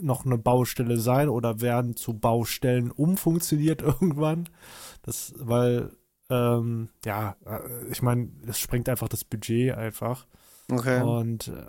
noch 0.00 0.26
eine 0.26 0.38
Baustelle 0.38 0.98
sein 0.98 1.28
oder 1.28 1.60
werden 1.60 1.96
zu 1.96 2.14
Baustellen 2.14 2.90
umfunktioniert 2.90 3.82
irgendwann. 3.82 4.48
Das, 5.02 5.34
weil, 5.38 5.90
ähm, 6.30 6.88
ja, 7.04 7.36
äh, 7.46 7.88
ich 7.90 8.02
meine, 8.02 8.28
das 8.44 8.58
sprengt 8.58 8.88
einfach 8.88 9.08
das 9.08 9.24
Budget 9.24 9.74
einfach. 9.74 10.26
Okay. 10.70 11.02
Und 11.02 11.48
äh, 11.48 11.66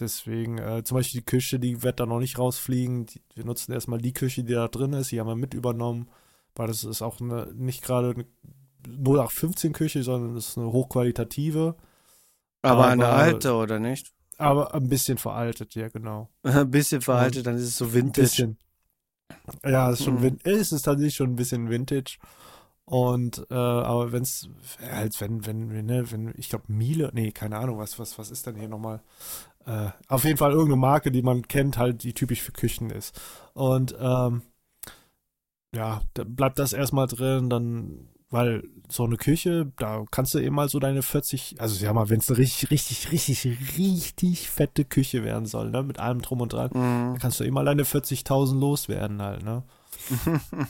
deswegen, 0.00 0.58
äh, 0.58 0.82
zum 0.84 0.96
Beispiel 0.96 1.20
die 1.20 1.26
Küche, 1.26 1.58
die 1.58 1.82
wird 1.82 2.00
da 2.00 2.06
noch 2.06 2.18
nicht 2.20 2.38
rausfliegen. 2.38 3.06
Die, 3.06 3.20
wir 3.34 3.44
nutzen 3.44 3.72
erstmal 3.72 4.00
die 4.00 4.12
Küche, 4.12 4.44
die 4.44 4.52
da 4.54 4.68
drin 4.68 4.92
ist, 4.92 5.10
die 5.12 5.20
haben 5.20 5.26
wir 5.28 5.36
mit 5.36 5.54
übernommen, 5.54 6.08
weil 6.54 6.68
das 6.68 6.84
ist 6.84 7.02
auch 7.02 7.20
eine, 7.20 7.52
nicht 7.54 7.82
gerade 7.82 8.10
eine 8.14 8.26
0815 8.86 9.72
Küche, 9.72 10.02
sondern 10.02 10.34
das 10.34 10.48
ist 10.48 10.58
eine 10.58 10.72
hochqualitative, 10.72 11.76
aber 12.62 12.86
eine 12.88 13.06
aber- 13.06 13.16
alte, 13.16 13.54
oder 13.54 13.78
nicht? 13.78 14.12
aber 14.38 14.74
ein 14.74 14.88
bisschen 14.88 15.18
veraltet, 15.18 15.74
ja, 15.76 15.88
genau. 15.88 16.28
Ein 16.42 16.70
bisschen 16.70 17.00
veraltet, 17.00 17.46
dann 17.46 17.54
ist 17.56 17.62
es 17.62 17.76
so 17.76 17.84
Ein 17.84 17.92
vintage. 17.94 18.22
bisschen. 18.22 18.58
Ja, 19.64 19.90
es 19.90 20.00
ist 20.00 20.04
schon 20.04 20.20
Mhm. 20.20 20.38
es 20.42 20.72
ist 20.72 20.82
tatsächlich 20.82 21.14
schon 21.14 21.30
ein 21.30 21.36
bisschen 21.36 21.70
Vintage. 21.70 22.18
Und 22.84 23.46
äh, 23.50 23.54
aber 23.54 24.10
wenn's 24.12 24.48
als 24.92 25.20
wenn 25.20 25.46
wenn 25.46 25.70
wenn, 25.72 25.86
ne, 25.86 26.10
wenn 26.10 26.34
ich 26.36 26.48
glaube 26.48 26.64
Miele, 26.66 27.10
nee, 27.14 27.30
keine 27.30 27.58
Ahnung, 27.58 27.78
was 27.78 27.98
was 28.00 28.18
was 28.18 28.30
ist 28.32 28.46
denn 28.46 28.56
hier 28.56 28.68
nochmal? 28.68 29.00
Äh, 29.66 29.90
auf 30.08 30.24
jeden 30.24 30.36
Fall 30.38 30.52
irgendeine 30.52 30.80
Marke, 30.80 31.10
die 31.12 31.22
man 31.22 31.46
kennt, 31.46 31.78
halt 31.78 32.02
die 32.02 32.14
typisch 32.14 32.42
für 32.42 32.52
Küchen 32.52 32.90
ist. 32.90 33.20
Und 33.54 33.94
ähm, 34.00 34.42
ja, 35.74 36.02
da 36.14 36.24
bleibt 36.24 36.58
das 36.58 36.72
erstmal 36.72 37.06
drin, 37.06 37.48
dann 37.50 38.08
weil 38.30 38.62
so 38.88 39.04
eine 39.04 39.16
Küche, 39.18 39.70
da 39.76 40.04
kannst 40.10 40.32
du 40.32 40.38
eben 40.38 40.54
mal 40.54 40.68
so 40.70 40.78
deine 40.78 41.02
40, 41.02 41.56
also 41.58 41.84
ja 41.84 41.92
mal, 41.92 42.08
wenn 42.08 42.18
es 42.18 42.30
eine 42.30 42.38
richtig, 42.38 42.70
richtig, 42.70 43.12
richtig, 43.12 43.76
richtig 43.76 44.48
fette 44.48 44.86
Küche 44.86 45.22
werden 45.22 45.44
soll, 45.44 45.70
ne, 45.70 45.82
mit 45.82 45.98
allem 45.98 46.22
drum 46.22 46.40
und 46.40 46.54
dran, 46.54 46.70
Mhm. 46.72 47.12
dann 47.12 47.18
kannst 47.18 47.40
du 47.40 47.44
eben 47.44 47.52
mal 47.52 47.66
deine 47.66 47.84
40.000 47.84 48.58
loswerden 48.58 49.20
halt, 49.20 49.42
ne. 49.44 49.64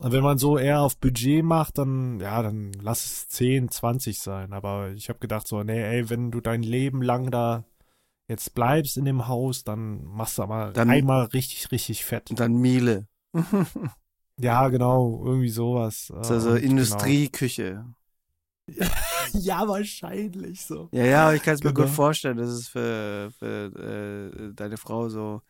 Und 0.00 0.12
wenn 0.12 0.22
man 0.22 0.38
so 0.38 0.56
eher 0.56 0.80
auf 0.82 0.96
Budget 0.98 1.42
macht, 1.44 1.76
dann, 1.78 2.20
ja, 2.20 2.40
dann 2.40 2.70
lass 2.80 3.04
es 3.04 3.28
10, 3.30 3.68
20 3.68 4.20
sein. 4.20 4.52
Aber 4.52 4.92
ich 4.92 5.08
habe 5.08 5.18
gedacht 5.18 5.48
so, 5.48 5.64
nee, 5.64 5.82
ey, 5.82 6.08
wenn 6.08 6.30
du 6.30 6.40
dein 6.40 6.62
Leben 6.62 7.02
lang 7.02 7.32
da 7.32 7.64
jetzt 8.28 8.54
bleibst 8.54 8.96
in 8.96 9.04
dem 9.04 9.26
Haus, 9.26 9.64
dann 9.64 10.04
machst 10.04 10.38
du 10.38 10.42
aber 10.42 10.72
Dann- 10.72 10.90
einmal 10.90 11.24
richtig, 11.26 11.70
richtig 11.72 12.04
fett. 12.04 12.30
Und 12.30 12.40
dann 12.40 12.54
Miele. 12.54 13.06
Ja, 14.40 14.68
genau, 14.68 15.20
irgendwie 15.24 15.48
sowas. 15.48 16.12
Das 16.14 16.26
ist 16.28 16.30
also 16.32 16.50
Und 16.50 16.58
Industrieküche. 16.62 17.84
Genau. 18.66 18.86
Ja, 19.32 19.66
wahrscheinlich 19.68 20.64
so. 20.64 20.88
Ja, 20.92 21.04
ja, 21.04 21.22
aber 21.24 21.34
ich 21.34 21.42
kann 21.42 21.54
es 21.54 21.62
mir 21.64 21.72
Genau. 21.74 21.86
gut 21.86 21.94
vorstellen, 21.94 22.36
das 22.38 22.48
ist 22.50 22.68
für, 22.68 23.30
für 23.38 24.30
äh, 24.32 24.54
deine 24.54 24.76
Frau 24.78 25.08
so 25.08 25.42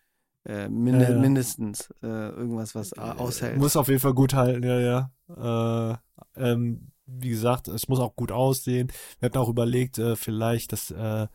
äh, 0.49 0.63
Ja, 0.63 0.69
ja. 0.69 1.19
mindestens 1.19 1.89
äh, 2.03 2.07
irgendwas, 2.07 2.75
was 2.75 2.93
a- 2.99 3.13
aushält. 3.13 3.59
Muss 3.59 3.77
auf 3.77 3.89
jeden 3.89 4.01
Fall 4.01 4.15
gut 4.15 4.35
halten, 4.35 4.65
ja, 4.65 5.11
ja. 5.29 5.99
Äh, 6.37 6.43
ähm, 6.53 6.91
wie 7.07 7.29
gesagt, 7.29 7.69
es 7.69 7.89
muss 7.89 8.01
auch 8.01 8.17
gut 8.17 8.33
aussehen. 8.33 8.91
Wir 9.21 9.27
hatten 9.27 9.39
auch 9.39 9.49
überlegt, 9.49 9.99
äh, 9.99 10.17
vielleicht, 10.17 10.73
dass 10.73 10.91
äh, 10.91 11.27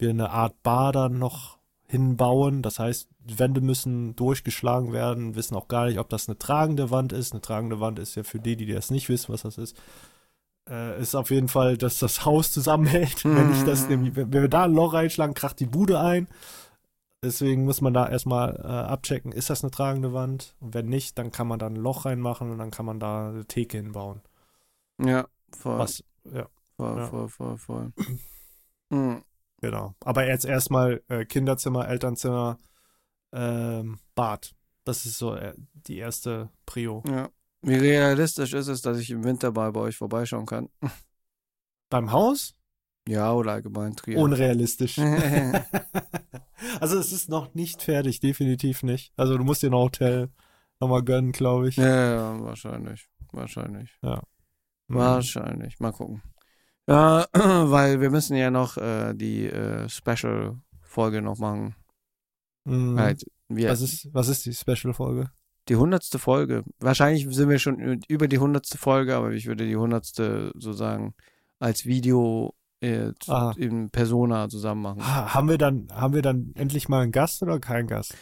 wir 0.00 0.10
eine 0.10 0.30
Art 0.30 0.62
Bar 0.62 0.92
dann 0.92 1.18
noch 1.18 1.58
hinbauen. 1.86 2.62
Das 2.62 2.78
heißt, 2.78 3.08
die 3.18 3.38
Wände 3.38 3.60
müssen 3.60 4.16
durchgeschlagen 4.16 4.92
werden, 4.92 5.34
wissen 5.34 5.56
auch 5.56 5.68
gar 5.68 5.86
nicht, 5.86 5.98
ob 5.98 6.08
das 6.08 6.28
eine 6.28 6.38
tragende 6.38 6.90
Wand 6.90 7.12
ist. 7.12 7.32
Eine 7.32 7.40
tragende 7.40 7.80
Wand 7.80 7.98
ist 7.98 8.14
ja 8.14 8.22
für 8.22 8.38
die, 8.38 8.56
die 8.56 8.66
das 8.66 8.90
nicht 8.90 9.08
wissen, 9.08 9.32
was 9.32 9.42
das 9.42 9.58
ist. 9.58 9.76
Äh, 10.68 11.00
ist 11.00 11.14
auf 11.14 11.30
jeden 11.30 11.48
Fall, 11.48 11.76
dass 11.76 11.98
das 11.98 12.24
Haus 12.24 12.52
zusammenhält. 12.52 13.24
Wenn 13.24 13.52
ich 13.52 13.64
das 13.64 13.88
nämlich, 13.88 14.16
wenn 14.16 14.32
wir 14.32 14.48
da 14.48 14.64
ein 14.64 14.74
Loch 14.74 14.94
reinschlagen, 14.94 15.34
kracht 15.34 15.60
die 15.60 15.66
Bude 15.66 16.00
ein. 16.00 16.28
Deswegen 17.22 17.66
muss 17.66 17.82
man 17.82 17.92
da 17.92 18.08
erstmal 18.08 18.56
äh, 18.56 18.66
abchecken, 18.66 19.32
ist 19.32 19.50
das 19.50 19.62
eine 19.62 19.70
tragende 19.70 20.14
Wand? 20.14 20.54
Und 20.60 20.72
wenn 20.72 20.86
nicht, 20.86 21.18
dann 21.18 21.30
kann 21.30 21.48
man 21.48 21.58
da 21.58 21.66
ein 21.66 21.76
Loch 21.76 22.06
reinmachen 22.06 22.50
und 22.50 22.56
dann 22.56 22.70
kann 22.70 22.86
man 22.86 22.98
da 22.98 23.28
eine 23.28 23.44
Theke 23.44 23.76
hinbauen. 23.76 24.22
Ja, 24.98 25.26
voll. 25.50 25.78
Was, 25.78 26.02
ja, 26.32 26.46
Voll, 26.80 26.96
ja. 26.96 27.06
voll, 27.08 27.28
voll, 27.28 27.58
voll. 27.58 27.92
Hm. 28.92 29.22
Genau. 29.60 29.94
Aber 30.00 30.26
jetzt 30.26 30.44
erstmal 30.44 31.02
äh, 31.08 31.24
Kinderzimmer, 31.24 31.88
Elternzimmer, 31.88 32.58
ähm, 33.32 33.98
Bad. 34.14 34.54
Das 34.84 35.06
ist 35.06 35.18
so 35.18 35.34
äh, 35.34 35.54
die 35.72 35.98
erste 35.98 36.50
Prio. 36.66 37.02
Ja. 37.06 37.30
Wie 37.62 37.74
realistisch 37.74 38.54
ist 38.54 38.68
es, 38.68 38.80
dass 38.82 38.98
ich 38.98 39.10
im 39.10 39.24
Winter 39.24 39.52
mal 39.52 39.72
bei 39.72 39.80
euch 39.80 39.96
vorbeischauen 39.96 40.46
kann? 40.46 40.68
Beim 41.90 42.10
Haus? 42.10 42.54
Ja, 43.06 43.32
oder 43.32 43.52
allgemein 43.52 43.96
Trier. 43.96 44.18
Unrealistisch. 44.18 44.98
also 46.80 46.98
es 46.98 47.12
ist 47.12 47.28
noch 47.28 47.54
nicht 47.54 47.82
fertig, 47.82 48.20
definitiv 48.20 48.82
nicht. 48.82 49.12
Also 49.16 49.36
du 49.36 49.44
musst 49.44 49.62
dir 49.62 49.70
ein 49.70 49.74
Hotel 49.74 50.30
nochmal 50.80 51.02
gönnen, 51.02 51.32
glaube 51.32 51.68
ich. 51.68 51.76
ja, 51.76 52.14
ja, 52.14 52.40
wahrscheinlich. 52.40 53.08
Wahrscheinlich. 53.32 53.96
Mhm. 54.02 54.18
Wahrscheinlich. 54.88 55.78
Mal 55.80 55.92
gucken. 55.92 56.22
Ja, 56.90 57.26
weil 57.32 58.00
wir 58.00 58.10
müssen 58.10 58.36
ja 58.36 58.50
noch 58.50 58.76
äh, 58.76 59.14
die 59.14 59.46
äh, 59.46 59.88
Special-Folge 59.88 61.22
noch 61.22 61.38
machen. 61.38 61.74
Mhm. 62.64 62.98
Halt, 62.98 63.24
wir, 63.48 63.70
Was 63.70 63.80
ist, 63.80 64.08
was 64.12 64.28
ist 64.28 64.44
die 64.46 64.52
Special-Folge? 64.54 65.30
die 65.68 65.76
hundertste 65.76 66.18
Folge. 66.18 66.64
Wahrscheinlich 66.80 67.28
sind 67.32 67.48
wir 67.48 67.60
schon 67.60 68.02
über 68.08 68.26
die 68.26 68.38
hundertste 68.38 68.76
Folge, 68.76 69.14
aber 69.14 69.30
ich 69.30 69.46
würde 69.46 69.68
die 69.68 69.76
hundertste 69.76 70.50
sozusagen 70.54 71.14
als 71.60 71.84
Video 71.86 72.54
äh, 72.80 73.12
zu- 73.20 73.52
in 73.56 73.88
Persona 73.90 74.48
zusammen 74.48 74.82
machen. 74.82 75.06
Ha, 75.06 75.32
haben 75.34 75.48
wir 75.48 75.58
dann, 75.58 75.86
haben 75.92 76.12
wir 76.14 76.22
dann 76.22 76.52
endlich 76.56 76.88
mal 76.88 77.02
einen 77.02 77.12
Gast 77.12 77.40
oder 77.42 77.60
keinen 77.60 77.86
Gast? 77.86 78.16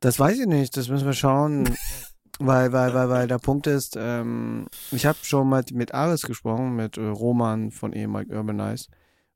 Das 0.00 0.18
weiß 0.18 0.40
ich 0.40 0.46
nicht, 0.46 0.76
das 0.76 0.88
müssen 0.88 1.06
wir 1.06 1.12
schauen. 1.12 1.68
weil, 2.38 2.72
weil, 2.72 2.94
weil, 2.94 3.08
weil 3.08 3.28
der 3.28 3.38
Punkt 3.38 3.66
ist, 3.66 3.96
ähm, 3.98 4.66
ich 4.90 5.06
habe 5.06 5.18
schon 5.22 5.48
mal 5.48 5.64
mit 5.72 5.94
Aris 5.94 6.22
gesprochen, 6.22 6.74
mit 6.76 6.96
äh, 6.98 7.06
Roman 7.06 7.70
von 7.70 7.92
ehemalig 7.92 8.30
Urbanize. 8.30 8.88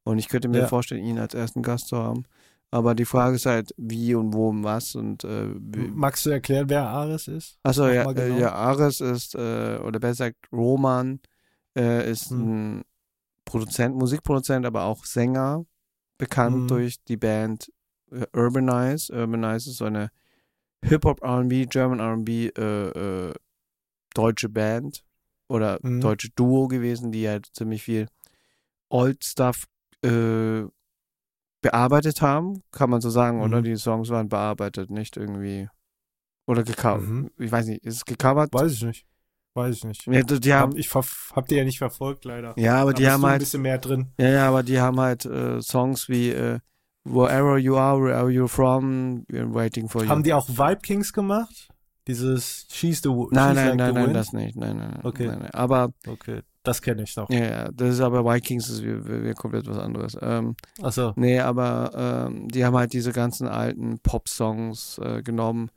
Und 0.05 0.19
ich 0.19 0.29
könnte 0.29 0.49
mir 0.49 0.63
Ja. 0.63 0.67
vorstellen, 0.67 1.03
ihn 1.05 1.19
als 1.19 1.35
ersten 1.35 1.63
Gast 1.63 1.89
zu 1.89 1.97
haben. 1.99 2.25
Aber 2.71 2.95
die 2.95 3.05
Frage 3.05 3.37
ist 3.37 3.47
halt, 3.47 3.73
wie 3.77 4.15
und 4.15 4.33
wo 4.35 4.49
und 4.49 4.65
was 4.65 4.95
und 4.95 5.25
äh, 5.25 5.47
Magst 5.95 6.27
du 6.27 6.31
erklären, 6.31 6.69
wer 6.69 6.87
Ares 6.89 7.29
ist? 7.29 7.59
Achso, 7.63 7.89
ja, 7.89 8.05
mal 8.05 8.15
genau. 8.15 8.37
äh, 8.37 8.41
ja, 8.41 8.53
Ares 8.53 9.01
ist, 9.01 9.35
äh, 9.35 9.79
oder 9.79 9.99
besser 10.01 10.31
gesagt, 10.33 10.53
Roman 10.53 11.21
äh, 11.77 12.11
ist 12.11 12.31
Hm. 12.31 12.39
ein 12.79 12.85
Produzent, 13.45 13.95
Musikproduzent, 13.97 14.67
aber 14.67 14.85
auch 14.85 15.05
Sänger, 15.05 15.65
bekannt 16.19 16.65
Mhm. 16.65 16.69
durch 16.69 17.03
die 17.05 17.17
Band 17.17 17.73
äh, 18.11 18.27
Urbanize. 18.37 19.13
Urbanize 19.13 19.71
ist 19.71 19.77
so 19.77 19.85
eine 19.85 20.11
Hip-Hop, 20.85 21.23
R&B, 21.23 21.67
German 21.67 22.01
R&B 22.01 22.49
äh, 22.49 23.29
äh, 23.31 23.35
deutsche 24.15 24.49
Band 24.49 25.05
oder 25.49 25.79
Mhm. 25.83 26.01
deutsche 26.01 26.31
Duo 26.31 26.69
gewesen, 26.69 27.13
die 27.13 27.29
halt 27.29 27.47
ziemlich 27.53 27.83
viel 27.83 28.07
Old 28.89 29.25
Stuff 29.25 29.65
äh, 30.05 30.63
bearbeitet 31.63 32.23
haben, 32.23 32.63
kann 32.71 32.91
man 32.91 33.01
so 33.01 33.11
sagen, 33.11 33.41
oder? 33.43 33.61
Mhm. 33.61 33.65
Die 33.65 33.77
Songs 33.77 34.09
waren 34.11 34.29
bearbeitet, 34.29 34.91
nicht 34.91 35.17
irgendwie 35.17 35.69
oder 36.47 36.63
gecovert. 36.63 37.09
Mhm. 37.09 37.31
Ich 37.39 37.51
weiß 37.51 37.67
nicht, 37.67 37.85
ist 37.85 37.97
es 37.97 38.05
gecovert? 38.05 38.53
Weiß 38.53 38.73
ich 38.73 38.83
nicht. 38.83 39.07
Weiß 39.55 39.77
ich 39.77 39.85
nicht. 39.85 40.07
Ja, 40.07 40.23
die 40.23 40.53
haben, 40.55 40.73
hab, 40.73 40.79
ich 40.79 40.95
hab 40.95 41.49
die 41.49 41.57
ja 41.57 41.65
nicht 41.65 41.79
verfolgt, 41.79 42.25
leider. 42.25 42.55
ja, 42.59 42.77
aber 42.83 42.93
Da 42.93 42.99
die 42.99 43.09
haben 43.09 43.23
du 43.23 43.27
ein 43.27 43.31
halt, 43.33 43.41
bisschen 43.41 43.63
mehr 43.63 43.79
drin. 43.79 44.07
ja, 44.19 44.29
ja, 44.29 44.49
aber 44.49 44.63
die 44.63 44.79
haben 44.79 45.01
halt 45.01 45.25
äh, 45.25 45.61
Songs 45.63 46.09
wie 46.09 46.31
äh, 46.31 46.61
Wherever 47.09 47.57
You 47.59 47.77
Are, 47.77 47.99
Wherever 48.01 48.29
You're 48.31 48.49
From, 48.49 49.25
We're 49.29 49.53
Waiting 49.53 49.89
for 49.89 50.03
You. 50.03 50.09
Haben 50.11 50.23
die 50.23 50.35
auch 50.35 50.49
Vibe 50.49 50.81
Kings 50.83 51.13
gemacht? 51.13 51.69
Dieses 52.07 52.67
She's 52.71 53.01
the 53.03 53.09
She's 53.09 53.29
nein, 53.33 53.55
nein, 53.55 53.67
like 53.71 53.77
nein, 53.79 53.95
nein, 53.95 54.15
das 54.15 54.33
nicht. 54.33 54.57
Nein, 54.57 54.77
nein. 54.77 55.01
Okay. 55.05 55.27
Nein, 55.29 55.39
nein. 55.41 55.51
Aber, 55.55 55.93
Okay, 56.07 56.43
das 56.63 56.81
kenne 56.83 57.03
ich 57.03 57.17
noch. 57.17 57.29
ja, 57.31 57.39
ja, 57.45 57.69
das 57.73 57.95
ist 57.95 58.01
aber 58.01 58.25
Vikings, 58.25 58.67
das 58.69 58.77
ist 58.77 58.85
wie, 58.85 59.05
wie, 59.09 59.25
wie 59.25 59.33
komplett 59.35 59.67
was 59.69 59.79
anderes. 59.79 60.17
Ähm, 60.21 60.55
Achso. 60.83 61.13
nee, 61.17 61.39
aber 61.41 61.91
ähm, 62.29 62.49
die 62.49 62.65
haben 62.65 62.77
halt 62.77 62.93
diese 62.93 63.13
ganzen 63.13 63.47
alten 63.49 63.99
Pop-Songs 64.01 64.99
äh, 64.99 65.23
genommen 65.23 65.71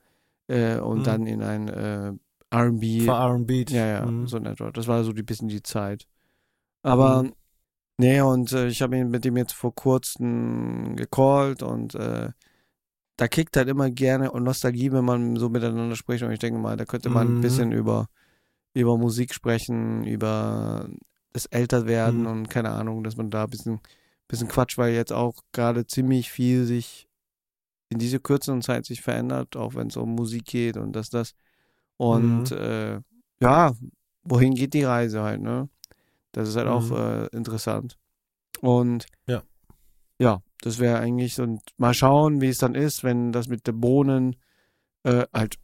äh, 0.48 0.78
und 0.80 1.00
Mhm. 1.00 1.04
dann 1.04 1.26
in 1.28 1.42
ein 1.44 1.68
äh, 1.70 2.12
R&B 2.52 3.02
Für 3.02 3.12
R&B. 3.14 3.66
Ja, 3.70 3.86
ja, 3.86 4.06
Mhm. 4.06 4.28
so 4.28 4.38
in 4.38 4.46
etwa. 4.48 4.72
Das 4.72 4.88
war 4.88 5.04
so 5.04 5.14
die 5.14 5.24
bisschen 5.24 5.48
die 5.48 5.62
Zeit. 5.64 6.08
Aber, 6.84 7.24
Mhm. 7.24 7.34
Nee, 8.00 8.22
und 8.22 8.52
äh, 8.54 8.68
ich 8.68 8.82
habe 8.82 8.98
ihn 8.98 9.10
mit 9.10 9.26
ihm 9.26 9.38
jetzt 9.38 9.54
vor 9.54 9.76
kurzem 9.76 10.96
gecallt 10.96 11.62
und 11.62 11.94
äh, 11.96 12.30
da 13.18 13.28
kickt 13.28 13.58
halt 13.58 13.68
immer 13.68 13.90
gerne 13.92 14.32
und 14.32 14.44
Nostalgie, 14.44 14.92
wenn 14.92 15.06
man 15.06 15.36
so 15.36 15.50
miteinander 15.50 15.96
spricht. 15.96 16.24
Und 16.24 16.32
ich 16.32 16.40
denke 16.40 16.60
mal, 16.60 16.78
da 16.78 16.86
könnte 16.86 17.10
man 17.10 17.28
ein 17.28 17.34
Mhm. 17.36 17.42
bisschen 17.42 17.72
über, 17.72 18.08
über 18.74 18.98
Musik 18.98 19.34
sprechen, 19.34 20.06
über 20.06 20.90
das 21.34 21.46
Älterwerden 21.48 22.22
Mhm. 22.22 22.28
und 22.28 22.50
keine 22.50 22.72
Ahnung, 22.72 23.04
dass 23.04 23.18
man 23.18 23.30
da 23.30 23.44
ein 23.44 23.50
bisschen, 23.50 23.80
bisschen 24.28 24.48
Quatsch, 24.48 24.78
weil 24.78 24.94
jetzt 24.94 25.14
auch 25.14 25.36
gerade 25.52 25.86
ziemlich 25.86 26.32
viel 26.32 26.66
sich 26.66 27.08
in 27.90 28.00
dieser 28.00 28.20
kürzeren 28.20 28.62
Zeit 28.62 28.86
sich 28.86 29.02
verändert, 29.02 29.56
auch 29.58 29.76
wenn 29.76 29.88
es 29.88 29.98
um 29.98 30.16
Musik 30.16 30.46
geht 30.46 30.78
und 30.78 30.94
das, 30.96 31.10
das. 31.10 31.34
Und 31.98 32.52
Mhm. 32.52 32.58
äh, 32.58 33.02
ja, 33.42 33.74
wohin 34.24 34.54
geht 34.56 34.74
die 34.74 34.84
Reise 34.84 35.22
halt, 35.22 35.42
ne? 35.42 35.70
Das 36.32 36.48
ist 36.50 36.56
halt 36.56 36.68
auch 36.68 36.90
Mhm. 36.90 36.96
äh, 36.96 37.26
interessant. 37.28 37.98
Und 38.62 39.06
Ja. 39.28 39.42
ja, 40.20 40.42
das 40.62 40.80
wäre 40.80 41.00
eigentlich 41.00 41.36
so, 41.36 41.44
und 41.44 41.62
mal 41.78 41.94
schauen, 41.94 42.42
wie 42.42 42.50
es 42.50 42.58
dann 42.58 42.76
ist, 42.76 43.04
wenn 43.04 43.32
das 43.32 43.48
mit 43.48 43.66
den 43.68 43.80
Bohnen 43.80 44.36
äh, 45.04 45.26
halt 45.34 45.56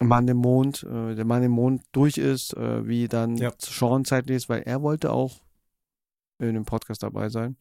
Mann 0.00 0.26
im 0.28 0.38
Mond, 0.38 0.82
äh, 0.84 1.14
der 1.14 1.24
Mann 1.24 1.42
im 1.42 1.52
Mond 1.52 1.82
durch 1.92 2.16
ist, 2.18 2.54
äh, 2.56 2.86
wie 2.86 3.08
dann 3.08 3.36
Ja. 3.36 3.52
Sean 3.58 4.04
zeitlich 4.04 4.36
ist, 4.36 4.48
weil 4.48 4.62
er 4.62 4.80
wollte 4.82 5.12
auch 5.12 5.40
in 6.38 6.54
dem 6.54 6.64
Podcast 6.64 7.02
dabei 7.02 7.28
sein. 7.28 7.56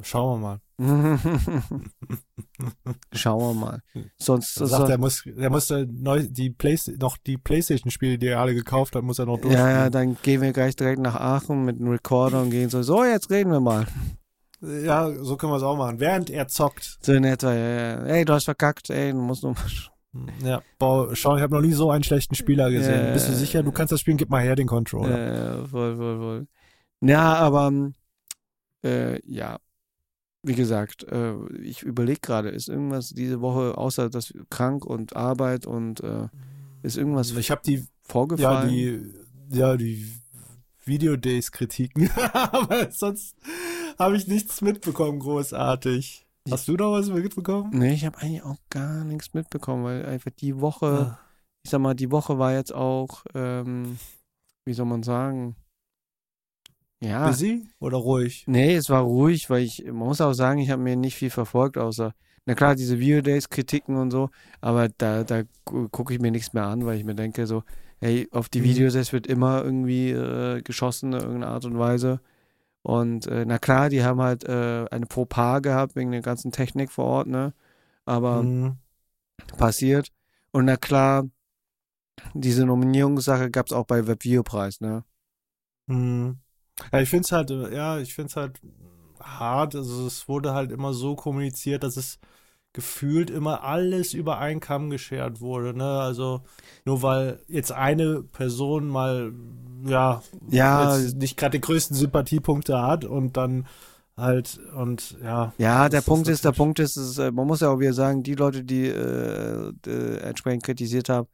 Schauen 0.00 0.40
wir 0.40 0.48
mal. 0.48 0.60
Schauen 3.12 3.40
wir 3.40 3.60
mal. 3.60 3.82
Sonst 4.16 4.58
Er 4.58 4.66
sagt, 4.66 4.88
er 4.88 4.96
muss, 4.98 5.26
er 5.26 5.50
muss 5.50 5.70
äh, 5.70 5.86
neu, 5.90 6.26
die 6.28 6.48
Play 6.50 6.78
noch 6.98 7.18
die 7.18 7.36
Playstation-Spiele, 7.36 8.16
die 8.16 8.28
er 8.28 8.40
alle 8.40 8.54
gekauft 8.54 8.96
hat, 8.96 9.02
muss 9.04 9.18
er 9.18 9.26
noch 9.26 9.36
ja, 9.36 9.42
durchspielen. 9.42 9.70
ja, 9.70 9.90
dann 9.90 10.16
gehen 10.22 10.40
wir 10.40 10.52
gleich 10.52 10.76
direkt 10.76 11.00
nach 11.00 11.16
Aachen 11.16 11.66
mit 11.66 11.78
einem 11.78 11.90
Recorder 11.90 12.40
und 12.40 12.50
gehen 12.50 12.70
so, 12.70 12.82
so, 12.82 13.04
jetzt 13.04 13.30
reden 13.30 13.52
wir 13.52 13.60
mal. 13.60 13.86
Ja, 14.62 15.12
so 15.22 15.36
können 15.36 15.52
wir 15.52 15.56
es 15.56 15.62
auch 15.62 15.76
machen. 15.76 16.00
Während 16.00 16.30
er 16.30 16.48
zockt. 16.48 16.98
So 17.02 17.12
in 17.12 17.24
etwa, 17.24 17.52
ja, 17.52 17.68
ja. 17.98 18.04
Ey, 18.04 18.24
du 18.24 18.32
hast 18.32 18.44
verkackt, 18.44 18.88
ey, 18.90 19.12
du 19.12 19.18
musst 19.18 19.42
nur. 19.42 19.54
Ja, 20.42 20.62
boah, 20.78 21.14
schau, 21.16 21.36
ich 21.36 21.42
habe 21.42 21.54
noch 21.54 21.62
nie 21.62 21.72
so 21.72 21.90
einen 21.90 22.04
schlechten 22.04 22.34
Spieler 22.34 22.70
gesehen. 22.70 23.06
Ja. 23.06 23.12
Bist 23.12 23.28
du 23.28 23.32
sicher, 23.32 23.62
du 23.62 23.72
kannst 23.72 23.92
das 23.92 24.00
spielen? 24.00 24.18
Gib 24.18 24.30
mal 24.30 24.42
her 24.42 24.56
den 24.56 24.68
Controller. 24.68 25.62
Äh, 25.62 25.66
voll, 25.66 25.96
voll, 25.96 26.18
voll. 26.18 26.46
Ja, 27.00 27.34
aber 27.34 27.68
ähm, 27.68 27.94
äh, 28.84 29.20
ja, 29.26 29.58
wie 30.42 30.54
gesagt, 30.54 31.04
äh, 31.04 31.34
ich 31.62 31.82
überlege 31.82 32.20
gerade, 32.20 32.48
ist 32.48 32.68
irgendwas 32.68 33.10
diese 33.10 33.40
Woche, 33.40 33.78
außer 33.78 34.10
das 34.10 34.32
krank 34.50 34.84
und 34.84 35.14
Arbeit 35.16 35.66
und 35.66 36.00
äh, 36.00 36.28
ist 36.82 36.96
irgendwas 36.96 37.30
ich 37.30 37.50
habe 37.50 37.62
die, 37.64 37.74
ja, 37.76 37.82
vorgefallen? 38.04 38.68
die, 38.70 39.12
ja, 39.56 39.76
die 39.76 40.06
Video-Days-Kritiken. 40.84 42.10
aber 42.32 42.90
sonst 42.90 43.36
habe 43.98 44.16
ich 44.16 44.26
nichts 44.26 44.60
mitbekommen, 44.60 45.18
großartig. 45.20 46.26
Hast 46.50 46.66
du 46.66 46.76
da 46.76 46.90
was 46.90 47.08
mitbekommen? 47.08 47.70
Nee, 47.72 47.94
ich 47.94 48.04
habe 48.04 48.18
eigentlich 48.18 48.42
auch 48.42 48.56
gar 48.68 49.04
nichts 49.04 49.32
mitbekommen, 49.32 49.84
weil 49.84 50.04
einfach 50.06 50.32
die 50.32 50.60
Woche, 50.60 51.16
Ah. 51.16 51.18
ich 51.62 51.70
sag 51.70 51.80
mal, 51.80 51.94
die 51.94 52.10
Woche 52.10 52.38
war 52.38 52.52
jetzt 52.52 52.74
auch, 52.74 53.24
ähm, 53.34 53.96
wie 54.64 54.72
soll 54.72 54.86
man 54.86 55.04
sagen? 55.04 55.54
Ja. 57.02 57.28
Busy 57.28 57.66
oder 57.80 57.98
ruhig? 57.98 58.44
Nee, 58.46 58.76
es 58.76 58.88
war 58.88 59.02
ruhig, 59.02 59.50
weil 59.50 59.62
ich, 59.64 59.84
man 59.86 59.96
muss 60.08 60.20
auch 60.20 60.32
sagen, 60.34 60.60
ich 60.60 60.70
habe 60.70 60.82
mir 60.82 60.96
nicht 60.96 61.16
viel 61.16 61.30
verfolgt, 61.30 61.76
außer, 61.76 62.14
na 62.46 62.54
klar, 62.54 62.74
diese 62.74 62.98
Video-Days-Kritiken 62.98 63.96
und 63.96 64.10
so, 64.10 64.30
aber 64.60 64.88
da, 64.88 65.24
da 65.24 65.42
gu- 65.64 65.88
gucke 65.88 66.14
ich 66.14 66.20
mir 66.20 66.30
nichts 66.30 66.52
mehr 66.52 66.64
an, 66.64 66.86
weil 66.86 66.98
ich 66.98 67.04
mir 67.04 67.14
denke 67.14 67.46
so, 67.46 67.64
hey, 68.00 68.28
auf 68.30 68.48
die 68.48 68.60
Mhm. 68.60 68.64
Videodays 68.64 69.12
wird 69.12 69.26
immer 69.26 69.62
irgendwie 69.64 70.10
äh, 70.10 70.62
geschossen 70.62 71.12
in 71.12 71.20
irgendeiner 71.20 71.48
Art 71.52 71.64
und 71.64 71.78
Weise. 71.78 72.20
Und 72.82 73.26
äh, 73.28 73.44
na 73.46 73.58
klar, 73.58 73.88
die 73.90 74.02
haben 74.02 74.20
halt 74.20 74.44
äh, 74.44 74.86
eine 74.90 75.06
Fauxpas 75.08 75.60
gehabt 75.62 75.94
wegen 75.94 76.10
der 76.10 76.22
ganzen 76.22 76.50
Technik 76.50 76.90
vor 76.90 77.04
Ort, 77.04 77.26
ne? 77.28 77.52
Aber 78.04 78.42
Mhm. 78.42 78.76
passiert. 79.56 80.08
Und 80.50 80.64
na 80.64 80.76
klar, 80.76 81.28
diese 82.34 82.66
Nominierungssache 82.66 83.50
gab 83.50 83.66
es 83.66 83.72
auch 83.72 83.86
bei 83.86 84.06
Webvideopreis, 84.06 84.80
ne? 84.80 85.04
Mhm. 85.86 86.41
Ja, 86.92 87.00
ich 87.00 87.08
finde 87.10 87.24
es 87.24 87.32
halt, 87.32 87.50
äh, 87.50 87.74
ja, 87.74 87.98
ich 87.98 88.14
finde 88.14 88.28
es 88.30 88.36
halt 88.36 88.60
hart. 89.20 89.74
Also 89.74 90.06
es 90.06 90.28
wurde 90.28 90.54
halt 90.54 90.72
immer 90.72 90.92
so 90.92 91.14
kommuniziert, 91.16 91.82
dass 91.82 91.96
es 91.96 92.18
gefühlt 92.72 93.28
immer 93.30 93.64
alles 93.64 94.14
über 94.14 94.38
einen 94.38 94.60
Kamm 94.60 94.90
geschert 94.90 95.40
wurde. 95.40 95.76
Ne? 95.76 95.84
Also 96.00 96.42
nur 96.84 97.02
weil 97.02 97.38
jetzt 97.48 97.72
eine 97.72 98.22
Person 98.22 98.88
mal 98.88 99.32
ja, 99.84 100.22
Ja. 100.48 100.96
nicht 100.96 101.36
gerade 101.36 101.58
die 101.58 101.60
größten 101.60 101.96
Sympathiepunkte 101.96 102.80
hat 102.80 103.04
und 103.04 103.36
dann 103.36 103.66
halt 104.16 104.58
und 104.76 105.16
ja. 105.22 105.52
Ja, 105.58 105.88
der 105.88 106.02
Punkt 106.02 106.28
ist, 106.28 106.44
der 106.44 106.52
Punkt 106.52 106.78
ist, 106.78 106.96
ist, 106.96 107.18
äh, 107.18 107.30
man 107.30 107.46
muss 107.46 107.60
ja 107.60 107.70
auch 107.70 107.80
wieder 107.80 107.92
sagen, 107.92 108.22
die 108.22 108.34
Leute, 108.34 108.62
die 108.64 108.86
äh, 108.86 109.72
äh, 109.86 110.16
entsprechend 110.18 110.62
kritisiert 110.64 111.08
haben, 111.08 111.28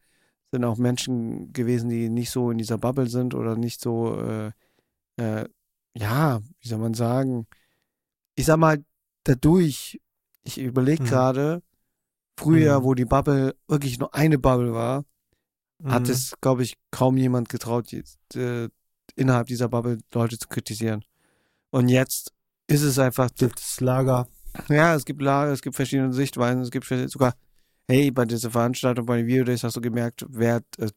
sind 0.51 0.65
auch 0.65 0.79
Menschen 0.79 1.53
gewesen, 1.53 1.91
die 1.91 2.09
nicht 2.09 2.31
so 2.31 2.51
in 2.51 2.59
dieser 2.59 2.79
Bubble 2.79 3.09
sind 3.09 3.35
oder 3.35 3.57
nicht 3.57 3.81
so, 3.81 4.19
äh, 4.21 4.51
äh, 5.19 5.49
ja, 5.97 6.41
wie 6.61 6.69
soll 6.69 6.79
man 6.79 6.95
sagen, 6.95 7.47
ich 8.35 8.47
sag 8.47 8.57
mal, 8.59 8.85
dadurch, 9.25 10.01
ich 10.45 10.59
überlege 10.59 11.03
Mhm. 11.03 11.07
gerade, 11.09 11.63
früher, 12.39 12.81
Mhm. 12.81 12.85
wo 12.85 12.95
die 12.95 13.05
Bubble 13.05 13.57
wirklich 13.67 13.99
nur 13.99 14.15
eine 14.15 14.39
Bubble 14.39 14.73
war, 14.73 15.05
hat 15.85 16.05
Mhm. 16.05 16.11
es, 16.11 16.35
glaube 16.41 16.63
ich, 16.63 16.75
kaum 16.91 17.17
jemand 17.17 17.49
getraut, 17.49 17.91
jetzt, 17.93 18.19
äh, 18.37 18.69
innerhalb 19.17 19.49
dieser 19.49 19.69
Bubble 19.69 19.99
Leute 20.13 20.39
zu 20.39 20.49
kritisieren. 20.49 21.05
Und 21.71 21.89
jetzt 21.89 22.33
ist 22.69 22.83
es 22.83 22.99
einfach, 22.99 23.31
das 23.31 23.81
Lager. 23.81 24.29
ja, 24.69 24.95
es 24.95 25.05
gibt 25.05 25.21
Lager, 25.21 25.53
es 25.53 25.63
gibt 25.63 25.77
verschiedene 25.77 26.13
Sichtweisen, 26.13 26.63
es 26.63 26.71
gibt 26.71 26.87
sogar, 27.11 27.35
hey, 27.89 28.11
bei 28.11 28.25
dieser 28.25 28.51
Veranstaltung, 28.51 29.07
bei 29.07 29.17
den 29.19 29.27
Videodays 29.27 29.65
hast 29.65 29.77
du 29.77 29.81
gemerkt, 29.81 30.25
wer 30.29 30.63
äh, 30.79 30.89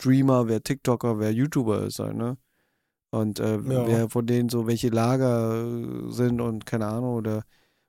Streamer, 0.00 0.46
wer 0.46 0.62
TikToker, 0.62 1.18
wer 1.18 1.32
YouTuber 1.32 1.84
ist 1.86 1.98
halt, 1.98 2.16
ne? 2.16 2.36
Und 3.10 3.40
äh, 3.40 3.56
Ja. 3.56 3.86
wer 3.86 4.08
von 4.10 4.26
denen 4.26 4.48
so 4.48 4.66
welche 4.66 4.88
Lager 4.88 5.64
äh, 5.64 6.10
sind 6.12 6.40
und 6.40 6.66
keine 6.66 6.86
Ahnung 6.86 7.14
oder. 7.14 7.44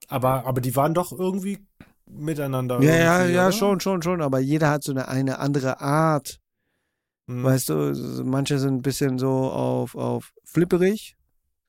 Aber, 0.08 0.46
aber 0.46 0.62
die 0.62 0.76
waren 0.76 0.94
doch 0.94 1.12
irgendwie 1.12 1.60
miteinander. 2.06 2.82
Ja, 2.82 2.96
ja, 2.96 3.26
ja, 3.26 3.44
oder? 3.48 3.52
schon, 3.52 3.80
schon, 3.80 4.02
schon, 4.02 4.22
aber 4.22 4.40
jeder 4.40 4.70
hat 4.70 4.84
so 4.84 4.92
eine, 4.92 5.08
eine 5.08 5.40
andere 5.40 5.82
Art. 5.82 6.40
Mhm. 7.28 7.44
Weißt 7.44 7.70
du, 7.70 8.24
manche 8.26 8.58
sind 8.60 8.76
ein 8.76 8.82
bisschen 8.82 9.20
so 9.20 9.30
auf, 9.30 9.96
auf 9.96 10.34
flipperig, 10.46 11.16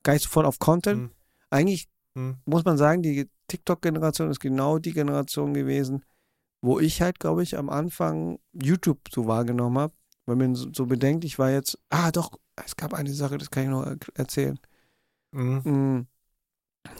geist 0.03 0.27
voll 0.27 0.45
auf 0.45 0.59
Content. 0.59 1.03
Mhm. 1.03 1.11
Eigentlich 1.49 1.87
Mhm. 2.13 2.37
muss 2.45 2.65
man 2.65 2.77
sagen, 2.77 3.01
die 3.01 3.29
TikTok-Generation 3.47 4.29
ist 4.31 4.41
genau 4.41 4.79
die 4.79 4.91
Generation 4.91 5.53
gewesen, 5.53 6.03
wo 6.61 6.77
ich 6.79 7.01
halt, 7.01 7.19
glaube 7.19 7.41
ich, 7.43 7.57
am 7.57 7.69
Anfang 7.69 8.37
YouTube 8.51 8.99
so 9.13 9.27
wahrgenommen 9.27 9.77
habe. 9.77 9.93
Wenn 10.25 10.37
man 10.37 10.55
so, 10.55 10.67
so 10.73 10.85
bedenkt, 10.85 11.23
ich 11.23 11.39
war 11.39 11.51
jetzt, 11.51 11.77
ah 11.89 12.11
doch, 12.11 12.31
es 12.65 12.75
gab 12.75 12.93
eine 12.93 13.11
Sache, 13.13 13.37
das 13.37 13.49
kann 13.51 13.63
ich 13.63 13.69
noch 13.69 13.85
er 13.85 13.97
erzählen. 14.15 14.59
Mhm. 15.31 15.61
Mm, 15.65 16.07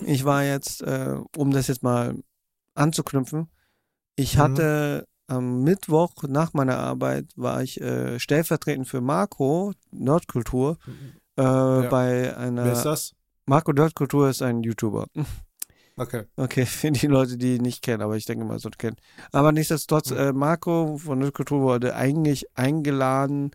Ich 0.05 0.25
war 0.25 0.43
jetzt, 0.43 0.81
äh, 0.83 1.17
um 1.37 1.51
das 1.51 1.67
jetzt 1.67 1.83
mal 1.83 2.15
anzuknüpfen, 2.75 3.49
ich 4.15 4.35
Mhm. 4.35 4.39
hatte 4.41 5.07
am 5.27 5.63
Mittwoch 5.63 6.13
nach 6.27 6.53
meiner 6.53 6.77
Arbeit 6.77 7.27
war 7.35 7.63
ich 7.63 7.79
äh, 7.81 8.19
stellvertretend 8.19 8.87
für 8.87 9.01
Marco 9.01 9.73
Nerdkultur 9.91 10.77
äh, 11.37 11.43
bei 11.43 12.35
einer 12.37 12.65
Wer 12.65 12.73
ist 12.73 12.85
das? 12.85 13.13
Marco 13.45 13.71
Nerdkultur 13.71 14.29
ist 14.29 14.41
ein 14.41 14.63
YouTuber. 14.63 15.07
Okay. 15.97 16.23
Okay, 16.37 16.65
für 16.65 16.91
die 16.91 17.07
Leute, 17.07 17.37
die 17.37 17.55
ihn 17.57 17.61
nicht 17.61 17.81
kennen, 17.83 18.01
aber 18.01 18.15
ich 18.17 18.25
denke 18.25 18.45
mal, 18.45 18.59
so 18.59 18.69
kennen. 18.69 18.95
Aber 19.31 19.51
nichtsdestotrotz, 19.51 20.11
Mhm. 20.11 20.17
äh, 20.17 20.33
Marco 20.33 20.97
von 20.97 21.19
Nerdkultur 21.19 21.61
wurde 21.61 21.95
eigentlich 21.95 22.45
eingeladen 22.57 23.51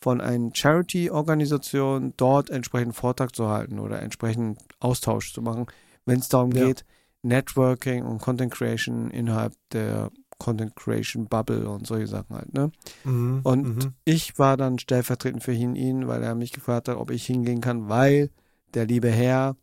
von 0.00 0.20
einer 0.20 0.50
Charity-Organisation, 0.52 2.14
dort 2.16 2.50
entsprechend 2.50 2.96
Vortrag 2.96 3.34
zu 3.34 3.48
halten 3.48 3.78
oder 3.78 4.00
entsprechend 4.00 4.58
Austausch 4.78 5.32
zu 5.32 5.42
machen, 5.42 5.66
wenn 6.06 6.20
es 6.20 6.28
darum 6.28 6.52
Ja. 6.52 6.66
geht, 6.66 6.84
Networking 7.22 8.04
und 8.04 8.18
Content 8.20 8.52
Creation 8.52 9.10
innerhalb 9.10 9.52
der 9.72 10.10
Content 10.38 10.74
Creation 10.74 11.26
Bubble 11.26 11.68
und 11.68 11.86
solche 11.86 12.06
Sachen 12.06 12.34
halt, 12.34 12.54
ne? 12.54 12.72
Mhm. 13.04 13.40
Und 13.42 13.62
mhm. 13.76 13.94
ich 14.06 14.38
war 14.38 14.56
dann 14.56 14.78
stellvertretend 14.78 15.42
für 15.42 15.52
ihn, 15.52 15.76
ihn, 15.76 16.08
weil 16.08 16.22
er 16.22 16.34
mich 16.34 16.52
gefragt 16.52 16.88
hat, 16.88 16.96
ob 16.96 17.10
ich 17.10 17.26
hingehen 17.26 17.60
kann, 17.60 17.90
weil 17.90 18.30
der 18.72 18.86
liebe 18.86 19.10
Herr 19.10 19.54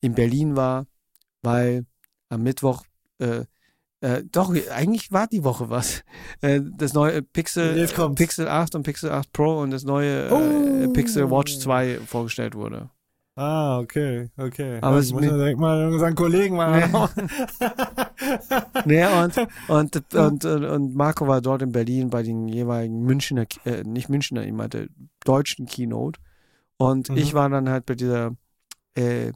in 0.00 0.14
Berlin 0.14 0.56
war, 0.56 0.86
weil 1.42 1.86
am 2.28 2.42
Mittwoch, 2.42 2.84
äh, 3.18 3.44
äh, 4.00 4.22
doch, 4.30 4.54
eigentlich 4.72 5.12
war 5.12 5.26
die 5.26 5.44
Woche 5.44 5.70
was. 5.70 6.02
Äh, 6.40 6.60
das 6.78 6.94
neue 6.94 7.22
Pixel, 7.22 7.76
Jetzt 7.76 7.94
kommt's. 7.94 8.18
Pixel 8.18 8.48
8 8.48 8.74
und 8.74 8.82
Pixel 8.82 9.10
8 9.10 9.32
Pro 9.32 9.60
und 9.60 9.70
das 9.70 9.84
neue 9.84 10.28
äh, 10.28 10.86
Oh. 10.86 10.92
Pixel 10.92 11.30
Watch 11.30 11.58
2 11.58 11.98
vorgestellt 12.06 12.54
wurde. 12.54 12.90
Ah, 13.36 13.78
okay, 13.78 14.28
okay. 14.36 14.78
Aber 14.82 14.96
Ja, 14.96 15.00
es 15.00 15.12
muss 15.12 15.22
direkt 15.22 15.58
mal 15.58 15.86
unseren 15.92 16.14
Kollegen 16.14 16.56
mal. 16.56 16.82
Nee, 18.84 19.04
und, 19.06 19.36
und, 19.68 20.14
und, 20.14 20.44
und, 20.44 20.94
Marco 20.94 21.26
war 21.26 21.40
dort 21.40 21.62
in 21.62 21.72
Berlin 21.72 22.10
bei 22.10 22.22
den 22.22 22.48
jeweiligen 22.48 23.02
Münchner, 23.02 23.46
äh, 23.64 23.82
nicht 23.84 24.08
Münchner, 24.10 24.44
ich 24.44 24.52
meinte 24.52 24.88
deutschen 25.24 25.66
Keynote. 25.66 26.20
Und 26.76 27.08
Mhm. 27.10 27.16
ich 27.16 27.32
war 27.34 27.48
dann 27.48 27.68
halt 27.70 27.86
bei 27.86 27.94
dieser 27.94 28.32
äh, 28.96 29.28
äh, 29.28 29.32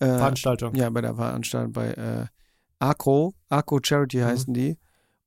Veranstaltung. 0.00 0.74
ja, 0.74 0.90
bei 0.90 1.00
der 1.00 1.14
Veranstaltung 1.14 1.72
bei 1.72 2.28
ACO, 2.80 3.34
ACO 3.48 3.80
Charity 3.82 4.18
Mhm. 4.18 4.24
heißen 4.24 4.54
die. 4.54 4.78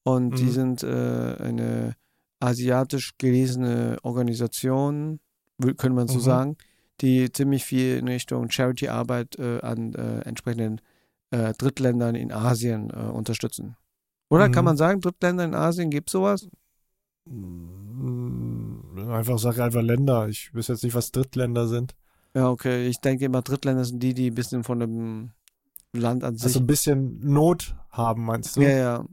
Und 0.03 0.39
die 0.39 0.45
Mhm. 0.45 0.51
sind 0.51 0.83
äh, 0.83 1.35
eine 1.39 1.95
asiatisch 2.39 3.11
gelesene 3.17 3.97
Organisation, 4.03 5.19
könnte 5.59 5.89
man 5.91 6.07
so 6.07 6.17
Mhm. 6.17 6.23
sagen, 6.23 6.57
die 7.01 7.31
ziemlich 7.31 7.65
viel 7.65 7.97
in 7.97 8.07
Richtung 8.07 8.49
Charity-Arbeit 8.49 9.37
äh, 9.39 9.59
an 9.61 9.93
äh, 9.93 10.21
entsprechenden 10.21 10.81
äh, 11.31 11.53
Drittländern 11.53 12.15
in 12.15 12.31
Asien 12.31 12.89
äh, 12.89 12.95
unterstützen. 13.09 13.77
Oder 14.29 14.49
kann 14.49 14.63
Mhm. 14.63 14.69
man 14.69 14.77
sagen, 14.77 15.01
Drittländer 15.01 15.45
in 15.45 15.53
Asien 15.55 15.89
gibt 15.89 16.09
sowas? 16.09 16.47
Mm, 17.25 19.09
Einfach 19.09 19.39
sag 19.39 19.59
einfach 19.59 19.81
Länder. 19.81 20.27
Ich 20.29 20.53
wüsste 20.53 20.73
jetzt 20.73 20.83
nicht, 20.83 20.95
was 20.95 21.11
Drittländer 21.11 21.67
sind. 21.67 21.95
Ja, 22.33 22.49
okay. 22.49 22.87
Ich 22.87 22.99
denke 22.99 23.25
immer, 23.25 23.41
Drittländer 23.41 23.83
sind 23.85 24.01
die, 24.01 24.13
die 24.13 24.31
ein 24.31 24.35
bisschen 24.35 24.63
von 24.63 24.79
dem 24.79 25.31
Land 25.93 26.23
an 26.23 26.37
sich. 26.37 26.45
Also 26.45 26.59
ein 26.59 26.67
bisschen 26.67 27.19
Not 27.21 27.75
haben, 27.89 28.25
meinst 28.25 28.55
du? 28.55 28.61
ja, 28.61 28.69
ja. 28.69 29.05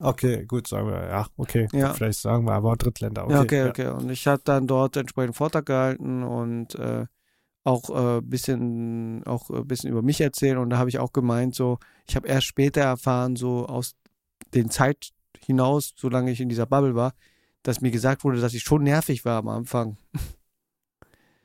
Okay, 0.00 0.44
gut, 0.46 0.68
sagen 0.68 0.86
wir, 0.86 1.08
ja, 1.08 1.26
okay. 1.36 1.66
Ja. 1.72 1.92
Vielleicht 1.92 2.20
sagen 2.20 2.44
wir 2.44 2.52
aber 2.52 2.76
Drittländer. 2.76 3.24
Okay, 3.24 3.34
ja, 3.34 3.40
okay, 3.42 3.58
ja. 3.58 3.68
okay. 3.68 3.88
Und 3.88 4.10
ich 4.10 4.28
habe 4.28 4.40
dann 4.44 4.68
dort 4.68 4.96
entsprechend 4.96 5.34
Vortrag 5.34 5.66
gehalten 5.66 6.22
und 6.22 6.76
äh, 6.76 7.06
auch 7.64 7.90
ein 7.90 8.18
äh, 8.18 8.20
bisschen, 8.22 9.26
auch 9.26 9.50
ein 9.50 9.66
bisschen 9.66 9.90
über 9.90 10.02
mich 10.02 10.20
erzählt. 10.20 10.56
Und 10.56 10.70
da 10.70 10.78
habe 10.78 10.88
ich 10.88 11.00
auch 11.00 11.12
gemeint, 11.12 11.56
so, 11.56 11.78
ich 12.06 12.14
habe 12.14 12.28
erst 12.28 12.46
später 12.46 12.80
erfahren, 12.80 13.34
so 13.34 13.66
aus 13.66 13.96
den 14.54 14.70
Zeit 14.70 15.10
hinaus, 15.44 15.94
solange 15.96 16.30
ich 16.30 16.40
in 16.40 16.48
dieser 16.48 16.66
Bubble 16.66 16.94
war, 16.94 17.12
dass 17.64 17.80
mir 17.80 17.90
gesagt 17.90 18.22
wurde, 18.22 18.40
dass 18.40 18.54
ich 18.54 18.62
schon 18.62 18.84
nervig 18.84 19.24
war 19.24 19.38
am 19.38 19.48
Anfang. 19.48 19.96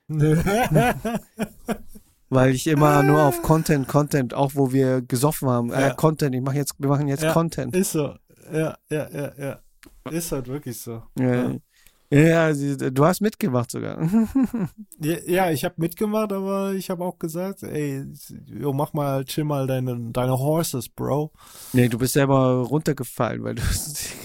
Weil 2.34 2.54
ich 2.56 2.68
immer 2.68 3.04
nur 3.04 3.24
auf 3.24 3.42
Content, 3.42 3.88
Content, 3.88 4.34
auch 4.34 4.52
wo 4.56 4.72
wir 4.72 5.02
gesoffen 5.02 5.50
haben, 5.50 5.72
äh, 5.72 5.82
Ja. 5.82 5.94
Content, 5.94 6.36
ich 6.36 6.42
mache 6.42 6.58
jetzt, 6.58 6.74
wir 6.80 6.90
machen 6.90 7.08
jetzt 7.08 7.24
Ja. 7.24 7.34
Content. 7.34 7.76
Ist 7.76 7.92
so. 7.92 8.16
Ja, 8.52 8.78
ja, 8.90 9.08
ja, 9.10 9.32
ja. 9.38 9.60
Ist 10.12 10.32
halt 10.32 10.48
wirklich 10.48 10.80
so. 10.80 11.04
Ja, 11.18 11.54
ja 12.10 12.54
du 12.54 13.06
hast 13.06 13.22
mitgemacht 13.22 13.72
sogar. 13.72 13.98
Ja, 15.00 15.52
ich 15.52 15.66
habe 15.66 15.76
mitgemacht, 15.78 16.32
aber 16.32 16.74
ich 16.74 16.90
habe 16.90 17.04
auch 17.04 17.20
gesagt, 17.20 17.64
ey, 17.64 18.04
jo, 18.46 18.74
mach 18.74 18.94
mal, 18.94 19.26
chill 19.26 19.44
mal 19.44 19.68
deine, 19.68 19.98
deine 20.12 20.38
Horses, 20.38 20.90
Bro. 20.90 21.32
nee, 21.74 21.88
du 21.90 21.98
bist 21.98 22.14
selber 22.14 22.62
runtergefallen, 22.62 23.44
weil 23.44 23.56
du 23.56 23.62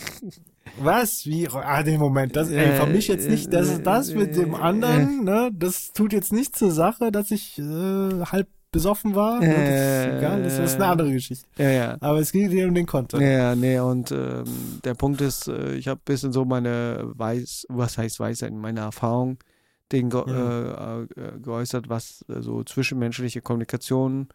Was? 0.80 1.26
Wie? 1.26 1.48
Ah, 1.48 1.82
den 1.82 1.98
Moment. 2.00 2.36
Das, 2.36 2.50
ey, 2.50 2.76
vermisch 2.76 3.08
jetzt 3.08 3.28
nicht, 3.28 3.52
das 3.52 3.68
ist 3.68 3.86
das 3.86 4.14
mit 4.14 4.36
dem 4.36 4.54
anderen, 4.54 5.24
ne? 5.24 5.50
Das 5.52 5.92
tut 5.92 6.12
jetzt 6.12 6.32
nicht 6.32 6.56
zur 6.56 6.70
Sache, 6.70 7.10
dass 7.12 7.30
ich 7.30 7.58
äh, 7.58 7.62
halb 8.24 8.48
besoffen 8.70 9.14
war. 9.14 9.40
Ne? 9.40 9.48
Das 9.48 9.56
ist 10.12 10.18
egal, 10.18 10.42
das 10.42 10.58
ist 10.58 10.74
eine 10.74 10.86
andere 10.86 11.12
Geschichte. 11.12 11.46
Ja, 11.56 11.70
ja. 11.70 11.96
Aber 12.00 12.18
es 12.18 12.32
geht 12.32 12.50
hier 12.50 12.68
um 12.68 12.74
den 12.74 12.86
Content. 12.86 13.22
Ja, 13.22 13.54
nee, 13.54 13.78
und 13.78 14.12
ähm, 14.12 14.44
der 14.84 14.94
Punkt 14.94 15.20
ist, 15.22 15.48
äh, 15.48 15.74
ich 15.74 15.88
habe 15.88 16.00
ein 16.00 16.04
bisschen 16.04 16.32
so 16.32 16.44
meine 16.44 17.02
Weiß, 17.14 17.66
was 17.70 17.96
heißt 17.96 18.20
Weisheit, 18.20 18.52
meine 18.52 18.80
Erfahrung 18.80 19.38
den 19.90 20.10
ge 20.10 20.22
Ja. 20.26 21.00
äh, 21.00 21.02
äh, 21.02 21.40
geäußert, 21.40 21.88
was 21.88 22.24
äh, 22.28 22.42
so 22.42 22.62
zwischenmenschliche 22.62 23.40
Kommunikation, 23.40 24.28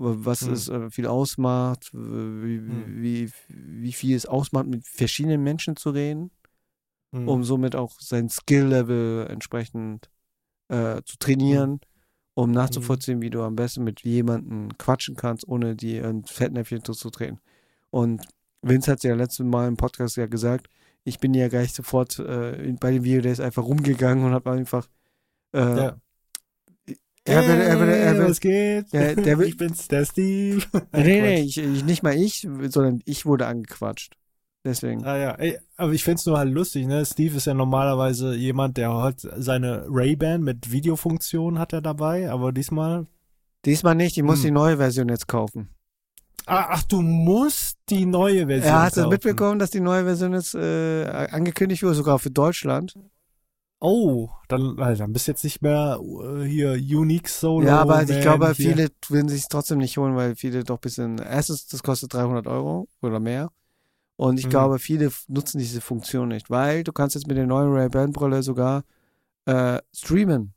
was 0.00 0.42
Mhm. 0.42 0.52
es 0.52 0.68
äh, 0.68 0.90
viel 0.90 1.06
ausmacht, 1.06 1.90
wie, 1.92 2.60
Mhm. 2.60 3.02
wie, 3.02 3.30
wie 3.48 3.92
viel 3.92 4.14
es 4.16 4.26
ausmacht, 4.26 4.66
mit 4.66 4.86
verschiedenen 4.86 5.42
Menschen 5.42 5.76
zu 5.76 5.90
reden, 5.90 6.30
Mhm. 7.12 7.28
um 7.28 7.44
somit 7.44 7.74
auch 7.74 7.98
sein 8.00 8.28
Skill-Level 8.28 9.26
entsprechend 9.28 10.08
äh, 10.70 11.00
zu 11.04 11.16
trainieren, 11.18 11.80
um 12.34 12.50
nachzuvollziehen, 12.52 13.22
wie 13.22 13.30
du 13.30 13.42
am 13.42 13.56
besten 13.56 13.82
mit 13.84 14.02
jemandem 14.02 14.76
quatschen 14.76 15.16
kannst, 15.16 15.48
ohne 15.48 15.74
die 15.74 15.98
ein 15.98 16.24
Fettnäpfchen 16.24 16.84
zu 16.84 17.10
treten. 17.10 17.40
Und 17.90 18.22
Vince 18.62 18.92
hat 18.92 19.02
ja 19.02 19.14
letztes 19.14 19.46
Mal 19.46 19.66
im 19.66 19.76
Podcast 19.78 20.16
ja 20.18 20.26
gesagt, 20.26 20.68
ich 21.04 21.18
bin 21.20 21.32
ja 21.32 21.48
gleich 21.48 21.72
sofort 21.72 22.18
äh, 22.18 22.74
bei 22.78 22.90
dem 22.92 23.02
Video, 23.04 23.22
der 23.22 23.32
ist 23.32 23.40
einfach 23.40 23.64
rumgegangen 23.64 24.24
und 24.24 24.32
hat 24.32 24.46
einfach 24.46 24.86
äh, 25.54 25.76
ja. 25.78 25.96
Er 27.28 27.46
will, 27.48 27.60
er 27.60 27.80
will, 27.80 27.88
er 27.88 28.28
was 28.28 28.40
geht? 28.40 28.92
Der 28.92 29.38
will- 29.38 29.46
ich 29.48 29.56
bin's, 29.56 29.88
der 29.88 30.04
Steve. 30.04 30.62
nee, 30.92 31.20
nee, 31.20 31.40
ich, 31.42 31.58
ich, 31.58 31.84
nicht 31.84 32.02
mal 32.02 32.14
ich, 32.14 32.46
sondern 32.68 33.00
ich 33.04 33.26
wurde 33.26 33.46
angequatscht. 33.46 34.14
Deswegen. 34.64 35.04
Ah 35.04 35.16
ja, 35.16 35.30
ey, 35.36 35.58
aber 35.76 35.92
ich 35.92 36.02
find's 36.04 36.26
nur 36.26 36.36
halt 36.36 36.52
lustig, 36.52 36.86
ne? 36.86 37.04
Steve 37.06 37.36
ist 37.36 37.46
ja 37.46 37.54
normalerweise 37.54 38.34
jemand, 38.34 38.76
der 38.76 38.92
hat 38.92 39.20
seine 39.36 39.86
Ray-Ban 39.88 40.42
mit 40.42 40.72
Videofunktion 40.72 41.58
hat 41.58 41.72
er 41.72 41.80
dabei, 41.80 42.30
aber 42.30 42.52
diesmal. 42.52 43.06
Diesmal 43.64 43.94
nicht, 43.94 44.16
ich 44.16 44.22
muss 44.22 44.38
Hm. 44.38 44.44
die 44.46 44.50
neue 44.50 44.76
Version 44.76 45.08
jetzt 45.08 45.28
kaufen. 45.28 45.68
Ah, 46.46 46.66
ach, 46.70 46.82
du 46.82 47.02
musst 47.02 47.76
die 47.90 48.06
neue 48.06 48.46
Version. 48.46 48.72
Ja, 48.72 48.82
hast 48.84 48.96
du 48.96 49.06
mitbekommen, 49.08 49.58
dass 49.58 49.70
die 49.70 49.80
neue 49.80 50.04
Version 50.04 50.32
jetzt 50.32 50.54
äh, 50.54 51.04
angekündigt 51.30 51.82
wurde, 51.82 51.94
sogar 51.94 52.18
für 52.18 52.30
Deutschland? 52.30 52.94
Oh, 53.80 54.28
dann, 54.48 54.78
Alter, 54.80 55.04
dann 55.04 55.12
bist 55.12 55.28
du 55.28 55.32
jetzt 55.32 55.44
nicht 55.44 55.62
mehr 55.62 56.00
äh, 56.02 56.42
hier 56.44 56.72
Unique 56.72 57.28
Solo. 57.28 57.66
ja, 57.66 57.80
aber 57.80 58.02
ich 58.02 58.20
glaube, 58.20 58.54
hier. 58.54 58.74
viele 58.74 58.88
würden 59.08 59.28
sich 59.28 59.46
trotzdem 59.48 59.78
nicht 59.78 59.96
holen, 59.98 60.16
weil 60.16 60.34
viele 60.34 60.64
doch 60.64 60.78
ein 60.78 60.80
bisschen, 60.80 61.18
erstens, 61.18 61.66
das 61.68 61.82
kostet 61.82 62.12
300 62.14 62.46
Euro 62.48 62.88
oder 63.02 63.20
mehr. 63.20 63.50
Und 64.16 64.38
ich 64.38 64.46
Mhm. 64.46 64.50
glaube, 64.50 64.78
viele 64.80 65.12
nutzen 65.28 65.58
diese 65.58 65.80
Funktion 65.80 66.28
nicht, 66.28 66.50
weil 66.50 66.82
du 66.84 66.92
kannst 66.92 67.14
jetzt 67.14 67.28
mit 67.28 67.36
der 67.36 67.46
neuen 67.46 67.72
Ray-Ban-Brille 67.72 68.42
sogar 68.42 68.84
äh, 69.46 69.80
streamen. 69.94 70.54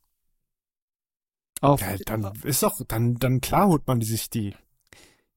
Auf, 1.62 1.82
Ja, 1.82 1.98
dann 2.06 2.32
ist 2.44 2.64
doch, 2.64 2.82
dann, 2.88 3.16
dann 3.16 3.40
klar 3.42 3.68
holt 3.68 3.86
man 3.88 4.02
sich 4.02 4.30
die. 4.30 4.56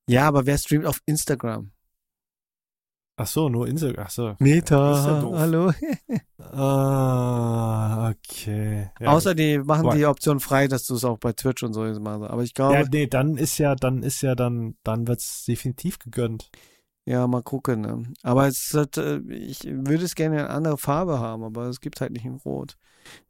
ja, 0.09 0.26
aber 0.28 0.47
wer 0.47 0.57
streamt 0.59 0.87
auf 0.87 1.03
Instagram? 1.07 1.72
Ach 3.16 3.26
so, 3.28 3.48
nur 3.48 3.68
Insel. 3.68 3.94
Ach 3.98 4.10
so. 4.10 4.34
Meta, 4.40 5.22
ja 5.22 5.38
hallo. 5.38 5.72
Ah, 6.56 8.10
okay. 8.10 8.90
Ja, 9.00 9.08
Außer 9.08 9.34
die 9.34 9.58
machen 9.58 9.86
Weil- 9.86 9.98
die 9.98 10.06
Option 10.06 10.40
frei, 10.40 10.68
dass 10.68 10.86
du 10.86 10.94
es 10.94 11.04
auch 11.04 11.18
bei 11.18 11.32
Twitch 11.32 11.62
und 11.62 11.72
so 11.74 11.80
machst. 12.00 12.30
Aber 12.30 12.42
ich 12.42 12.54
glaube, 12.54 12.74
ja, 12.74 12.84
nee, 12.90 13.06
dann 13.06 13.36
ist 13.36 13.58
ja, 13.58 13.74
dann 13.74 14.02
ist 14.02 14.20
ja, 14.22 14.34
dann, 14.34 14.76
dann 14.84 15.08
wird's 15.08 15.44
definitiv 15.46 15.98
gegönnt. 15.98 16.50
Ja, 17.06 17.26
mal 17.26 17.42
gucken. 17.42 17.80
Ne? 17.82 18.02
Aber 18.22 18.46
es 18.46 18.72
hat, 18.74 18.96
äh, 18.98 19.18
ich 19.30 19.64
würde 19.64 20.04
es 20.04 20.14
gerne 20.14 20.36
in 20.36 20.40
eine 20.44 20.50
andere 20.50 20.78
Farbe 20.78 21.18
haben, 21.18 21.42
aber 21.44 21.64
es 21.68 21.80
gibt 21.80 22.00
halt 22.00 22.12
nicht 22.12 22.24
in 22.24 22.34
Rot. 22.36 22.76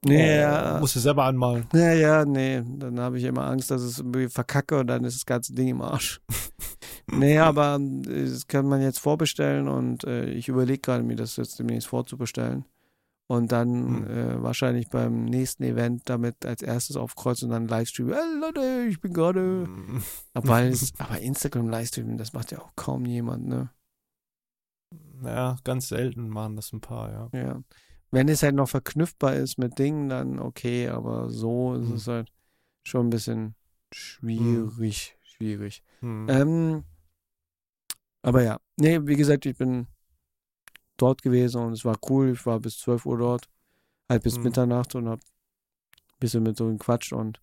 Nee, 0.04 0.22
Oh, 0.36 0.40
ja, 0.40 0.78
Musst 0.80 0.94
du 0.96 1.00
selber 1.00 1.24
anmalen. 1.24 1.66
ja, 1.72 1.92
ja, 1.92 2.24
nee. 2.24 2.62
Dann 2.64 3.00
habe 3.00 3.18
ich 3.18 3.24
immer 3.24 3.46
Angst, 3.46 3.70
dass 3.70 3.82
es 3.82 3.98
irgendwie 3.98 4.28
verkacke 4.28 4.78
und 4.78 4.86
dann 4.86 5.02
ist 5.04 5.16
das 5.16 5.26
ganze 5.26 5.52
Ding 5.54 5.68
im 5.68 5.82
Arsch. 5.82 6.20
nee, 7.10 7.38
aber 7.38 7.78
äh, 7.80 8.24
das 8.24 8.46
kann 8.46 8.66
man 8.66 8.82
jetzt 8.82 8.98
vorbestellen 8.98 9.68
und 9.68 10.04
äh, 10.04 10.30
ich 10.30 10.48
überlege 10.48 10.80
gerade, 10.80 11.02
mir 11.04 11.16
das 11.16 11.36
jetzt 11.36 11.58
demnächst 11.58 11.88
vorzubestellen. 11.88 12.64
Und 13.26 13.52
dann 13.52 13.70
Hm. 13.70 14.10
äh, 14.10 14.42
wahrscheinlich 14.42 14.90
beim 14.90 15.24
nächsten 15.24 15.62
Event 15.62 16.02
damit 16.10 16.44
als 16.44 16.60
erstes 16.60 16.96
aufkreuzen 16.96 17.46
und 17.48 17.52
dann 17.52 17.68
Livestream. 17.68 18.12
Hey 18.12 18.38
Leute, 18.38 18.86
ich 18.86 19.00
bin 19.00 19.14
gerade. 19.14 19.66
Mm. 19.66 20.02
Aber, 20.34 20.56
aber 20.98 21.20
Instagram 21.20 21.70
Livestream, 21.70 22.18
das 22.18 22.34
macht 22.34 22.52
ja 22.52 22.58
auch 22.60 22.72
kaum 22.76 23.06
jemand, 23.06 23.46
ne? 23.46 23.70
Ja, 25.24 25.56
ganz 25.64 25.88
selten 25.88 26.28
machen 26.28 26.56
das 26.56 26.72
ein 26.74 26.82
paar, 26.82 27.10
ja. 27.10 27.40
Ja. 27.40 27.62
Wenn 28.10 28.28
es 28.28 28.42
halt 28.42 28.54
noch 28.54 28.68
verknüpfbar 28.68 29.36
ist 29.36 29.56
mit 29.58 29.78
Dingen, 29.78 30.10
dann 30.10 30.38
okay, 30.38 30.88
aber 30.88 31.30
so 31.30 31.74
ist 31.74 31.88
Hm. 31.88 31.94
es 31.94 32.06
halt 32.06 32.32
schon 32.82 33.06
ein 33.06 33.10
bisschen 33.10 33.54
schwierig, 33.90 35.16
schwierig. 35.22 35.82
Hm. 36.00 36.26
Ähm, 36.28 36.84
aber 38.24 38.42
ja, 38.42 38.58
nee, 38.76 38.98
wie 39.06 39.16
gesagt, 39.16 39.46
ich 39.46 39.56
bin 39.56 39.86
dort 40.96 41.22
gewesen 41.22 41.62
und 41.62 41.72
es 41.74 41.84
war 41.84 41.98
cool. 42.08 42.32
Ich 42.32 42.46
war 42.46 42.58
bis 42.60 42.78
12 42.78 43.04
Uhr 43.06 43.18
dort, 43.18 43.48
halt 44.08 44.22
bis 44.22 44.36
Hm. 44.36 44.44
Mitternacht 44.44 44.94
und 44.94 45.08
hab 45.08 45.20
ein 45.20 46.18
bisschen 46.20 46.42
mit 46.42 46.56
so 46.56 46.66
gequatscht 46.68 47.12
und 47.12 47.40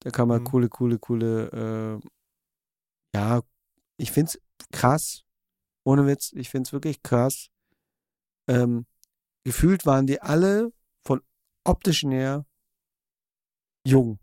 da 0.00 0.10
kam 0.10 0.30
halt 0.30 0.42
Hm. 0.42 0.50
coole, 0.50 0.68
coole, 0.68 0.98
coole, 0.98 2.00
äh, 2.02 2.08
ja, 3.14 3.42
ich 3.96 4.12
find's 4.12 4.38
krass, 4.72 5.24
ohne 5.84 6.06
Witz, 6.06 6.32
ich 6.32 6.48
find's 6.50 6.72
wirklich 6.72 7.02
krass. 7.02 7.48
Ähm, 8.48 8.86
gefühlt 9.44 9.86
waren 9.86 10.06
die 10.06 10.20
alle 10.20 10.72
von 11.04 11.20
optischen 11.64 12.10
her 12.10 12.46
jung. 13.84 14.18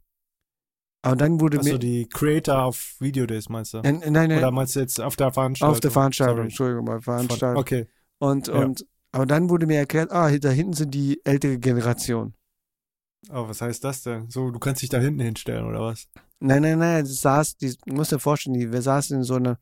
Aber 1.06 1.16
dann 1.18 1.40
wurde 1.42 1.60
Achso, 1.60 1.74
mir. 1.74 1.80
die 1.80 2.08
Creator 2.08 2.64
auf 2.64 2.96
Video 3.00 3.26
Days 3.26 3.50
meinst 3.50 3.74
du? 3.74 3.82
Nein, 3.82 4.00
nein, 4.00 4.30
nein, 4.30 4.38
Oder 4.38 4.52
meinst 4.52 4.76
du 4.76 4.80
jetzt 4.80 5.00
auf 5.02 5.16
der 5.18 5.32
Veranstaltung? 5.34 5.74
auf 5.74 5.80
der 5.82 5.92
Veranstaltung, 5.92 6.36
Sorry. 6.38 6.46
Entschuldigung, 6.48 6.86
bei 6.86 7.02
Veranstaltung. 7.02 7.58
Okay. 7.62 7.88
Und, 8.20 8.48
Ja. 8.48 8.54
und, 8.56 8.86
aber 9.12 9.26
dann 9.26 9.50
wurde 9.50 9.68
mir 9.68 9.78
erklärt, 9.78 10.12
ah, 10.12 10.32
da 10.38 10.50
hinten 10.50 10.74
sind 10.74 10.92
die 10.96 11.20
ältere 11.26 11.60
Generation. 11.60 12.34
Aber 13.30 13.50
was 13.50 13.62
heißt 13.62 13.84
das 13.84 14.02
denn? 14.04 14.30
So, 14.30 14.50
du 14.52 14.60
kannst 14.60 14.82
dich 14.82 14.90
da 14.90 14.98
hinten 15.00 15.20
hinstellen, 15.22 15.66
oder 15.66 15.82
was? 15.82 16.08
Nein, 16.40 16.62
nein, 16.62 16.80
nein, 16.80 17.04
das 17.04 17.22
saß, 17.22 17.58
die, 17.58 17.76
du 17.86 17.94
musst 17.94 18.12
dir 18.12 18.20
vorstellen, 18.20 18.54
die, 18.58 18.72
wir 18.72 18.82
saßen 18.82 19.18
in 19.18 19.24
so 19.24 19.36
einer, 19.36 19.60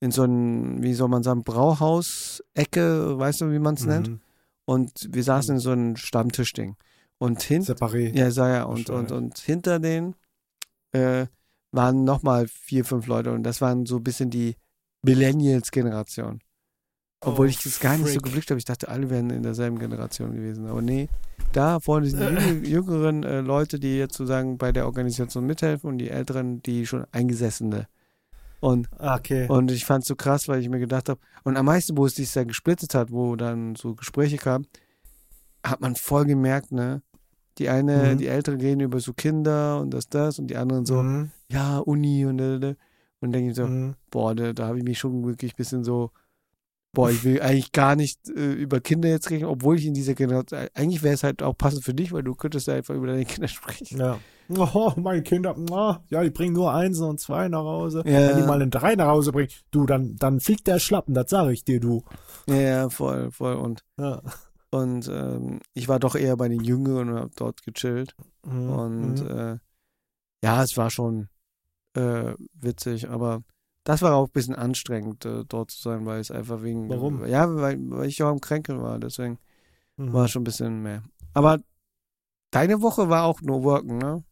in 0.00 0.10
so 0.10 0.22
einem, 0.22 0.82
wie 0.82 0.94
soll 0.94 1.08
man 1.08 1.22
sagen, 1.22 1.44
Brauhaus-Ecke, 1.44 3.18
weißt 3.18 3.40
du, 3.42 3.52
wie 3.52 3.58
man 3.58 3.74
es 3.74 3.84
nennt? 3.86 4.08
Mhm. 4.08 4.20
Und 4.66 5.08
wir 5.12 5.22
saßen 5.22 5.56
in 5.56 5.60
so 5.60 5.70
einem 5.70 5.96
Stammtischding. 5.96 6.76
Und 7.18 7.42
hinten, 7.42 7.72
Separé. 7.72 8.14
ja, 8.16 8.30
sah 8.30 8.48
ja, 8.54 8.62
und, 8.64 8.90
und, 8.90 9.12
und 9.12 9.38
hinter 9.38 9.78
denen 9.78 10.14
äh, 10.94 11.26
waren 11.72 12.04
nochmal 12.04 12.46
vier, 12.48 12.84
fünf 12.84 13.06
Leute 13.06 13.32
und 13.32 13.42
das 13.42 13.60
waren 13.60 13.84
so 13.86 13.96
ein 13.96 14.04
bisschen 14.04 14.30
die 14.30 14.56
Millennials-Generation. 15.02 16.40
Obwohl 17.20 17.46
Oh, 17.46 17.48
ich 17.48 17.62
das 17.62 17.80
gar 17.80 17.96
nicht 17.96 18.12
so 18.12 18.20
geblickt 18.20 18.50
habe. 18.50 18.58
Ich 18.58 18.66
dachte, 18.66 18.88
alle 18.88 19.08
wären 19.08 19.30
in 19.30 19.42
derselben 19.42 19.78
Generation 19.78 20.34
gewesen. 20.34 20.66
Aber 20.66 20.82
nee, 20.82 21.08
da 21.52 21.80
vorne 21.80 22.08
sind 22.08 22.20
die 22.20 22.36
jüng- 22.36 22.66
jüngeren 22.66 23.22
äh, 23.24 23.40
Leute, 23.40 23.80
die 23.80 23.96
jetzt 23.96 24.14
sozusagen 24.16 24.58
bei 24.58 24.72
der 24.72 24.84
Organisation 24.86 25.46
mithelfen 25.46 25.88
und 25.88 25.98
die 25.98 26.10
älteren, 26.10 26.62
die 26.62 26.86
schon 26.86 27.06
Eingesessene. 27.12 27.88
Und, 28.60 28.88
okay. 28.98 29.46
und 29.48 29.70
ich 29.70 29.84
fand 29.84 30.02
es 30.04 30.08
so 30.08 30.16
krass, 30.16 30.48
weil 30.48 30.60
ich 30.60 30.68
mir 30.68 30.78
gedacht 30.80 31.08
habe, 31.08 31.20
und 31.44 31.56
am 31.56 31.66
meisten, 31.66 31.96
wo 31.96 32.06
es 32.06 32.14
sich 32.14 32.32
dann 32.32 32.48
gesplittet 32.48 32.94
hat, 32.94 33.10
wo 33.10 33.36
dann 33.36 33.74
so 33.74 33.94
Gespräche 33.94 34.36
kamen, 34.36 34.66
hat 35.64 35.80
man 35.80 35.96
voll 35.96 36.24
gemerkt, 36.26 36.72
ne? 36.72 37.02
Die 37.58 37.68
eine, 37.68 38.14
Mhm. 38.14 38.18
die 38.18 38.26
Ältere 38.26 38.56
reden 38.60 38.80
über 38.80 38.98
so 39.00 39.12
Kinder 39.12 39.80
und 39.80 39.92
das, 39.92 40.08
das 40.08 40.38
und 40.38 40.48
die 40.48 40.56
anderen 40.56 40.86
so, 40.86 41.02
Mhm. 41.02 41.30
ja, 41.50 41.78
Uni 41.78 42.26
und 42.26 42.38
da, 42.38 42.58
da. 42.58 42.74
Und 43.20 43.32
denke 43.32 43.50
ich 43.50 43.56
so, 43.56 43.66
Mhm. 43.66 43.94
boah, 44.10 44.34
da, 44.34 44.52
da 44.52 44.66
habe 44.66 44.78
ich 44.78 44.84
mich 44.84 44.98
schon 44.98 45.24
wirklich 45.24 45.52
ein 45.54 45.56
bisschen 45.56 45.84
so, 45.84 46.10
boah, 46.92 47.10
ich 47.10 47.24
will 47.24 47.40
eigentlich 47.40 47.72
gar 47.72 47.96
nicht 47.96 48.28
äh, 48.28 48.52
über 48.52 48.80
Kinder 48.80 49.08
jetzt 49.08 49.30
reden, 49.30 49.46
obwohl 49.46 49.76
ich 49.76 49.86
in 49.86 49.94
dieser 49.94 50.14
Generation, 50.14 50.68
eigentlich 50.74 51.02
wäre 51.02 51.14
es 51.14 51.22
halt 51.24 51.42
auch 51.42 51.56
passend 51.56 51.84
für 51.84 51.94
dich, 51.94 52.12
weil 52.12 52.22
du 52.22 52.34
könntest 52.34 52.66
ja 52.66 52.74
einfach 52.74 52.94
über 52.94 53.06
deine 53.06 53.24
Kinder 53.42 53.48
sprechen. 53.48 53.98
Ja. 53.98 54.18
Oh, 54.50 54.92
meine 54.96 55.22
Kinder, 55.22 55.56
ah, 55.72 56.00
ja, 56.10 56.22
die 56.22 56.28
bringen 56.30 56.52
nur 56.52 56.72
Einsen 56.74 57.08
und 57.08 57.18
zwei 57.18 57.48
nach 57.48 57.64
Hause. 57.64 58.02
Ja. 58.04 58.12
Wenn 58.28 58.36
die 58.36 58.42
mal 58.42 58.60
einen 58.60 58.70
Drei 58.70 58.94
nach 58.94 59.06
Hause 59.06 59.32
bringen, 59.32 59.48
du, 59.70 59.86
dann, 59.86 60.16
dann 60.16 60.38
fliegt 60.40 60.66
der 60.66 60.78
Schlappen, 60.78 61.14
das 61.14 61.30
sage 61.30 61.52
ich 61.52 61.64
dir, 61.64 61.80
du. 61.80 62.02
Ja, 62.46 62.54
ja, 62.56 62.88
voll, 62.90 63.30
voll. 63.30 63.54
Und, 63.54 63.82
Ja. 63.98 64.20
Und 64.74 65.08
ähm, 65.08 65.60
ich 65.72 65.88
war 65.88 65.98
doch 65.98 66.14
eher 66.14 66.36
bei 66.36 66.48
den 66.48 66.62
Jüngeren 66.62 67.10
und 67.10 67.18
habe 67.18 67.30
dort 67.36 67.62
gechillt. 67.62 68.14
Mhm. 68.44 68.68
Und 68.70 69.20
Mhm. 69.22 69.26
äh, 69.26 69.58
ja, 70.42 70.62
es 70.62 70.76
war 70.76 70.90
schon 70.90 71.28
äh, 71.94 72.34
witzig, 72.54 73.08
aber 73.08 73.42
das 73.84 74.02
war 74.02 74.14
auch 74.14 74.26
ein 74.28 74.32
bisschen 74.32 74.54
anstrengend, 74.54 75.24
äh, 75.24 75.44
dort 75.46 75.70
zu 75.70 75.80
sein, 75.80 76.06
weil 76.06 76.20
es 76.20 76.30
einfach 76.30 76.62
wegen. 76.62 76.88
Warum? 76.88 77.24
Ja, 77.26 77.54
weil, 77.54 77.78
weil 77.90 78.08
ich 78.08 78.22
auch 78.22 78.30
am 78.30 78.40
Kränkeln 78.40 78.82
war, 78.82 78.98
deswegen 78.98 79.38
Mhm. 79.96 80.12
war 80.12 80.26
schon 80.28 80.42
ein 80.42 80.44
bisschen 80.44 80.82
mehr. 80.82 81.02
Aber 81.34 81.60
deine 82.50 82.82
Woche 82.82 83.08
war 83.08 83.24
auch 83.24 83.40
nur 83.42 83.62
Worken, 83.62 83.98
ne? 83.98 84.24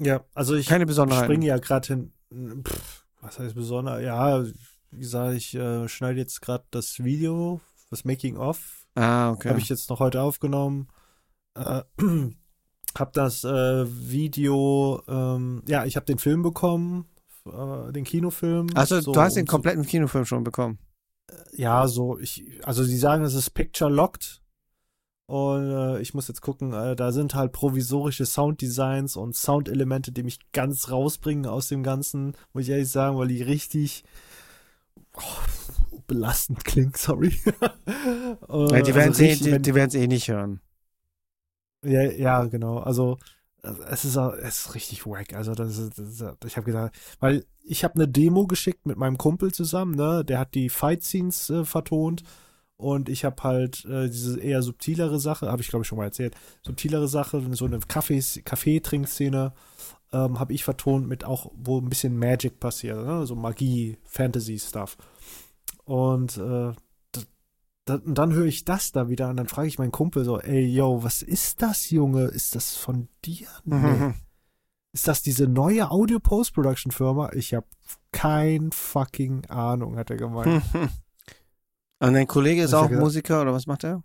Ja, 0.00 0.24
also 0.34 0.54
ich 0.54 0.66
Keine 0.66 0.86
Besonderheiten. 0.86 1.26
springe 1.26 1.46
ja 1.46 1.58
gerade 1.58 1.86
hin. 1.86 2.64
Pff, 2.64 3.04
was 3.20 3.38
heißt 3.38 3.54
besonders? 3.54 4.02
Ja, 4.02 4.42
wie 4.90 4.98
gesagt, 4.98 5.36
ich 5.36 5.54
äh, 5.54 5.88
schneide 5.88 6.18
jetzt 6.20 6.40
gerade 6.40 6.64
das 6.70 7.04
Video 7.04 7.60
das 7.90 8.04
Making 8.04 8.36
of. 8.36 8.86
Ah, 8.94 9.30
okay. 9.30 9.50
Habe 9.50 9.58
ich 9.60 9.68
jetzt 9.68 9.90
noch 9.90 10.00
heute 10.00 10.22
aufgenommen. 10.22 10.88
Äh, 11.54 11.82
hab 12.98 13.12
das 13.12 13.44
äh, 13.44 13.86
Video, 13.86 15.02
ähm, 15.08 15.62
ja, 15.68 15.84
ich 15.84 15.96
habe 15.96 16.06
den 16.06 16.18
Film 16.18 16.42
bekommen, 16.42 17.06
äh, 17.46 17.92
den 17.92 18.04
Kinofilm. 18.04 18.68
also, 18.74 19.00
so, 19.00 19.12
du 19.12 19.20
hast 19.20 19.34
den 19.34 19.42
und 19.42 19.48
so- 19.48 19.52
kompletten 19.52 19.86
Kinofilm 19.86 20.24
schon 20.24 20.44
bekommen. 20.44 20.78
Ja, 21.52 21.86
so, 21.86 22.18
ich, 22.18 22.44
also 22.64 22.82
sie 22.82 22.96
sagen, 22.96 23.24
es 23.24 23.34
ist 23.34 23.50
Picture 23.50 23.90
Locked. 23.90 24.40
Und 25.26 25.70
äh, 25.70 26.00
ich 26.00 26.12
muss 26.12 26.26
jetzt 26.26 26.40
gucken, 26.40 26.72
äh, 26.72 26.96
da 26.96 27.12
sind 27.12 27.36
halt 27.36 27.52
provisorische 27.52 28.26
Sounddesigns 28.26 29.14
und 29.14 29.36
Soundelemente, 29.36 30.10
die 30.10 30.24
mich 30.24 30.40
ganz 30.50 30.90
rausbringen 30.90 31.46
aus 31.46 31.68
dem 31.68 31.84
Ganzen, 31.84 32.32
muss 32.52 32.64
ich 32.64 32.70
ehrlich 32.70 32.88
sagen, 32.90 33.16
weil 33.16 33.28
die 33.28 33.40
richtig 33.40 34.02
oh, 35.14 35.89
belastend 36.10 36.64
klingen, 36.64 36.92
sorry. 36.96 37.32
Äh, 38.48 38.72
Ja, 38.72 38.82
die 38.82 38.94
werden 38.94 39.10
also 39.10 39.24
es 39.24 39.40
eh, 39.40 39.56
die, 39.56 39.62
die 39.62 39.74
werden's 39.74 39.94
eh 39.94 40.06
nicht 40.06 40.28
hören. 40.28 40.60
ja, 41.84 42.02
ja, 42.02 42.44
genau. 42.44 42.78
Also 42.78 43.18
es 43.90 44.04
ist, 44.04 44.16
es 44.16 44.66
ist 44.66 44.74
richtig 44.74 45.06
wack. 45.06 45.34
Also 45.34 45.54
das 45.54 45.76
ist, 45.78 45.98
das 45.98 46.08
ist, 46.08 46.24
ich 46.46 46.56
habe 46.56 46.64
gesagt, 46.64 46.96
weil 47.20 47.44
ich 47.62 47.84
habe 47.84 47.94
eine 47.94 48.08
Demo 48.08 48.46
geschickt 48.46 48.86
mit 48.86 48.96
meinem 48.96 49.18
Kumpel 49.18 49.52
zusammen, 49.52 49.94
ne? 49.94 50.24
Der 50.24 50.38
hat 50.38 50.54
die 50.54 50.70
Fight 50.70 51.02
Scenes 51.02 51.50
äh, 51.50 51.64
vertont 51.64 52.22
und 52.76 53.08
ich 53.10 53.24
habe 53.24 53.42
halt 53.42 53.84
äh, 53.84 54.08
diese 54.08 54.40
eher 54.40 54.62
subtilere 54.62 55.20
Sache, 55.20 55.50
habe 55.50 55.62
ich 55.62 55.68
glaube 55.68 55.82
ich 55.84 55.88
schon 55.88 55.98
mal 55.98 56.04
erzählt, 56.06 56.34
subtilere 56.62 57.08
Sache, 57.08 57.42
so 57.52 57.66
eine 57.66 57.80
Kaffees, 57.80 58.40
Kaffeetrinkszene 58.44 59.52
ähm, 60.12 60.40
habe 60.40 60.52
ich 60.54 60.64
vertont 60.64 61.08
mit 61.08 61.24
auch, 61.24 61.52
wo 61.54 61.78
ein 61.80 61.88
bisschen 61.88 62.18
Magic 62.18 62.58
passiert, 62.60 63.04
ne? 63.06 63.26
so 63.26 63.36
Magie, 63.36 63.98
Fantasy-Stuff. 64.04 64.96
Und 65.90 66.36
äh, 66.38 66.72
und 67.88 68.14
dann 68.18 68.32
höre 68.32 68.44
ich 68.46 68.64
das 68.64 68.92
da 68.92 69.08
wieder 69.08 69.30
und 69.30 69.36
dann 69.36 69.48
frage 69.48 69.66
ich 69.66 69.76
meinen 69.80 69.90
Kumpel 69.90 70.24
so, 70.24 70.38
ey, 70.38 70.64
yo, 70.64 71.02
was 71.02 71.22
ist 71.22 71.60
das, 71.60 71.90
Junge? 71.90 72.26
Ist 72.26 72.54
das 72.54 72.76
von 72.76 73.08
dir? 73.24 73.48
Nee. 73.64 74.12
Ist 74.92 75.08
das 75.08 75.22
diese 75.22 75.48
neue 75.48 75.90
Audio-Post-Production-Firma? 75.90 77.32
Ich 77.32 77.52
habe 77.52 77.66
kein 78.12 78.70
fucking 78.70 79.46
Ahnung, 79.46 79.96
hat 79.96 80.10
er 80.10 80.16
gemeint. 80.18 80.62
Und 82.00 82.12
dein 82.14 82.28
Kollege 82.28 82.62
ist 82.62 82.74
auch 82.74 82.86
gesagt- 82.88 83.02
Musiker 83.02 83.42
oder 83.42 83.52
was 83.52 83.66
macht 83.66 83.82
er? 83.84 84.04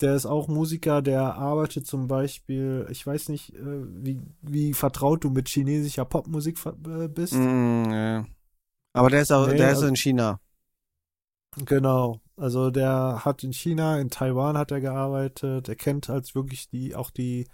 Der 0.00 0.14
ist 0.14 0.26
auch 0.26 0.46
Musiker, 0.46 1.02
der 1.02 1.34
arbeitet 1.34 1.86
zum 1.88 2.06
Beispiel, 2.06 2.86
ich 2.88 3.04
weiß 3.04 3.30
nicht, 3.30 3.52
äh, 3.56 3.60
wie, 4.04 4.20
wie 4.42 4.72
vertraut 4.74 5.24
du 5.24 5.30
mit 5.30 5.48
chinesischer 5.48 6.04
Popmusik 6.04 6.56
äh, 6.66 7.08
bist. 7.08 7.32
Mm, 7.34 7.90
ja. 7.90 8.24
Aber 8.92 9.10
der 9.10 9.22
ist 9.22 9.32
auch, 9.32 9.48
Nee, 9.48 9.56
der 9.56 9.70
ist 9.72 9.78
also- 9.78 9.88
in 9.88 9.96
China. 9.96 10.40
Genau. 11.64 12.20
Also 12.36 12.70
der 12.70 13.24
hat 13.24 13.42
in 13.42 13.52
China, 13.52 13.98
in 13.98 14.10
Taiwan 14.10 14.56
hat 14.56 14.70
er 14.70 14.80
gearbeitet. 14.80 15.68
Er 15.68 15.76
kennt 15.76 16.08
halt 16.08 16.34
wirklich 16.34 16.68
die, 16.68 16.94
auch 16.94 17.10
die, 17.10 17.48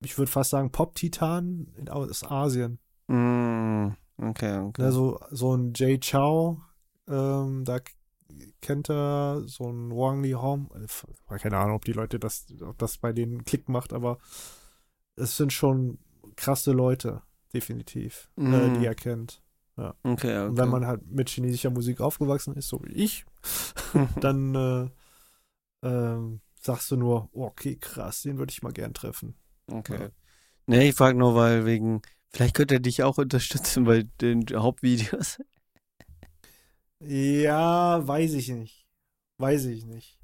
ich 0.00 0.16
würde 0.18 0.30
fast 0.30 0.50
sagen, 0.50 0.70
Pop-Titanen 0.72 1.88
aus 1.88 2.24
Asien. 2.24 2.78
Mm, 3.08 3.88
okay, 4.18 4.58
okay. 4.58 4.82
Ne, 4.82 4.92
so, 4.92 5.18
ein 5.54 5.72
Jay 5.74 5.98
Chow, 5.98 6.58
ähm, 7.08 7.64
da 7.64 7.78
kennt 8.62 8.88
er, 8.88 9.42
so 9.46 9.70
ein 9.70 9.90
Wang 9.90 10.22
Li 10.22 10.32
Hong. 10.32 10.70
äh, 10.74 11.38
Keine 11.38 11.58
Ahnung, 11.58 11.76
ob 11.76 11.84
die 11.84 11.92
Leute 11.92 12.18
das, 12.18 12.46
ob 12.62 12.78
das 12.78 12.96
bei 12.98 13.12
denen 13.12 13.44
Klick 13.44 13.68
macht, 13.68 13.92
aber 13.92 14.18
es 15.16 15.36
sind 15.36 15.52
schon 15.52 15.98
krasse 16.36 16.72
Leute, 16.72 17.22
definitiv, 17.52 18.30
äh, 18.38 18.40
Mhm. 18.42 18.74
die 18.74 18.86
er 18.86 18.94
kennt. 18.94 19.42
Okay, 19.76 19.92
okay. 20.02 20.46
Und 20.46 20.56
wenn 20.56 20.68
man 20.68 20.86
halt 20.86 21.06
mit 21.10 21.28
chinesischer 21.28 21.70
Musik 21.70 22.00
aufgewachsen 22.00 22.54
ist, 22.54 22.68
so 22.68 22.82
wie 22.84 22.92
ich, 22.92 23.24
dann 24.20 24.54
äh, 24.54 25.86
ähm, 25.86 26.40
sagst 26.60 26.90
du 26.90 26.96
nur, 26.96 27.28
oh, 27.32 27.46
okay, 27.46 27.76
krass, 27.76 28.22
den 28.22 28.38
würde 28.38 28.50
ich 28.50 28.62
mal 28.62 28.72
gern 28.72 28.94
treffen. 28.94 29.34
Okay. 29.70 30.00
Ja. 30.00 30.08
Nee, 30.66 30.88
ich 30.90 30.94
frage 30.94 31.18
nur, 31.18 31.34
weil 31.34 31.66
wegen, 31.66 32.02
vielleicht 32.30 32.54
könnte 32.54 32.74
er 32.74 32.80
dich 32.80 33.02
auch 33.02 33.18
unterstützen 33.18 33.84
bei 33.84 34.04
den 34.20 34.44
Hauptvideos. 34.52 35.38
Ja, 37.00 38.06
weiß 38.06 38.34
ich 38.34 38.48
nicht. 38.48 38.86
Weiß 39.38 39.64
ich 39.64 39.84
nicht. 39.84 40.18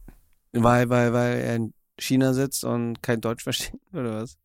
Weil, 0.53 0.89
weil, 0.89 1.13
weil 1.13 1.39
er 1.39 1.57
in 1.57 1.75
China 1.99 2.33
sitzt 2.33 2.65
und 2.65 3.03
kein 3.03 3.21
Deutsch 3.21 3.43
versteht, 3.43 3.81
oder 3.93 4.23
was? 4.23 4.39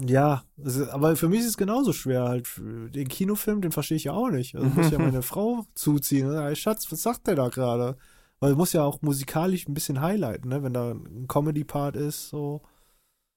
Ja, 0.00 0.42
aber 0.90 1.14
für 1.16 1.28
mich 1.28 1.40
ist 1.40 1.46
es 1.46 1.56
genauso 1.56 1.92
schwer 1.92 2.24
halt. 2.24 2.48
Den 2.58 3.08
Kinofilm, 3.08 3.60
den 3.60 3.72
verstehe 3.72 3.96
ich 3.96 4.04
ja 4.04 4.12
auch 4.12 4.30
nicht. 4.30 4.56
Also 4.56 4.68
muss 4.68 4.90
ja 4.90 4.98
meine 5.00 5.22
Frau 5.22 5.64
zuziehen. 5.74 6.28
Ne? 6.28 6.56
Schatz, 6.56 6.90
was 6.90 7.02
sagt 7.02 7.26
der 7.26 7.36
da 7.36 7.48
gerade? 7.48 7.96
Weil 8.40 8.52
es 8.52 8.56
muss 8.56 8.72
ja 8.72 8.82
auch 8.82 9.00
musikalisch 9.02 9.68
ein 9.68 9.74
bisschen 9.74 10.00
highlighten, 10.00 10.48
ne? 10.50 10.62
Wenn 10.62 10.74
da 10.74 10.90
ein 10.92 11.28
Comedy-Part 11.28 11.96
ist, 11.96 12.28
so. 12.28 12.62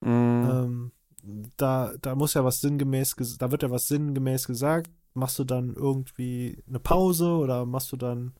Mm, 0.01 0.49
Ähm, 0.49 0.91
da, 1.57 1.93
da 2.01 2.15
muss 2.15 2.33
ja 2.33 2.43
was 2.43 2.61
sinngemäß, 2.61 3.15
da 3.39 3.51
wird 3.51 3.63
ja 3.63 3.69
was 3.71 3.87
sinngemäß 3.87 4.47
gesagt. 4.47 4.89
Machst 5.13 5.39
du 5.39 5.43
dann 5.43 5.73
irgendwie 5.75 6.63
eine 6.67 6.79
Pause 6.79 7.29
oder 7.29 7.65
machst 7.65 7.91
du 7.91 7.97
dann, 7.97 8.33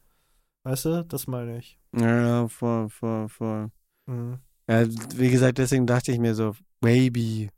weißt 0.63 0.85
du, 0.85 1.05
das 1.05 1.27
meine 1.27 1.57
ich. 1.59 1.79
ja, 1.93 2.47
voll, 2.47 2.89
voll, 2.89 3.29
voll. 3.29 3.71
Mhm. 4.07 4.39
Ja, 4.69 4.85
wie 5.15 5.29
gesagt, 5.29 5.57
deswegen 5.57 5.85
dachte 5.87 6.11
ich 6.11 6.19
mir 6.19 6.35
so, 6.35 6.55
Baby. 6.81 7.49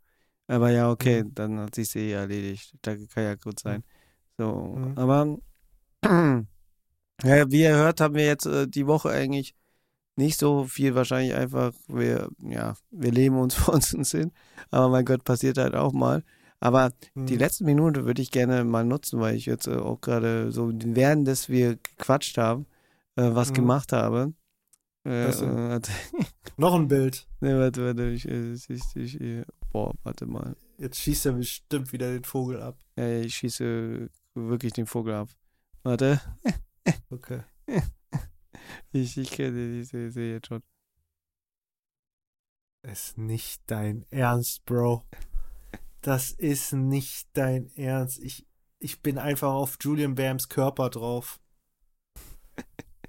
Aber 0.49 0.71
ja, 0.71 0.89
okay, 0.89 1.23
Mhm. 1.23 1.33
dann 1.35 1.59
hat 1.59 1.75
sich's 1.75 1.95
eh 1.95 2.11
erledigt. 2.11 2.73
Da 2.81 2.95
kann 2.95 3.23
ja 3.23 3.35
gut 3.35 3.59
sein. 3.59 3.83
So, 4.37 4.73
Mhm. 4.75 4.97
aber 4.97 5.37
ja, 7.23 7.51
wie 7.51 7.61
ihr 7.61 7.75
hört, 7.75 8.01
haben 8.01 8.15
wir 8.15 8.25
jetzt 8.25 8.45
äh, 8.47 8.67
die 8.67 8.87
Woche 8.87 9.09
eigentlich 9.09 9.53
nicht 10.15 10.39
so 10.39 10.65
viel 10.65 10.95
wahrscheinlich 10.95 11.35
einfach, 11.35 11.71
wir, 11.87 12.29
ja, 12.39 12.73
wir 12.89 13.11
leben 13.11 13.37
uns 13.37 13.53
vor 13.61 13.75
uns 13.75 14.11
hin. 14.11 14.31
Aber 14.71 14.89
mein 14.89 15.05
Gott, 15.05 15.23
passiert 15.23 15.57
halt 15.57 15.75
auch 15.75 15.93
mal. 15.93 16.23
Aber 16.59 16.91
die 17.15 17.35
Mhm. 17.35 17.39
letzte 17.39 17.63
Minute 17.63 18.05
würde 18.05 18.21
ich 18.21 18.31
gerne 18.31 18.63
mal 18.63 18.83
nutzen, 18.83 19.19
weil 19.19 19.35
ich 19.35 19.45
jetzt 19.45 19.67
äh, 19.67 19.75
auch 19.77 20.01
gerade 20.01 20.51
so, 20.51 20.71
während 20.73 21.27
dass 21.27 21.47
wir 21.47 21.75
gequatscht 21.77 22.37
haben, 22.37 22.65
äh, 23.17 23.29
was 23.33 23.51
Mhm. 23.51 23.55
gemacht 23.55 23.93
habe. 23.93 24.33
Äh, 25.05 25.29
äh, 25.29 25.79
Noch 26.57 26.73
ein 26.73 26.87
Bild. 26.87 27.27
nee, 27.39 27.53
warte, 27.53 27.85
warte, 27.85 28.09
ich, 28.09 28.27
äh, 28.27 28.53
ich, 28.53 28.69
ich, 28.69 28.95
ich, 28.95 29.21
äh, 29.21 29.45
boah, 29.71 29.93
warte 30.03 30.25
mal. 30.25 30.55
Jetzt 30.77 30.99
schießt 30.99 31.27
er 31.27 31.33
bestimmt 31.33 31.91
wieder 31.91 32.11
den 32.11 32.23
Vogel 32.23 32.61
ab. 32.61 32.77
Ja, 32.97 33.19
ich 33.19 33.35
schieße 33.35 34.09
wirklich 34.35 34.73
den 34.73 34.85
Vogel 34.85 35.13
ab. 35.15 35.29
Warte, 35.83 36.21
Okay. 37.09 37.43
ich, 38.91 39.17
ich 39.17 39.31
kenne, 39.31 39.79
ich 39.79 39.89
sehe 39.89 40.11
seh 40.11 40.31
jetzt 40.33 40.47
schon. 40.47 40.61
Ist 42.83 43.17
nicht 43.17 43.61
dein 43.67 44.05
Ernst, 44.09 44.63
Bro. 44.65 45.03
Das 46.01 46.31
ist 46.31 46.73
nicht 46.73 47.27
dein 47.33 47.69
Ernst. 47.75 48.19
Ich, 48.19 48.47
ich 48.79 49.01
bin 49.01 49.17
einfach 49.17 49.51
auf 49.51 49.77
Julian 49.81 50.15
Bams 50.15 50.49
Körper 50.49 50.89
drauf. 50.89 51.39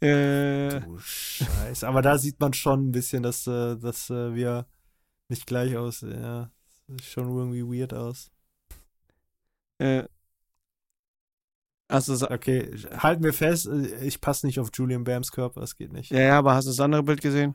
Äh, 0.00 0.80
Du 0.80 0.98
Scheiße. 0.98 1.88
Aber 1.88 2.02
da 2.02 2.18
sieht 2.18 2.38
man 2.38 2.52
schon 2.52 2.88
ein 2.88 2.92
bisschen, 2.92 3.22
dass, 3.22 3.46
äh, 3.46 3.76
dass 3.78 4.10
äh, 4.10 4.34
wir 4.34 4.66
nicht 5.28 5.46
gleich 5.46 5.76
aussehen. 5.76 6.20
Ja, 6.20 6.50
sieht 6.88 7.04
schon 7.04 7.28
irgendwie 7.36 7.62
weird 7.64 7.94
aus. 7.94 8.30
äh, 9.78 10.04
hast 11.88 12.08
du, 12.08 12.30
Okay, 12.30 12.70
halten 12.98 13.24
wir 13.24 13.32
fest, 13.32 13.66
äh, 13.66 14.04
ich 14.04 14.20
passe 14.20 14.46
nicht 14.46 14.60
auf 14.60 14.70
Julian 14.74 15.04
Bams 15.04 15.32
Körper, 15.32 15.60
das 15.60 15.76
geht 15.76 15.92
nicht. 15.92 16.10
ja, 16.10 16.20
ja, 16.20 16.38
aber 16.38 16.54
hast 16.54 16.66
du 16.66 16.70
das 16.70 16.80
andere 16.80 17.02
Bild 17.02 17.20
gesehen? 17.20 17.54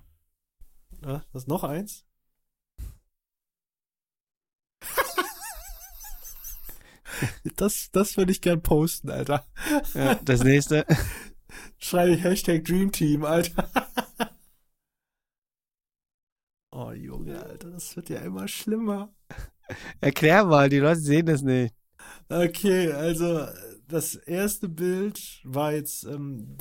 Ja, 1.04 1.24
das 1.34 1.44
ist 1.44 1.48
noch 1.48 1.64
eins? 1.64 2.06
Das, 7.56 7.90
das 7.92 8.18
würde 8.18 8.32
ich 8.32 8.42
gern 8.42 8.62
posten, 8.62 9.10
Alter. 9.10 9.46
Ja, 9.94 10.16
das 10.16 10.44
nächste. 10.44 10.86
Schreibe 11.78 12.12
ich 12.14 12.24
Hashtag 12.24 12.64
Dreamteam, 12.66 13.26
Alter. 13.26 13.70
Oh, 16.72 16.92
Das 17.80 17.96
wird 17.96 18.10
ja 18.10 18.20
immer 18.20 18.46
schlimmer. 18.50 19.08
Erklär 20.02 20.44
mal, 20.44 20.68
die 20.68 20.80
Leute 20.80 21.00
sehen 21.00 21.28
das 21.28 21.42
nicht. 21.42 21.74
Okay, 22.28 22.92
also 22.92 23.46
das 23.88 24.16
erste 24.16 24.68
Bild 24.68 25.40
war 25.46 25.72
jetzt, 25.72 26.04
ähm, 26.04 26.58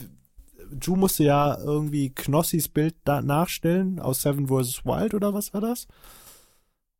Ju 0.81 0.95
musste 0.95 1.25
ja 1.25 1.59
irgendwie 1.59 2.11
Knossis 2.15 2.69
Bild 2.69 2.95
nachstellen 3.05 3.99
aus 3.99 4.23
Seven 4.23 4.47
vs. 4.47 4.85
Wild 4.85 5.13
oder 5.13 5.35
was 5.35 5.53
war 5.53 5.61
das? 5.61 5.89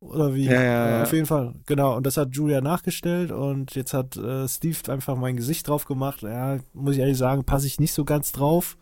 Oder 0.01 0.35
wie? 0.35 0.47
Ja, 0.47 0.61
ja, 0.61 0.89
ja. 0.89 1.03
Auf 1.03 1.13
jeden 1.13 1.25
Fall, 1.25 1.53
genau. 1.65 1.95
Und 1.95 2.05
das 2.05 2.17
hat 2.17 2.35
Julia 2.35 2.59
nachgestellt 2.59 3.31
und 3.31 3.73
jetzt 3.73 3.93
hat 3.93 4.17
äh, 4.17 4.49
Steve 4.49 4.91
einfach 4.91 5.15
mein 5.15 5.37
Gesicht 5.37 5.65
drauf 5.69 5.85
gemacht. 5.85 6.23
Ja, 6.23 6.59
muss 6.73 6.95
ich 6.95 6.99
ehrlich 6.99 7.17
sagen, 7.17 7.45
passe 7.45 7.67
ich 7.67 7.79
nicht 7.79 7.93
so 7.93 8.03
ganz 8.03 8.33
drauf. 8.33 8.75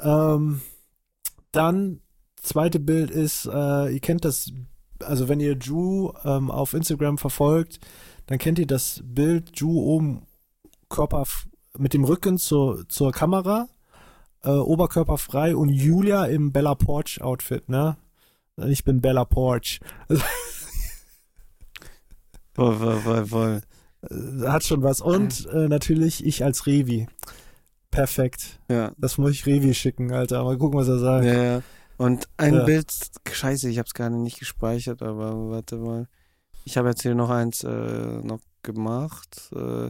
Ähm, 0.00 0.62
dann, 1.52 2.00
zweite 2.48 2.80
Bild 2.80 3.10
ist, 3.10 3.46
äh, 3.46 3.92
ihr 3.92 4.00
kennt 4.00 4.24
das, 4.24 4.52
also 5.00 5.28
wenn 5.28 5.40
ihr 5.40 5.54
Ju 5.54 6.12
ähm, 6.24 6.50
auf 6.50 6.74
Instagram 6.74 7.18
verfolgt, 7.18 7.80
dann 8.26 8.38
kennt 8.38 8.58
ihr 8.58 8.66
das 8.66 9.02
Bild 9.04 9.58
Ju 9.58 9.80
oben 9.80 10.22
Körper 10.88 11.24
mit 11.76 11.94
dem 11.94 12.04
Rücken 12.04 12.38
zur, 12.38 12.88
zur 12.88 13.12
Kamera 13.12 13.68
äh, 14.42 14.50
oberkörperfrei 14.50 15.54
und 15.56 15.68
Julia 15.68 16.26
im 16.26 16.52
Bella 16.52 16.74
Porch 16.74 17.20
Outfit, 17.20 17.68
ne? 17.68 17.96
Ich 18.66 18.84
bin 18.84 19.00
Bella 19.00 19.24
Porch. 19.24 19.80
Voll, 22.54 22.74
voll, 22.74 22.96
voll, 22.96 23.26
voll. 23.26 23.60
Äh, 24.10 24.48
Hat 24.48 24.64
schon 24.64 24.82
was. 24.82 25.00
Und 25.00 25.46
äh, 25.46 25.68
natürlich 25.68 26.26
ich 26.26 26.42
als 26.42 26.66
Revi. 26.66 27.06
Perfekt. 27.92 28.58
Ja. 28.68 28.90
Das 28.98 29.16
muss 29.16 29.30
ich 29.30 29.46
Revi 29.46 29.74
schicken, 29.74 30.12
Alter. 30.12 30.42
Mal 30.42 30.58
gucken, 30.58 30.76
was 30.76 30.88
er 30.88 30.98
sagt. 30.98 31.24
Ja, 31.24 31.42
ja. 31.42 31.62
Und 31.98 32.28
ein 32.36 32.54
Ja. 32.54 32.64
Bild, 32.64 32.92
scheiße, 33.30 33.68
ich 33.68 33.78
habe 33.78 33.86
es 33.86 33.94
gerade 33.94 34.16
nicht 34.16 34.38
gespeichert, 34.38 35.02
aber 35.02 35.50
warte 35.50 35.76
mal. 35.76 36.08
Ich 36.64 36.76
habe 36.76 36.88
jetzt 36.90 37.02
hier 37.02 37.14
noch 37.14 37.30
eins 37.30 37.64
äh, 37.64 37.68
noch 38.22 38.40
gemacht. 38.62 39.50
Äh, 39.54 39.88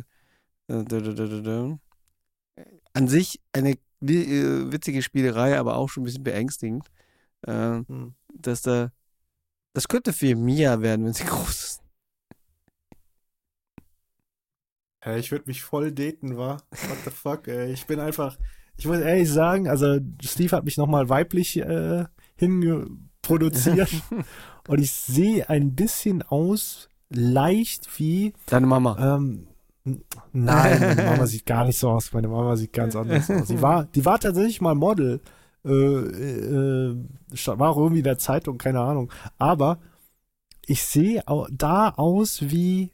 äh. 0.69 1.77
An 2.95 3.09
sich 3.09 3.41
eine 3.53 3.73
äh, 3.73 4.73
witzige 4.73 5.03
Spielerei, 5.03 5.59
aber 5.59 5.77
auch 5.77 5.89
schon 5.89 6.03
ein 6.03 6.07
bisschen 6.07 6.25
beängstigend. 6.25 6.89
Äh, 7.43 7.83
Hm. 7.87 8.15
dass 8.35 8.63
da, 8.63 8.91
das 9.75 9.89
könnte 9.89 10.13
für 10.13 10.35
Mia 10.37 10.81
werden, 10.83 11.07
wenn 11.07 11.15
sie 11.15 11.25
groß 11.27 11.65
ist. 11.65 11.83
Ja, 15.05 15.17
ich 15.17 15.31
würde 15.31 15.47
mich 15.47 15.63
voll 15.63 15.93
daten, 15.93 16.37
wa? 16.37 16.57
What 16.71 16.99
the 17.05 17.11
fuck, 17.11 17.49
ey. 17.49 17.73
Ich 17.73 17.87
bin 17.87 18.01
einfach, 18.01 18.37
ich 18.79 18.87
muss 18.87 19.01
ehrlich 19.01 19.31
sagen, 19.31 19.69
also 19.69 19.99
Steve 20.23 20.57
hat 20.57 20.65
mich 20.65 20.77
nochmal 20.77 21.09
weiblich 21.09 21.59
äh, 21.59 22.05
hingeproduziert 22.37 23.91
und 24.69 24.81
ich 24.81 24.93
sehe 24.93 25.51
ein 25.51 25.75
bisschen 25.75 26.23
aus, 26.23 26.89
leicht 27.11 27.89
wie, 27.99 28.33
Deine 28.47 28.69
Mama. 28.69 29.17
ähm, 29.17 29.49
nein, 30.33 30.81
meine 30.81 31.03
Mama 31.03 31.27
sieht 31.27 31.45
gar 31.45 31.65
nicht 31.65 31.79
so 31.79 31.91
aus, 31.91 32.13
meine 32.13 32.29
Mama 32.29 32.55
sieht 32.55 32.73
ganz 32.73 32.95
anders 32.95 33.29
aus. 33.29 33.49
Die 33.49 33.61
war, 33.61 33.87
die 33.87 34.05
war 34.05 34.21
tatsächlich 34.21 34.61
mal 34.61 34.77
Model, 34.77 35.21
äh, 35.65 35.71
äh, 35.71 36.97
war 37.47 37.71
auch 37.71 37.79
irgendwie 37.79 37.99
in 37.99 38.05
der 38.05 38.19
Zeitung, 38.19 38.59
keine 38.59 38.81
Ahnung, 38.81 39.13
aber 39.39 39.81
ich 40.67 40.85
sehe 40.85 41.25
da 41.51 41.91
aus 41.91 42.43
wie, 42.43 42.93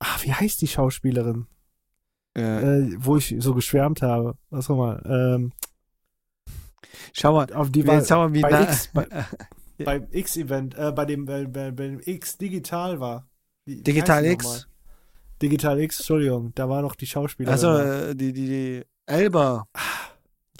ach, 0.00 0.24
wie 0.24 0.32
heißt 0.32 0.60
die 0.60 0.68
Schauspielerin? 0.68 1.46
Äh, 2.36 2.42
äh, 2.80 2.96
wo 2.98 3.16
ich 3.16 3.34
so 3.38 3.54
geschwärmt 3.54 4.02
habe. 4.02 4.36
Was 4.50 4.70
auch 4.70 4.76
mal. 4.76 5.02
Ähm, 5.06 5.52
schau 7.12 7.32
mal, 7.32 7.52
auf 7.52 7.70
die 7.70 7.86
war 7.86 8.04
schau 8.04 8.28
mal, 8.28 8.34
wie 8.34 8.42
bei. 8.42 8.62
X, 8.62 8.90
bei, 8.92 9.06
beim 9.84 10.06
X-Event, 10.10 10.76
äh, 10.76 10.92
bei 10.92 11.04
dem 11.04 11.24
bei, 11.24 11.44
bei, 11.46 11.70
beim 11.70 12.00
X 12.04 12.36
Digital 12.38 13.00
war. 13.00 13.28
Wie- 13.64 13.82
Digital 13.82 14.24
X. 14.24 14.66
Digital 15.40 15.78
X, 15.80 16.00
Entschuldigung, 16.00 16.52
da 16.56 16.68
war 16.68 16.82
noch 16.82 16.96
die 16.96 17.06
Schauspielerin. 17.06 17.52
Also, 17.52 18.12
die, 18.14 18.32
die, 18.32 18.46
die 18.46 18.82
Elba. 19.06 19.66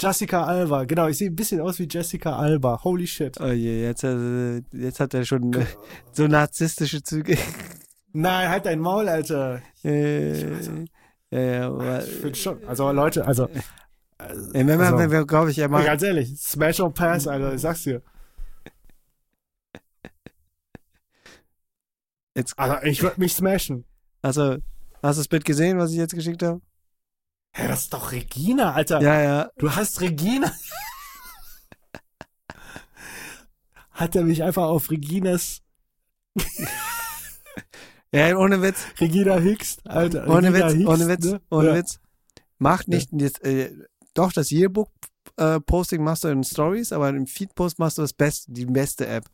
Jessica 0.00 0.44
Alba, 0.44 0.84
genau, 0.84 1.08
ich 1.08 1.18
sehe 1.18 1.28
ein 1.28 1.34
bisschen 1.34 1.60
aus 1.60 1.80
wie 1.80 1.88
Jessica 1.90 2.36
Alba. 2.36 2.84
Holy 2.84 3.06
shit. 3.06 3.40
Oh 3.40 3.46
je, 3.48 3.82
jetzt, 3.82 4.04
äh, 4.04 4.58
jetzt 4.72 5.00
hat 5.00 5.14
er 5.14 5.24
schon 5.24 5.50
so 6.12 6.28
narzisstische 6.28 7.02
Züge. 7.02 7.36
Nein, 8.12 8.48
halt 8.48 8.66
dein 8.66 8.78
Maul, 8.78 9.08
Alter. 9.08 9.60
Äh, 9.82 10.84
ja, 11.30 11.66
aber, 11.68 12.04
Ich 12.04 12.14
finde 12.16 12.38
schon. 12.38 12.64
Also 12.66 12.90
Leute, 12.92 13.24
also. 13.26 13.48
äh, 13.48 13.60
Ey, 14.18 14.66
wenn 14.66 14.78
man, 14.78 14.80
also, 14.80 14.98
wenn 14.98 15.10
wir, 15.10 15.26
glaube 15.26 15.50
ich, 15.50 15.58
mal, 15.68 15.84
ganz 15.84 16.02
ehrlich, 16.02 16.36
Smash 16.40 16.80
or 16.80 16.92
Pass, 16.92 17.26
Alter, 17.28 17.54
ich 17.54 17.60
sag's 17.60 17.82
dir. 17.84 18.02
jetzt, 22.34 22.58
Also, 22.58 22.82
ich 22.86 23.02
würde 23.02 23.20
mich 23.20 23.34
smashen. 23.34 23.84
also, 24.22 24.56
hast 25.02 25.16
du 25.16 25.20
das 25.20 25.28
Bild 25.28 25.44
gesehen, 25.44 25.78
was 25.78 25.90
ich 25.92 25.98
jetzt 25.98 26.14
geschickt 26.14 26.42
habe? 26.42 26.60
Hä, 27.54 27.68
das 27.68 27.82
ist 27.82 27.92
doch 27.94 28.12
Regina, 28.12 28.72
Alter. 28.74 29.00
Ja, 29.00 29.20
ja. 29.20 29.50
Du 29.58 29.74
hast 29.74 30.00
Regina. 30.00 30.52
Hat 33.90 34.14
er 34.14 34.22
mich 34.22 34.42
einfach 34.44 34.64
auf 34.64 34.90
Reginas, 34.90 35.60
Ja, 38.12 38.36
ohne 38.36 38.62
Witz, 38.62 38.84
Regina 39.00 39.36
Hicks, 39.38 39.78
Alter. 39.84 40.26
ohne 40.28 40.48
Regina 40.52 40.66
Witz, 40.68 40.74
Hicks, 40.74 40.88
ohne 40.90 41.08
Witz, 41.08 41.24
ne? 41.26 41.40
ohne 41.50 41.68
ja. 41.68 41.74
Witz. 41.76 42.00
Macht 42.58 42.88
nicht 42.88 43.10
jetzt, 43.12 43.44
äh, 43.44 43.70
doch, 44.14 44.32
das 44.32 44.50
Yearbook-Posting 44.50 46.02
machst 46.02 46.24
du 46.24 46.28
in 46.28 46.42
Stories, 46.42 46.92
aber 46.92 47.10
im 47.10 47.26
Feed-Post 47.26 47.78
machst 47.78 47.98
du 47.98 48.02
das 48.02 48.12
Beste, 48.12 48.50
die 48.52 48.66
beste 48.66 49.06
App. 49.06 49.24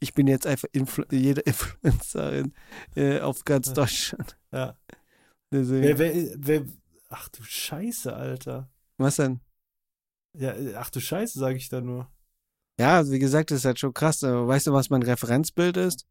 Ich 0.00 0.12
bin 0.12 0.26
jetzt 0.26 0.46
einfach 0.46 0.68
Influ 0.72 1.04
jede 1.10 1.40
Influencerin 1.46 2.52
äh, 2.96 3.20
auf 3.20 3.44
ganz 3.44 3.68
Ja. 3.68 3.72
Deutschland. 3.74 4.36
Ja. 4.52 4.76
Wer, 5.50 5.98
wer, 5.98 6.14
wer, 6.36 6.64
ach 7.10 7.28
du 7.28 7.42
Scheiße, 7.44 8.14
Alter. 8.14 8.68
Was 8.98 9.16
denn? 9.16 9.40
Ja, 10.36 10.50
äh, 10.50 10.74
ach 10.74 10.90
du 10.90 11.00
Scheiße, 11.00 11.38
sage 11.38 11.56
ich 11.56 11.68
da 11.68 11.80
nur. 11.80 12.08
Ja, 12.78 12.96
also 12.96 13.12
wie 13.12 13.20
gesagt, 13.20 13.52
das 13.52 13.58
ist 13.58 13.64
halt 13.64 13.78
schon 13.78 13.94
krass. 13.94 14.24
Aber 14.24 14.48
Weißt 14.48 14.66
du, 14.66 14.72
was 14.72 14.90
mein 14.90 15.04
Referenzbild 15.04 15.76
ist? 15.76 16.06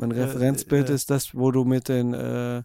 Mein 0.00 0.12
Äh, 0.12 0.22
Referenzbild 0.22 0.88
äh. 0.90 0.94
ist 0.94 1.10
das, 1.10 1.34
wo 1.34 1.50
du 1.50 1.64
mit 1.64 1.88
den, 1.88 2.14
äh, 2.14 2.62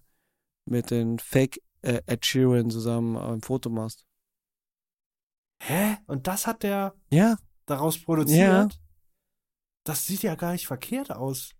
mit 0.66 0.90
den 0.90 1.20
Fake 1.20 1.62
äh, 1.82 2.02
Ed 2.06 2.26
Sheeran 2.26 2.70
zusammen 2.70 3.18
ein 3.18 3.42
Foto 3.42 3.70
machst. 3.70 4.06
Hä? 5.62 5.98
Und 6.08 6.28
das 6.28 6.48
hat 6.48 6.64
der 6.64 6.96
Ja, 7.12 7.38
daraus 7.66 8.02
produziert? 8.02 8.40
Ja. 8.40 8.68
Das 9.84 10.06
sieht 10.08 10.24
ja 10.24 10.36
gar 10.36 10.54
nicht 10.54 10.66
verkehrt 10.68 11.12
aus. 11.12 11.52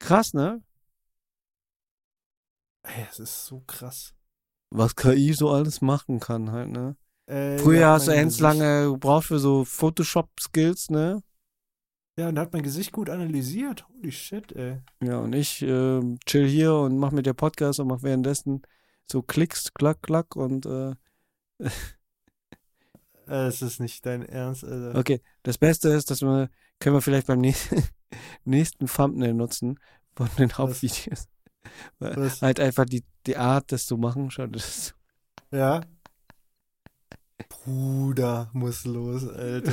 krass, 0.00 0.34
ne? 0.34 0.62
Ey, 2.82 3.04
das 3.06 3.18
ist 3.18 3.46
so 3.46 3.60
krass. 3.60 4.14
Was 4.70 4.94
KI 4.96 5.32
so 5.32 5.50
alles 5.50 5.80
machen 5.80 6.20
kann 6.20 6.50
halt, 6.52 6.70
ne? 6.70 6.96
Äh, 7.26 7.56
Früher 7.58 7.86
hat 7.86 8.00
hast 8.00 8.08
du 8.08 8.12
Gesicht- 8.12 8.40
lange 8.40 8.90
gebraucht 8.90 9.26
für 9.26 9.38
so 9.38 9.64
Photoshop-Skills, 9.64 10.90
ne? 10.90 11.22
Ja, 12.16 12.28
und 12.28 12.38
hat 12.38 12.52
mein 12.52 12.62
Gesicht 12.62 12.92
gut 12.92 13.10
analysiert. 13.10 13.86
Holy 13.88 14.12
shit, 14.12 14.52
ey. 14.52 14.78
Ja, 15.02 15.18
und 15.18 15.32
ich 15.32 15.62
ähm, 15.62 16.18
chill 16.26 16.46
hier 16.46 16.74
und 16.74 16.96
mach 16.96 17.10
mit 17.10 17.26
dir 17.26 17.34
Podcast 17.34 17.80
und 17.80 17.88
mach 17.88 18.02
währenddessen 18.02 18.62
so 19.10 19.20
Klicks, 19.22 19.74
klack, 19.74 20.00
klack 20.02 20.36
und 20.36 20.64
äh, 20.66 20.94
Äh, 23.26 23.46
Es 23.46 23.62
ist 23.62 23.80
nicht 23.80 24.04
dein 24.06 24.22
Ernst, 24.24 24.64
Alter. 24.64 24.98
Okay, 24.98 25.20
das 25.42 25.58
Beste 25.58 25.88
ist, 25.88 26.10
dass 26.10 26.22
wir, 26.22 26.50
können 26.78 26.96
wir 26.96 27.00
vielleicht 27.02 27.26
beim 27.26 27.40
nächsten, 27.40 27.82
nächsten 28.44 28.86
Thumbnail 28.86 29.34
nutzen 29.34 29.80
von 30.14 30.28
den 30.38 30.52
Hauptvideos. 30.52 31.26
Weil 31.98 32.16
Was? 32.16 32.42
Halt 32.42 32.60
einfach 32.60 32.84
die, 32.84 33.02
die 33.26 33.36
Art, 33.36 33.72
das 33.72 33.86
zu 33.86 33.96
machen. 33.96 34.30
Schau, 34.30 34.46
das 34.46 34.68
ist, 34.68 34.94
Ja. 35.50 35.80
Bruder 37.48 38.50
muss 38.52 38.84
los, 38.84 39.26
Alter. 39.26 39.72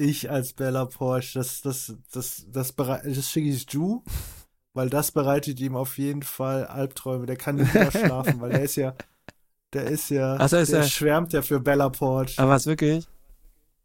Ich 0.00 0.30
als 0.30 0.54
Bella 0.54 0.86
Porsche, 0.86 1.38
das, 1.38 1.60
das, 1.60 1.94
das, 2.12 2.46
das, 2.48 2.72
berei- 2.76 3.02
das 3.14 3.30
schicke 3.30 3.48
ich 3.50 3.70
Ju, 3.70 4.02
weil 4.72 4.88
das 4.88 5.12
bereitet 5.12 5.60
ihm 5.60 5.76
auf 5.76 5.98
jeden 5.98 6.22
Fall 6.22 6.64
Albträume. 6.66 7.26
Der 7.26 7.36
kann 7.36 7.56
nicht 7.56 7.74
mehr 7.74 7.90
schlafen, 7.90 8.40
weil 8.40 8.50
der 8.50 8.62
ist 8.62 8.76
ja, 8.76 8.94
der 9.74 9.84
ist 9.84 10.08
ja, 10.08 10.36
Ach 10.38 10.48
so, 10.48 10.56
ist 10.56 10.72
der 10.72 10.80
er- 10.80 10.88
schwärmt 10.88 11.32
ja 11.34 11.42
für 11.42 11.60
Bella 11.60 11.90
Porsche. 11.90 12.40
aber 12.40 12.52
was 12.52 12.66
wirklich? 12.66 13.06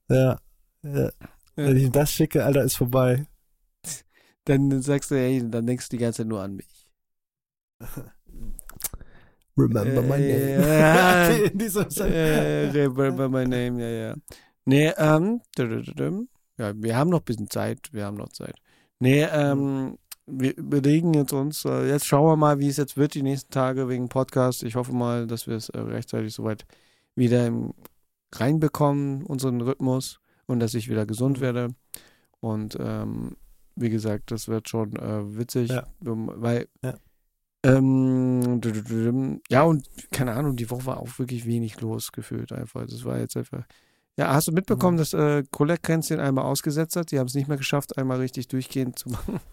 Ja. 0.10 0.40
ja. 0.84 1.10
Wenn 1.56 1.78
ich 1.78 1.84
ihm 1.84 1.92
das 1.92 2.12
schicke, 2.12 2.46
Alter, 2.46 2.64
ist 2.64 2.76
vorbei. 2.78 3.26
Dann 4.46 4.82
sagst 4.82 5.12
du, 5.12 5.16
ey, 5.16 5.44
dann 5.50 5.66
denkst 5.66 5.90
du 5.90 5.98
die 5.98 6.02
ganze 6.04 6.18
Zeit 6.18 6.28
nur 6.28 6.42
an 6.42 6.56
mich. 6.56 6.88
Remember 9.58 10.02
my 10.02 10.16
Äh, 10.22 10.58
name. 10.58 10.80
ja. 10.80 11.28
In 11.52 11.58
diesem 11.58 11.90
Sinne. 11.90 12.14
Äh, 12.14 12.70
remember 12.72 13.30
my 13.30 13.46
name, 13.46 13.82
ja, 13.82 13.90
ja. 14.10 14.16
Nee, 14.66 14.92
ähm, 14.98 15.42
ja, 16.58 16.74
wir 16.76 16.96
haben 16.98 17.10
noch 17.10 17.20
ein 17.20 17.26
bisschen 17.26 17.50
Zeit, 17.50 17.90
wir 17.92 18.06
haben 18.06 18.18
noch 18.18 18.30
Zeit. 18.30 18.56
Nee, 19.00 19.24
ähm, 19.24 19.98
wir 20.26 20.58
überlegen 20.58 21.14
jetzt 21.14 21.34
uns, 21.34 21.66
äh, 21.66 21.88
jetzt 21.88 22.06
schauen 22.08 22.26
wir 22.26 22.36
mal, 22.36 22.60
wie 22.60 22.68
es 22.68 22.78
jetzt 22.78 22.98
wird 22.98 23.14
die 23.14 23.22
nächsten 23.24 23.52
Tage 23.52 23.88
wegen 23.90 24.10
Podcast. 24.10 24.64
Ich 24.64 24.76
hoffe 24.76 24.94
mal, 24.94 25.28
dass 25.28 25.48
wir 25.48 25.56
es 25.56 25.70
äh, 25.70 25.80
rechtzeitig 25.80 26.34
soweit 26.34 26.66
wieder 27.16 27.52
reinbekommen, 28.34 29.24
unseren 29.24 29.62
Rhythmus 29.62 30.20
und 30.48 30.60
dass 30.60 30.74
ich 30.74 30.90
wieder 30.90 31.06
gesund 31.06 31.42
werde. 31.42 31.76
Und 32.40 32.78
ähm, 32.80 33.36
wie 33.76 33.90
gesagt, 33.90 34.32
das 34.32 34.48
wird 34.48 34.70
schon 34.70 34.96
äh, 34.96 35.38
witzig, 35.38 35.70
Ja. 35.70 35.84
weil 36.00 36.68
Ja. 36.84 36.96
ähm, 37.64 39.42
ja 39.50 39.64
und 39.64 39.88
keine 40.12 40.34
Ahnung, 40.34 40.56
die 40.56 40.70
Woche 40.70 40.86
war 40.86 40.98
auch 41.00 41.20
wirklich 41.20 41.46
wenig 41.46 41.82
los 41.82 42.12
gefühlt 42.12 42.52
einfach. 42.52 42.86
Das 42.88 43.04
war 43.04 43.20
jetzt 43.20 43.38
einfach. 43.38 43.66
Ja, 44.18 44.34
hast 44.34 44.48
du 44.48 44.52
mitbekommen, 44.54 44.96
Mhm. 44.96 45.00
dass 45.00 45.14
äh, 45.14 45.44
Colette 45.52 45.82
Kränzchen 45.82 46.20
einmal 46.20 46.46
ausgesetzt 46.46 46.96
hat? 46.96 47.12
Die 47.12 47.20
haben 47.20 47.28
es 47.28 47.34
nicht 47.36 47.48
mehr 47.50 47.58
geschafft, 47.58 47.98
einmal 47.98 48.18
richtig 48.20 48.48
durchgehend 48.48 48.98
zu 49.00 49.10
machen. 49.10 49.40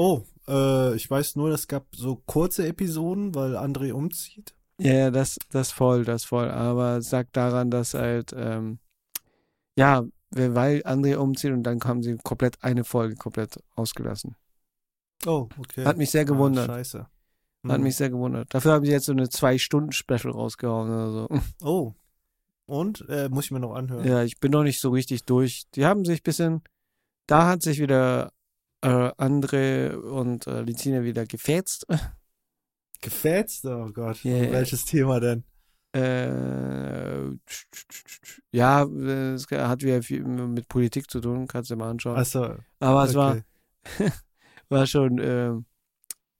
Oh, 0.00 0.22
äh, 0.46 0.94
ich 0.94 1.10
weiß 1.10 1.34
nur, 1.34 1.50
es 1.50 1.66
gab 1.66 1.84
so 1.92 2.22
kurze 2.24 2.68
Episoden, 2.68 3.34
weil 3.34 3.56
André 3.56 3.90
umzieht. 3.92 4.54
Ja, 4.80 4.92
ja, 4.92 5.10
das, 5.10 5.38
das 5.50 5.72
voll, 5.72 6.04
das 6.04 6.22
voll. 6.22 6.48
Aber 6.50 6.98
es 6.98 7.10
sagt 7.10 7.36
daran, 7.36 7.68
dass 7.72 7.94
halt, 7.94 8.32
ähm, 8.36 8.78
ja, 9.76 10.04
weil 10.30 10.82
André 10.86 11.16
umzieht 11.16 11.50
und 11.50 11.64
dann 11.64 11.80
haben 11.82 12.04
sie 12.04 12.16
komplett 12.22 12.62
eine 12.62 12.84
Folge 12.84 13.16
komplett 13.16 13.60
ausgelassen. 13.74 14.36
Oh, 15.26 15.48
okay. 15.58 15.84
Hat 15.84 15.96
mich 15.96 16.12
sehr 16.12 16.24
gewundert. 16.24 16.70
Ah, 16.70 16.74
scheiße. 16.74 16.98
Hat 17.00 17.76
Hm. 17.78 17.82
mich 17.82 17.96
sehr 17.96 18.10
gewundert. 18.10 18.54
Dafür 18.54 18.74
haben 18.74 18.84
sie 18.84 18.92
jetzt 18.92 19.06
so 19.06 19.12
eine 19.12 19.28
Zwei-Stunden-Special 19.28 20.30
rausgehauen 20.32 20.88
oder 20.90 21.10
so. 21.10 21.28
Oh. 21.66 21.94
Und? 22.68 23.08
Äh, 23.08 23.30
muss 23.30 23.46
ich 23.46 23.50
mir 23.50 23.60
noch 23.60 23.74
anhören. 23.74 24.06
Ja, 24.06 24.22
ich 24.22 24.40
bin 24.40 24.52
noch 24.52 24.62
nicht 24.62 24.78
so 24.78 24.90
richtig 24.90 25.24
durch. 25.24 25.64
Die 25.74 25.86
haben 25.86 26.04
sich 26.04 26.20
ein 26.20 26.22
bisschen, 26.22 26.62
da 27.26 27.48
hat 27.48 27.62
sich 27.62 27.80
wieder 27.80 28.30
äh, 28.82 29.10
André 29.16 29.94
und 29.94 30.46
äh, 30.46 30.60
Lizine 30.60 31.02
wieder 31.02 31.24
gefetzt. 31.24 31.86
Gefetzt? 33.00 33.64
Oh 33.64 33.90
Gott. 33.92 34.24
Yeah. 34.24 34.50
Welches 34.50 34.84
Thema 34.84 35.20
denn? 35.20 35.44
Äh, 35.94 37.30
ja, 38.50 38.82
es 38.82 39.46
hat 39.50 39.82
wieder 39.82 40.02
viel 40.02 40.24
mit 40.24 40.68
Politik 40.68 41.10
zu 41.10 41.20
tun, 41.20 41.46
kannst 41.46 41.70
du 41.70 41.74
dir 41.74 41.78
mal 41.78 41.90
anschauen. 41.90 42.16
Achso. 42.16 42.56
Aber 42.80 43.04
es 43.04 43.14
war, 43.14 43.38
okay. 43.84 44.10
war 44.68 44.86
schon 44.86 45.18
äh, 45.20 45.52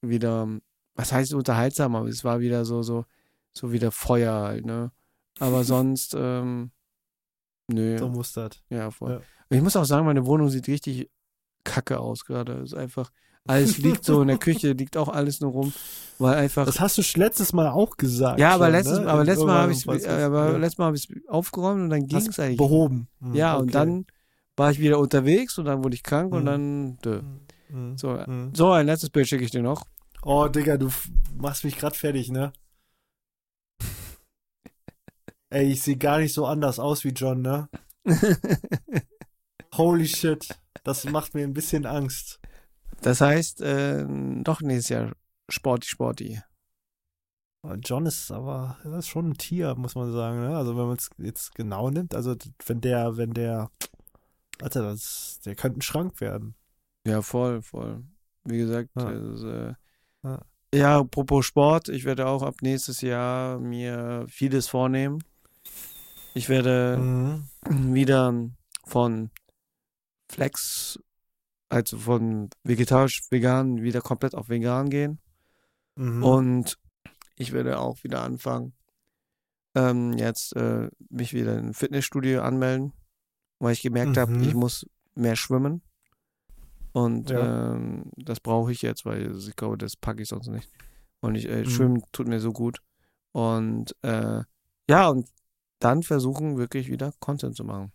wieder, 0.03 0.49
was 0.95 1.13
heißt 1.13 1.33
unterhaltsam, 1.33 1.95
aber 1.95 2.09
es 2.09 2.25
war 2.25 2.41
wieder 2.41 2.65
so, 2.65 2.83
so, 2.83 3.05
so 3.53 3.73
wieder 3.73 3.93
Feuer 3.93 4.35
halt, 4.35 4.67
ne? 4.67 4.91
Aber 5.41 5.65
sonst, 5.65 6.15
ähm, 6.19 6.71
nö. 7.69 7.99
So 7.99 8.09
muss 8.09 8.33
das. 8.33 8.51
Ja, 8.71 8.91
voll. 8.91 9.11
Ja. 9.13 9.21
Ich 9.57 9.63
muss 9.63 9.77
auch 9.77 9.85
sagen, 9.85 10.05
meine 10.07 10.27
Wohnung 10.27 10.49
sieht 10.51 10.69
richtig 10.69 11.09
kacke 11.65 11.99
aus 12.01 12.25
gerade. 12.25 12.55
Es 12.59 12.73
ist 12.73 12.79
einfach, 12.79 13.11
alles 13.47 13.79
liegt 13.79 14.05
so 14.05 14.21
in 14.23 14.29
der 14.29 14.39
Küche, 14.47 14.73
liegt 14.73 14.97
auch 14.97 15.09
alles 15.09 15.41
nur 15.41 15.53
rum, 15.53 15.73
weil 16.19 16.35
einfach. 16.35 16.67
Das 16.67 16.81
hast 16.81 16.99
du 16.99 17.03
letztes 17.19 17.53
Mal 17.53 17.71
auch 17.71 17.97
gesagt. 17.97 18.39
ja, 18.41 18.51
aber 18.51 18.67
schon, 18.67 18.73
letztes, 18.73 18.99
ne? 19.01 19.07
aber 19.09 19.25
letztes 19.25 19.47
Mal 19.47 19.63
habe 19.63 19.73
ich 19.73 19.89
aber 19.89 20.51
ja. 20.53 20.57
letztes 20.59 20.79
Mal 20.79 20.85
habe 20.87 20.97
ich 20.97 21.09
aufgeräumt 21.29 21.83
und 21.83 21.91
dann 21.91 22.07
ging 22.07 22.19
es 22.19 22.39
eigentlich. 22.39 22.59
behoben. 22.59 23.09
Hm, 23.21 23.35
Ja, 23.35 23.55
und 23.57 23.65
okay. 23.65 23.73
dann 23.73 24.07
war 24.57 24.71
ich 24.71 24.81
wieder 24.81 24.99
unterwegs 24.99 25.57
und 25.59 25.67
dann 25.67 25.83
wurde 25.85 25.95
ich 25.95 26.03
krank 26.03 26.33
und 26.35 26.43
Mhm. 26.43 26.47
dann. 26.47 26.99
Dö. 26.99 27.23
Hm, 27.69 27.97
So, 27.99 28.19
hm. 28.19 28.55
so, 28.55 28.73
ein 28.73 28.87
letztes 28.87 29.11
Bild 29.11 29.29
schicke 29.29 29.45
ich 29.45 29.51
dir 29.51 29.63
noch. 29.63 29.85
Oh, 30.23 30.49
Digga, 30.49 30.77
du 30.79 30.89
machst 31.37 31.65
mich 31.65 31.79
grad 31.79 31.97
fertig, 31.97 32.31
ne? 32.31 32.53
Ey, 35.51 35.73
ich 35.73 35.83
sehe 35.83 35.97
gar 35.97 36.19
nicht 36.19 36.35
so 36.35 36.47
anders 36.47 36.79
aus 36.79 37.05
wie 37.05 37.11
John, 37.11 37.41
ne? 37.43 37.69
Holy 39.75 40.07
shit. 40.07 40.49
Das 40.85 41.05
macht 41.05 41.35
mir 41.35 41.45
ein 41.45 41.55
bisschen 41.55 41.87
Angst. 41.87 42.41
Das 43.03 43.21
heißt, 43.21 43.61
äh, 43.63 44.05
doch 44.43 44.61
nächstes 44.61 44.89
Jahr 44.91 45.13
Sporty, 45.49 45.89
Sporty. 45.89 46.41
Oh, 47.63 47.75
John 47.75 48.07
ist 48.07 48.31
aber, 48.31 48.79
das 48.85 49.01
ist 49.01 49.09
schon 49.09 49.31
ein 49.31 49.39
Tier, 49.39 49.75
muss 49.75 49.95
man 49.95 50.13
sagen, 50.13 50.41
ne? 50.41 50.57
Also 50.57 50.77
wenn 50.77 50.87
man 50.87 50.97
es 50.97 51.11
jetzt 51.19 51.55
genau 51.55 51.91
nimmt, 51.91 52.15
also 52.15 52.37
wenn 52.67 52.81
der, 52.81 53.17
wenn 53.17 53.33
der, 53.33 53.71
Alter, 54.61 54.83
das, 54.83 55.41
der 55.45 55.55
könnte 55.55 55.79
ein 55.79 55.83
Schrank 55.83 56.21
werden. 56.21 56.55
Ja, 57.07 57.23
voll, 57.23 57.63
voll. 57.63 58.05
Wie 58.45 58.59
gesagt, 58.59 58.91
Ja. 58.97 59.11
das, 59.13 59.43
äh, 59.43 59.75
Ja. 60.25 60.41
ja, 60.75 60.99
apropos 61.01 61.47
Sport, 61.47 61.89
ich 61.89 62.05
werde 62.05 62.27
auch 62.27 62.43
ab 62.43 62.57
nächstes 62.63 63.01
Jahr 63.01 63.59
mir 63.59 64.25
vieles 64.29 64.69
vornehmen. 64.69 65.23
Ich 66.35 66.49
werde 66.49 66.99
Mhm. 66.99 67.95
wieder 67.95 68.51
von 68.85 69.31
Flex, 70.31 70.99
also 71.69 71.99
von 71.99 72.51
vegetarisch 72.65 73.23
vegan, 73.31 73.83
wieder 73.83 74.01
komplett 74.01 74.35
auf 74.35 74.49
vegan 74.49 74.91
gehen. 74.91 75.19
Mhm. 75.97 76.23
Und 76.23 76.79
ich 77.37 77.53
werde 77.53 77.79
auch 77.79 78.03
wieder 78.05 78.23
anfangen, 78.23 78.73
ähm, 79.75 80.13
jetzt 80.15 80.55
äh, 80.57 80.91
mich 81.11 81.33
wieder 81.35 81.59
in 81.59 81.69
ein 81.69 81.75
Fitnessstudio 81.75 82.43
anmelden, 82.43 82.93
weil 83.59 83.73
ich 83.73 83.83
gemerkt 83.83 84.17
habe, 84.17 84.33
Mhm. 84.33 84.43
ich 84.43 84.55
muss 84.55 84.87
mehr 85.15 85.37
schwimmen. 85.37 85.83
Und 86.93 87.31
Ja. 87.31 87.75
ähm, 87.75 88.11
das 88.17 88.41
brauche 88.41 88.73
ich 88.73 88.83
jetzt, 88.83 89.05
weil 89.05 89.37
ich 89.37 89.57
glaube, 89.57 89.79
das 89.79 89.97
packe 89.97 90.23
ich 90.23 90.29
sonst 90.29 90.49
nicht. 90.49 90.69
Und 91.21 91.35
ich, 91.35 91.49
äh, 91.49 91.61
Mhm. 91.61 91.71
Schwimmen 91.71 92.03
tut 92.13 92.29
mir 92.29 92.41
so 92.41 92.53
gut. 92.53 92.81
Und 93.33 93.95
äh, 94.03 94.43
ja, 94.89 95.09
und 95.09 95.29
dann 95.79 96.03
versuchen, 96.03 96.57
wirklich 96.59 96.89
wieder 96.91 97.13
Content 97.21 97.57
zu 97.57 97.65
machen. 97.65 97.93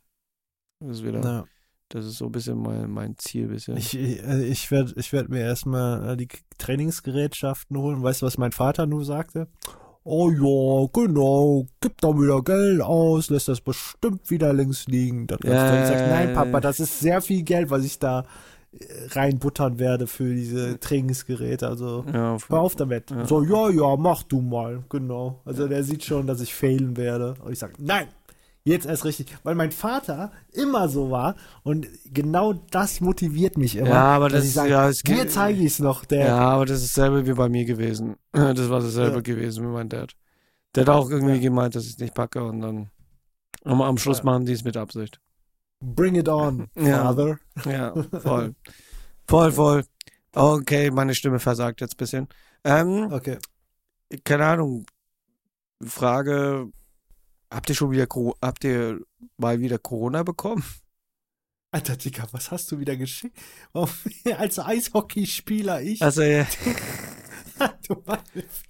Das 0.79 0.97
ist 0.97 1.03
wieder, 1.05 1.21
Ja. 1.23 1.45
das 1.89 2.05
ist 2.05 2.17
so 2.17 2.25
ein 2.25 2.31
bisschen 2.31 2.57
mein, 2.57 2.89
mein 2.91 3.17
Ziel 3.17 3.47
bisschen. 3.47 3.77
Ich, 3.77 3.97
äh, 3.97 4.43
ich 4.45 4.69
werde 4.71 4.93
ich 4.95 5.13
werd 5.13 5.29
mir 5.29 5.41
erstmal 5.41 6.09
äh, 6.11 6.17
die 6.17 6.27
Trainingsgerätschaften 6.57 7.77
holen. 7.77 8.03
Weißt 8.03 8.21
du, 8.21 8.25
was 8.25 8.37
mein 8.37 8.51
Vater 8.51 8.85
nur 8.85 9.05
sagte? 9.05 9.47
Oh 10.05 10.29
ja, 10.29 10.89
genau, 10.91 11.65
gib 11.79 12.01
doch 12.01 12.13
wieder 12.15 12.41
Geld 12.43 12.81
aus, 12.81 13.29
lässt 13.29 13.47
das 13.47 13.61
bestimmt 13.61 14.29
wieder 14.29 14.51
links 14.51 14.85
liegen. 14.87 15.27
Das 15.27 15.39
Ja, 15.45 15.81
ich 15.81 15.87
sag, 15.87 15.97
ja, 15.99 16.07
nein, 16.07 16.33
Papa, 16.33 16.59
das 16.59 16.81
ist 16.81 16.99
sehr 16.99 17.21
viel 17.21 17.43
Geld, 17.43 17.69
was 17.69 17.85
ich 17.85 17.99
da 17.99 18.25
reinbuttern 19.11 19.79
werde 19.79 20.07
für 20.07 20.33
diese 20.33 20.79
Trainingsgeräte. 20.79 21.67
Also 21.67 22.05
ja, 22.11 22.37
hör 22.47 22.59
auf 22.59 22.75
damit. 22.75 23.11
Ja. 23.11 23.25
So, 23.25 23.43
ja, 23.43 23.69
ja, 23.69 23.95
mach 23.97 24.23
du 24.23 24.41
mal. 24.41 24.83
Genau. 24.89 25.41
Also 25.45 25.67
der 25.67 25.83
sieht 25.83 26.03
schon, 26.03 26.27
dass 26.27 26.41
ich 26.41 26.53
failen 26.53 26.97
werde. 26.97 27.35
Und 27.43 27.51
ich 27.53 27.59
sage, 27.59 27.73
nein, 27.77 28.07
jetzt 28.63 28.85
erst 28.85 29.05
richtig. 29.05 29.27
Weil 29.43 29.55
mein 29.55 29.71
Vater 29.71 30.31
immer 30.51 30.89
so 30.89 31.11
war 31.11 31.35
und 31.63 31.87
genau 32.11 32.53
das 32.71 33.01
motiviert 33.01 33.57
mich 33.57 33.75
immer. 33.75 33.89
Ja, 33.89 34.03
aber 34.15 34.29
das 34.29 34.41
ich 34.43 34.49
ist 34.49 34.53
sage, 34.55 34.69
ja, 34.71 34.89
es 34.89 34.99
dir 35.03 35.15
geht- 35.15 35.31
zeige 35.31 35.59
ich 35.59 35.65
es 35.67 35.79
noch, 35.79 36.05
der. 36.05 36.27
Ja, 36.27 36.39
aber 36.39 36.65
das 36.65 36.81
ist 36.83 36.97
dasselbe 36.97 37.25
wie 37.27 37.33
bei 37.33 37.49
mir 37.49 37.65
gewesen. 37.65 38.15
Das 38.31 38.69
war 38.69 38.79
dasselbe 38.79 39.15
Ja. 39.17 39.21
gewesen 39.21 39.63
wie 39.65 39.69
mein 39.71 39.89
Dad. 39.89 40.13
Der 40.75 40.81
hat 40.81 40.89
auch 40.89 41.09
irgendwie 41.11 41.35
Ja. 41.35 41.41
gemeint, 41.41 41.75
dass 41.75 41.83
ich 41.85 41.91
es 41.91 41.99
nicht 41.99 42.15
packe 42.15 42.43
und 42.43 42.61
dann 42.61 42.89
am, 43.63 43.81
am 43.81 43.97
Schluss 43.97 44.19
Ja. 44.19 44.23
machen 44.25 44.45
die 44.45 44.53
es 44.53 44.63
mit 44.63 44.75
Absicht. 44.75 45.19
Bring 45.85 46.15
it 46.15 46.29
on, 46.29 46.67
Ja. 46.75 47.03
Father. 47.03 47.39
Ja, 47.65 47.93
voll. 48.21 48.55
voll, 49.27 49.51
voll. 49.51 49.83
Okay, 50.33 50.89
meine 50.91 51.13
Stimme 51.13 51.39
versagt 51.39 51.81
jetzt 51.81 51.95
ein 51.95 51.97
bisschen. 51.97 52.27
Ähm, 52.63 53.09
Okay. 53.11 53.37
keine 54.23 54.45
Ahnung. 54.45 54.85
Frage, 55.85 56.71
habt 57.51 57.69
ihr 57.69 57.75
schon 57.75 57.91
wieder, 57.91 58.07
habt 58.41 58.63
ihr 58.63 58.99
mal 59.37 59.59
wieder 59.59 59.77
Corona 59.77 60.23
bekommen? 60.23 60.63
Alter 61.71 61.97
Dicker, 61.97 62.27
was 62.31 62.51
hast 62.51 62.71
du 62.71 62.79
wieder 62.79 62.95
geschickt? 62.95 63.37
Als 64.37 64.59
Eishockeyspieler 64.59 65.81
ich. 65.81 66.01
Also, 66.01 66.21
äh, 66.21 66.45
du 67.87 67.95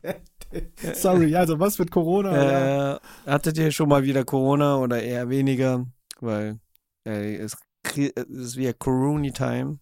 fertig. 0.01 0.71
Sorry, 0.95 1.35
also 1.35 1.59
was 1.59 1.77
mit 1.79 1.91
Corona? 1.91 2.31
ja. 2.33 2.95
Äh, 2.95 2.99
hattet 3.25 3.57
ihr 3.57 3.71
schon 3.71 3.89
mal 3.89 4.03
wieder 4.03 4.23
Corona 4.23 4.77
oder 4.77 5.01
eher 5.03 5.29
weniger? 5.29 5.85
Weil 6.19 6.59
äh, 7.05 7.35
es, 7.35 7.57
es 7.95 8.09
ist 8.29 8.57
wie 8.57 8.71
Corona-Time, 8.73 9.79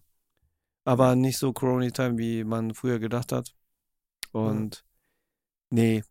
aber 0.84 1.14
nicht 1.16 1.38
so 1.38 1.52
Corona-Time, 1.52 2.18
wie 2.18 2.44
man 2.44 2.74
früher 2.74 2.98
gedacht 2.98 3.32
hat. 3.32 3.54
Und 4.32 4.84
nee, 5.70 6.02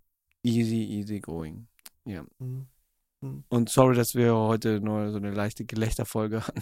easy, 0.44 0.84
easy 0.84 1.20
going. 1.20 1.68
Mhm. 2.06 2.68
Und 3.50 3.70
sorry, 3.70 3.96
dass 3.96 4.16
wir 4.16 4.34
heute 4.36 4.80
nur 4.80 5.12
so 5.12 5.18
eine 5.18 5.32
leichte 5.32 5.66
Gelächterfolge 5.66 6.48
hatten. 6.48 6.62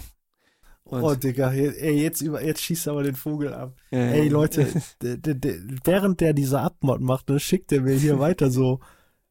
Und- 0.84 1.02
Oh, 1.02 1.14
Digga, 1.14 1.52
ey, 1.52 2.02
jetzt, 2.02 2.20
über, 2.20 2.42
jetzt 2.42 2.62
schießt 2.62 2.88
aber 2.88 3.02
den 3.02 3.14
Vogel 3.14 3.54
ab. 3.54 3.76
Äh, 3.92 4.20
Ey, 4.22 4.28
Leute, 4.28 4.66
während 5.84 6.20
der 6.20 6.32
diese 6.32 6.60
Abmod 6.60 7.00
macht, 7.00 7.28
ne, 7.28 7.38
schickt 7.38 7.70
er 7.72 7.82
mir 7.82 7.96
hier 7.96 8.18
weiter 8.18 8.50
so, 8.50 8.80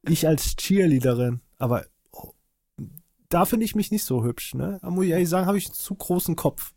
ich 0.03 0.27
als 0.27 0.55
Cheerleaderin, 0.55 1.41
aber 1.57 1.85
oh, 1.85 1.89
da 3.29 3.45
finde 3.45 3.65
ich 3.65 3.75
mich 3.75 3.91
nicht 3.91 4.03
so 4.03 4.23
hübsch, 4.23 4.53
ne? 4.55 4.79
Da 4.81 4.89
muss 4.89 5.05
ich 5.05 5.11
ehrlich 5.11 5.29
sagen, 5.29 5.45
habe 5.47 5.57
ich 5.57 5.67
einen 5.67 5.75
zu 5.75 5.95
großen 5.95 6.35
Kopf. 6.35 6.73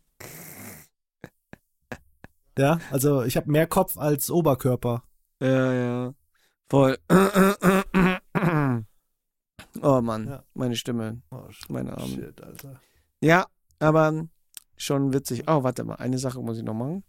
Ja, 2.57 2.79
also 2.91 3.23
ich 3.23 3.35
habe 3.35 3.51
mehr 3.51 3.65
Kopf 3.67 3.97
als 3.97 4.29
Oberkörper. 4.29 5.03
Ja, 5.41 5.73
ja. 5.73 6.13
Voll. 6.69 6.97
oh 9.81 10.01
Mann, 10.01 10.27
Ja. 10.27 10.43
meine 10.53 10.75
Stimme, 10.75 11.21
Oh, 11.31 11.41
meine 11.69 11.97
Arme. 11.97 12.07
shit, 12.13 12.41
Alter. 12.41 12.79
Ja, 13.21 13.47
aber 13.79 14.27
schon 14.77 15.13
witzig. 15.13 15.43
Oh, 15.47 15.63
warte 15.63 15.83
mal, 15.83 15.95
eine 15.95 16.17
Sache 16.19 16.39
muss 16.41 16.57
ich 16.57 16.63
noch 16.63 16.73
machen. 16.75 17.03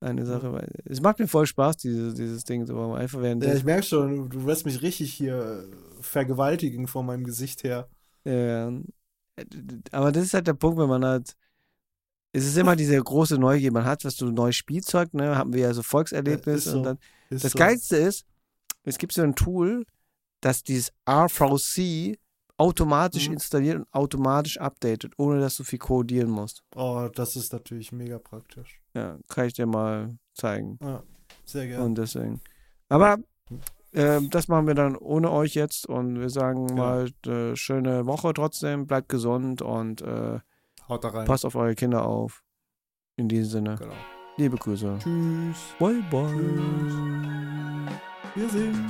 Eine 0.00 0.26
Sache, 0.26 0.52
weil 0.52 0.68
es 0.84 1.00
macht 1.00 1.18
mir 1.18 1.28
voll 1.28 1.46
Spaß, 1.46 1.78
dieses, 1.78 2.12
dieses 2.14 2.44
Ding, 2.44 2.66
so 2.66 2.92
einfach 2.92 3.22
während 3.22 3.42
Ja, 3.42 3.54
ich 3.54 3.64
merke 3.64 3.84
schon, 3.84 4.28
du 4.28 4.44
wirst 4.44 4.66
mich 4.66 4.82
richtig 4.82 5.14
hier 5.14 5.66
vergewaltigen 6.02 6.88
von 6.88 7.06
meinem 7.06 7.24
Gesicht 7.24 7.64
her. 7.64 7.88
Ja. 8.24 8.72
Aber 9.92 10.12
das 10.12 10.24
ist 10.24 10.34
halt 10.34 10.46
der 10.46 10.54
Punkt, 10.54 10.78
wenn 10.78 10.88
man 10.88 11.04
halt. 11.04 11.34
Es 12.32 12.44
ist 12.44 12.56
immer 12.56 12.74
diese 12.74 13.00
große 13.00 13.38
Neugier. 13.38 13.70
Man 13.72 13.84
hat 13.84 14.04
was 14.04 14.16
so 14.16 14.26
neues 14.26 14.56
Spielzeug, 14.56 15.14
ne? 15.14 15.36
Haben 15.36 15.52
wir 15.52 15.60
ja 15.62 15.74
so 15.74 15.82
Volkserlebnis. 15.82 16.64
Ja, 16.64 16.72
so. 16.72 16.78
und 16.78 16.84
dann, 16.84 16.98
Ist 17.30 17.44
das 17.44 17.52
so. 17.52 17.58
Geilste 17.58 17.96
ist, 17.96 18.24
es 18.82 18.98
gibt 18.98 19.12
so 19.12 19.22
ein 19.22 19.34
Tool, 19.36 19.84
das 20.40 20.62
dieses 20.64 20.92
RVC 21.08 22.18
automatisch 22.56 23.28
Mhm. 23.28 23.34
installiert 23.34 23.76
und 23.78 23.86
automatisch 23.92 24.58
updatet, 24.58 25.12
ohne 25.16 25.40
dass 25.40 25.56
du 25.56 25.64
viel 25.64 25.78
codieren 25.78 26.30
musst. 26.30 26.62
Oh, 26.74 27.08
das 27.12 27.36
ist 27.36 27.52
natürlich 27.52 27.92
mega 27.92 28.18
praktisch. 28.18 28.80
Ja, 28.94 29.18
kann 29.28 29.46
ich 29.46 29.54
dir 29.54 29.66
mal 29.66 30.16
zeigen. 30.34 30.78
Sehr 31.44 31.66
gerne. 31.66 31.84
Und 31.84 31.96
deswegen. 31.96 32.40
Aber 32.88 33.18
ähm, 33.94 34.28
das 34.30 34.48
machen 34.48 34.66
wir 34.66 34.74
dann 34.74 34.96
ohne 34.96 35.30
euch 35.30 35.54
jetzt 35.54 35.86
und 35.86 36.20
wir 36.20 36.28
sagen 36.30 36.68
Ja. 36.70 36.74
mal 36.74 37.08
äh, 37.26 37.56
schöne 37.56 38.06
Woche 38.06 38.32
trotzdem, 38.34 38.86
bleibt 38.86 39.08
gesund 39.08 39.62
und 39.62 40.02
äh, 40.02 40.40
Haut 40.88 41.04
da 41.04 41.08
rein. 41.08 41.26
passt 41.26 41.46
auf 41.46 41.54
eure 41.54 41.74
Kinder 41.74 42.04
auf. 42.06 42.42
In 43.16 43.28
diesem 43.28 43.50
Sinne, 43.50 43.76
Genau. 43.78 43.92
liebe 44.36 44.56
Grüße. 44.56 44.96
Tschüss. 44.98 45.74
Bye 45.78 46.02
bye. 46.10 46.34
Wir 48.34 48.48
sehen. 48.48 48.84